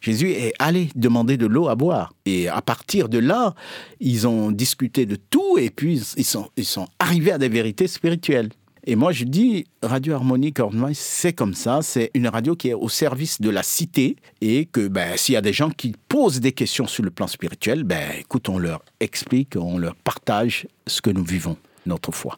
Jésus 0.00 0.30
est 0.32 0.52
allé 0.58 0.90
demander 0.94 1.38
de 1.38 1.46
l'eau 1.46 1.68
à 1.68 1.76
boire. 1.76 2.12
Et 2.26 2.48
à 2.48 2.60
partir 2.60 3.08
de 3.08 3.18
là, 3.18 3.54
ils 4.00 4.28
ont 4.28 4.50
discuté 4.50 5.06
de 5.06 5.16
tout 5.16 5.56
et 5.58 5.70
puis 5.70 6.02
ils 6.16 6.24
sont 6.24 6.88
arrivés 6.98 7.32
à 7.32 7.38
des 7.38 7.48
vérités 7.48 7.86
spirituelles. 7.86 8.50
Et 8.86 8.96
moi, 8.96 9.12
je 9.12 9.24
dis, 9.24 9.64
Radio 9.82 10.14
Harmonie 10.14 10.52
Cornouailles, 10.52 10.94
c'est 10.94 11.32
comme 11.32 11.54
ça. 11.54 11.80
C'est 11.80 12.10
une 12.12 12.28
radio 12.28 12.54
qui 12.54 12.68
est 12.68 12.74
au 12.74 12.90
service 12.90 13.40
de 13.40 13.48
la 13.48 13.62
cité 13.62 14.16
et 14.42 14.66
que 14.66 14.88
ben, 14.88 15.16
s'il 15.16 15.32
y 15.32 15.36
a 15.38 15.40
des 15.40 15.54
gens 15.54 15.70
qui 15.70 15.94
posent 16.08 16.40
des 16.40 16.52
questions 16.52 16.86
sur 16.86 17.02
le 17.02 17.10
plan 17.10 17.26
spirituel, 17.26 17.84
ben, 17.84 18.10
écoute, 18.20 18.48
on 18.50 18.58
leur 18.58 18.82
explique, 19.00 19.56
on 19.56 19.78
leur 19.78 19.94
partage 19.94 20.66
ce 20.86 21.00
que 21.00 21.08
nous 21.08 21.24
vivons, 21.24 21.56
notre 21.86 22.12
foi. 22.12 22.36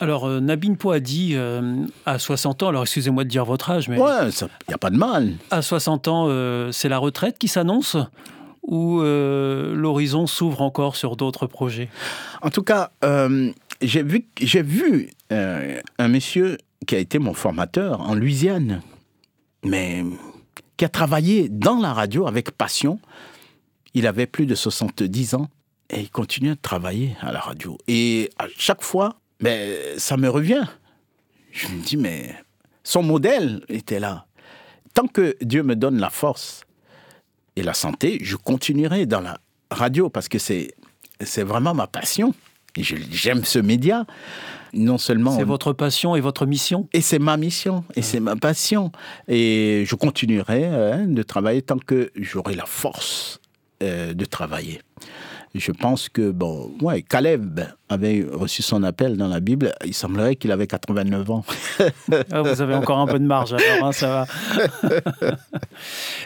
Alors, 0.00 0.26
euh, 0.26 0.40
Nabine 0.40 0.76
Po 0.76 0.90
a 0.90 0.98
dit 0.98 1.32
euh, 1.34 1.84
à 2.04 2.18
60 2.18 2.64
ans, 2.64 2.68
alors 2.68 2.82
excusez-moi 2.82 3.22
de 3.22 3.28
dire 3.28 3.44
votre 3.44 3.70
âge, 3.70 3.88
mais 3.88 3.98
Ouais, 3.98 4.28
il 4.40 4.48
n'y 4.68 4.74
a 4.74 4.78
pas 4.78 4.90
de 4.90 4.96
mal. 4.96 5.34
à 5.52 5.62
60 5.62 6.08
ans, 6.08 6.26
euh, 6.28 6.72
c'est 6.72 6.88
la 6.88 6.98
retraite 6.98 7.38
qui 7.38 7.46
s'annonce? 7.48 7.96
Ou 8.66 9.00
euh, 9.00 9.74
l'horizon 9.74 10.26
s'ouvre 10.26 10.60
encore 10.60 10.96
sur 10.96 11.16
d'autres 11.16 11.46
projets? 11.46 11.88
En 12.42 12.50
tout 12.50 12.62
cas, 12.62 12.90
euh, 13.04 13.52
j'ai 13.80 14.02
vu, 14.02 15.10
euh, 15.32 15.80
un 15.98 16.08
monsieur 16.08 16.58
qui 16.86 16.94
a 16.94 16.98
été 16.98 17.18
mon 17.18 17.32
formateur 17.32 18.00
en 18.00 18.14
Louisiane, 18.14 18.82
mais 19.64 20.04
qui 20.76 20.84
a 20.84 20.88
travaillé 20.88 21.48
dans 21.48 21.80
la 21.80 21.92
radio 21.92 22.26
avec 22.26 22.50
passion. 22.50 23.00
Il 23.94 24.06
avait 24.06 24.26
plus 24.26 24.46
de 24.46 24.54
70 24.54 25.34
ans 25.34 25.48
et 25.88 26.00
il 26.00 26.10
continuait 26.10 26.54
de 26.54 26.60
travailler 26.60 27.16
à 27.20 27.32
la 27.32 27.40
radio. 27.40 27.78
Et 27.88 28.30
à 28.38 28.46
chaque 28.58 28.82
fois, 28.82 29.16
mais 29.40 29.98
ça 29.98 30.16
me 30.16 30.28
revient. 30.28 30.64
Je 31.52 31.68
me 31.68 31.82
dis, 31.82 31.96
mais 31.96 32.34
son 32.84 33.02
modèle 33.02 33.62
était 33.68 34.00
là. 34.00 34.26
Tant 34.92 35.06
que 35.06 35.36
Dieu 35.40 35.62
me 35.62 35.76
donne 35.76 35.98
la 35.98 36.10
force 36.10 36.65
et 37.56 37.62
la 37.62 37.74
santé, 37.74 38.18
je 38.22 38.36
continuerai 38.36 39.06
dans 39.06 39.20
la 39.20 39.38
radio 39.70 40.08
parce 40.08 40.28
que 40.28 40.38
c'est, 40.38 40.74
c'est 41.20 41.42
vraiment 41.42 41.74
ma 41.74 41.86
passion. 41.86 42.34
J'aime 42.76 43.44
ce 43.44 43.58
média. 43.58 44.04
Non 44.74 44.98
seulement. 44.98 45.36
C'est 45.36 45.44
votre 45.44 45.72
passion 45.72 46.16
et 46.16 46.20
votre 46.20 46.44
mission? 46.44 46.88
Et 46.92 47.00
c'est 47.00 47.18
ma 47.18 47.38
mission, 47.38 47.84
et 47.94 48.02
c'est 48.02 48.20
ma 48.20 48.36
passion. 48.36 48.92
Et 49.26 49.84
je 49.86 49.94
continuerai 49.94 50.66
hein, 50.66 51.06
de 51.06 51.22
travailler 51.22 51.62
tant 51.62 51.78
que 51.78 52.10
j'aurai 52.14 52.54
la 52.54 52.66
force 52.66 53.40
euh, 53.82 54.12
de 54.12 54.24
travailler. 54.26 54.82
Je 55.58 55.72
pense 55.72 56.08
que, 56.08 56.30
bon, 56.30 56.70
ouais, 56.80 57.02
Caleb 57.02 57.60
avait 57.88 58.26
reçu 58.30 58.62
son 58.62 58.82
appel 58.82 59.16
dans 59.16 59.28
la 59.28 59.40
Bible. 59.40 59.72
Il 59.84 59.94
semblerait 59.94 60.36
qu'il 60.36 60.52
avait 60.52 60.66
89 60.66 61.30
ans. 61.30 61.44
Ah, 62.32 62.42
Vous 62.42 62.62
avez 62.62 62.74
encore 62.74 62.98
un 62.98 63.06
peu 63.06 63.18
de 63.18 63.24
marge, 63.24 63.52
alors 63.52 63.86
hein, 63.86 63.92
ça 63.92 64.26
va. 64.26 65.30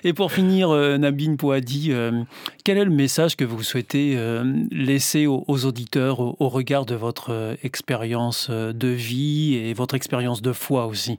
Et 0.05 0.13
pour 0.13 0.33
finir, 0.33 0.71
euh, 0.71 0.97
Nabine 0.99 1.37
Pouadi, 1.37 1.89
euh, 1.91 2.23
quel 2.65 2.79
est 2.79 2.85
le 2.85 2.91
message 2.91 3.37
que 3.37 3.45
vous 3.45 3.63
souhaitez 3.63 4.15
euh, 4.17 4.45
laisser 4.71 5.27
aux, 5.27 5.45
auditeurs 5.65 6.21
au, 6.21 6.49
regard 6.49 6.87
de 6.87 6.95
votre 6.95 7.57
expérience 7.63 8.51
de 8.51 8.89
vie 8.89 9.55
et 9.55 9.75
votre 9.75 9.95
expérience 9.95 10.43
de 10.43 10.53
foi 10.53 10.87
aussi? 10.87 11.19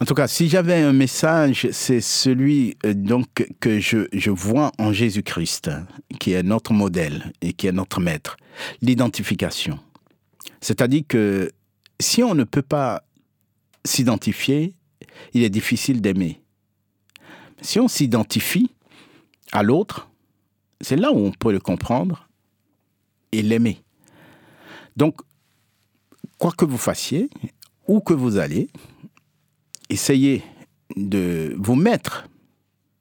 En 0.00 0.04
tout 0.04 0.14
cas, 0.14 0.28
si 0.28 0.48
j'avais 0.48 0.82
un 0.82 0.92
message, 0.92 1.68
c'est 1.72 2.00
celui 2.00 2.76
euh, 2.84 2.94
donc 2.94 3.46
que 3.60 3.80
je, 3.80 4.06
je 4.12 4.30
vois 4.30 4.72
en 4.78 4.92
Jésus-Christ, 4.92 5.70
qui 6.20 6.32
est 6.32 6.42
notre 6.42 6.72
modèle 6.72 7.32
et 7.40 7.52
qui 7.52 7.66
est 7.66 7.72
notre 7.72 8.00
maître, 8.00 8.36
l'identification. 8.82 9.78
C'est-à-dire 10.60 11.02
que 11.08 11.50
si 12.00 12.22
on 12.22 12.34
ne 12.34 12.44
peut 12.44 12.62
pas 12.62 13.02
s'identifier, 13.84 14.74
il 15.34 15.42
est 15.42 15.50
difficile 15.50 16.00
d'aimer. 16.00 16.40
Si 17.60 17.80
on 17.80 17.88
s'identifie 17.88 18.70
à 19.52 19.62
l'autre, 19.62 20.08
c'est 20.80 20.96
là 20.96 21.12
où 21.12 21.18
on 21.18 21.32
peut 21.32 21.52
le 21.52 21.60
comprendre 21.60 22.28
et 23.32 23.42
l'aimer. 23.42 23.82
Donc, 24.96 25.20
quoi 26.38 26.52
que 26.52 26.64
vous 26.64 26.78
fassiez, 26.78 27.30
où 27.86 28.00
que 28.00 28.14
vous 28.14 28.36
allez, 28.36 28.68
essayez 29.90 30.42
de 30.96 31.54
vous 31.58 31.74
mettre 31.74 32.28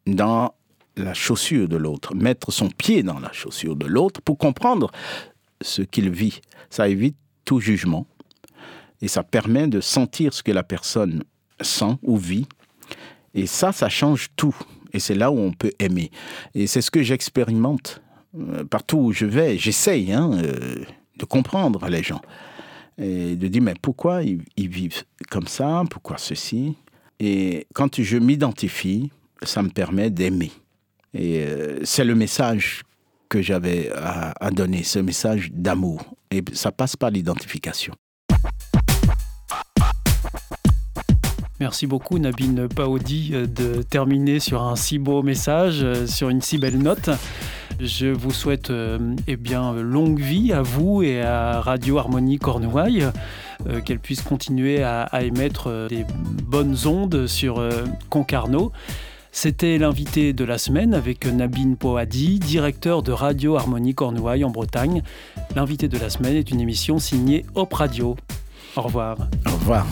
dans 0.05 0.53
la 0.95 1.13
chaussure 1.13 1.67
de 1.67 1.77
l'autre, 1.77 2.15
mettre 2.15 2.51
son 2.51 2.69
pied 2.69 3.03
dans 3.03 3.19
la 3.19 3.31
chaussure 3.31 3.75
de 3.75 3.85
l'autre 3.85 4.21
pour 4.21 4.37
comprendre 4.37 4.91
ce 5.61 5.81
qu'il 5.81 6.09
vit. 6.09 6.41
Ça 6.69 6.87
évite 6.87 7.17
tout 7.45 7.59
jugement 7.59 8.07
et 9.01 9.07
ça 9.07 9.23
permet 9.23 9.67
de 9.67 9.79
sentir 9.79 10.33
ce 10.33 10.43
que 10.43 10.51
la 10.51 10.63
personne 10.63 11.23
sent 11.61 11.97
ou 12.01 12.17
vit. 12.17 12.47
Et 13.33 13.45
ça, 13.45 13.71
ça 13.71 13.89
change 13.89 14.29
tout. 14.35 14.55
Et 14.93 14.99
c'est 14.99 15.15
là 15.15 15.31
où 15.31 15.37
on 15.37 15.51
peut 15.51 15.71
aimer. 15.79 16.11
Et 16.55 16.65
c'est 16.65 16.81
ce 16.81 16.89
que 16.89 17.03
j'expérimente 17.03 18.01
euh, 18.37 18.63
partout 18.63 18.97
où 18.97 19.11
je 19.11 19.25
vais. 19.25 19.57
J'essaye 19.57 20.11
hein, 20.11 20.31
euh, 20.33 20.83
de 21.17 21.25
comprendre 21.25 21.87
les 21.87 22.01
gens 22.01 22.21
et 22.97 23.35
de 23.35 23.47
dire 23.47 23.61
mais 23.61 23.75
pourquoi 23.81 24.23
ils, 24.23 24.69
vivent 24.69 25.03
comme 25.29 25.47
ça, 25.47 25.83
pourquoi 25.89 26.17
ceci? 26.17 26.75
Et 27.19 27.67
quand 27.73 28.01
je 28.01 28.17
m'identifie, 28.17 29.11
ça 29.43 29.61
me 29.61 29.69
permet 29.69 30.09
d'aimer. 30.09 30.51
Et 31.13 31.43
euh, 31.45 31.79
c'est 31.83 32.03
le 32.03 32.15
message 32.15 32.83
que 33.29 33.41
j'avais 33.41 33.91
à 33.93 34.51
donner, 34.51 34.83
ce 34.83 34.99
message 34.99 35.51
d'amour. 35.51 36.15
Et 36.31 36.43
ça 36.53 36.71
passe 36.71 36.95
par 36.95 37.09
l'identification. 37.09 37.93
Merci 41.59 41.87
beaucoup 41.87 42.19
Nabine 42.19 42.67
Paodi 42.67 43.31
euh, 43.33 43.47
de 43.47 43.81
terminer 43.81 44.39
sur 44.39 44.61
un 44.61 44.75
si 44.75 44.99
beau 44.99 45.23
message, 45.23 45.79
euh, 45.81 46.05
sur 46.05 46.29
une 46.29 46.41
si 46.41 46.59
belle 46.59 46.77
note. 46.77 47.09
Je 47.79 48.07
vous 48.07 48.31
souhaite 48.31 48.69
euh, 48.69 49.15
eh 49.27 49.37
bien 49.37 49.73
longue 49.73 50.19
vie 50.19 50.53
à 50.53 50.61
vous 50.61 51.01
et 51.01 51.21
à 51.21 51.59
Radio 51.61 51.97
Harmonie 51.97 52.37
Cornouailles. 52.37 53.07
euh, 53.67 53.81
qu'elle 53.81 53.99
puisse 53.99 54.21
continuer 54.21 54.83
à, 54.83 55.09
émettre 55.23 55.87
des 55.89 56.05
bonnes 56.43 56.77
ondes 56.85 57.25
sur 57.25 57.67
Concarneau. 58.09 58.71
C'était 59.31 59.77
l'invité 59.77 60.33
de 60.33 60.43
la 60.43 60.57
semaine 60.57 60.93
avec 60.93 61.25
Nabine 61.25 61.75
Poadi, 61.75 62.39
directeur 62.39 63.03
de 63.03 63.11
Radio 63.11 63.55
Harmonie 63.55 63.95
Cornouailles 63.95 64.43
en 64.43 64.49
Bretagne. 64.51 65.01
L'invité 65.55 65.87
de 65.87 65.97
la 65.97 66.09
semaine 66.09 66.35
est 66.35 66.51
une 66.51 66.61
émission 66.61 66.99
signée 66.99 67.45
Hop 67.55 67.73
Radio. 67.73 68.15
Au 68.75 68.81
revoir. 68.83 69.17
Au 69.47 69.51
revoir. 69.51 69.85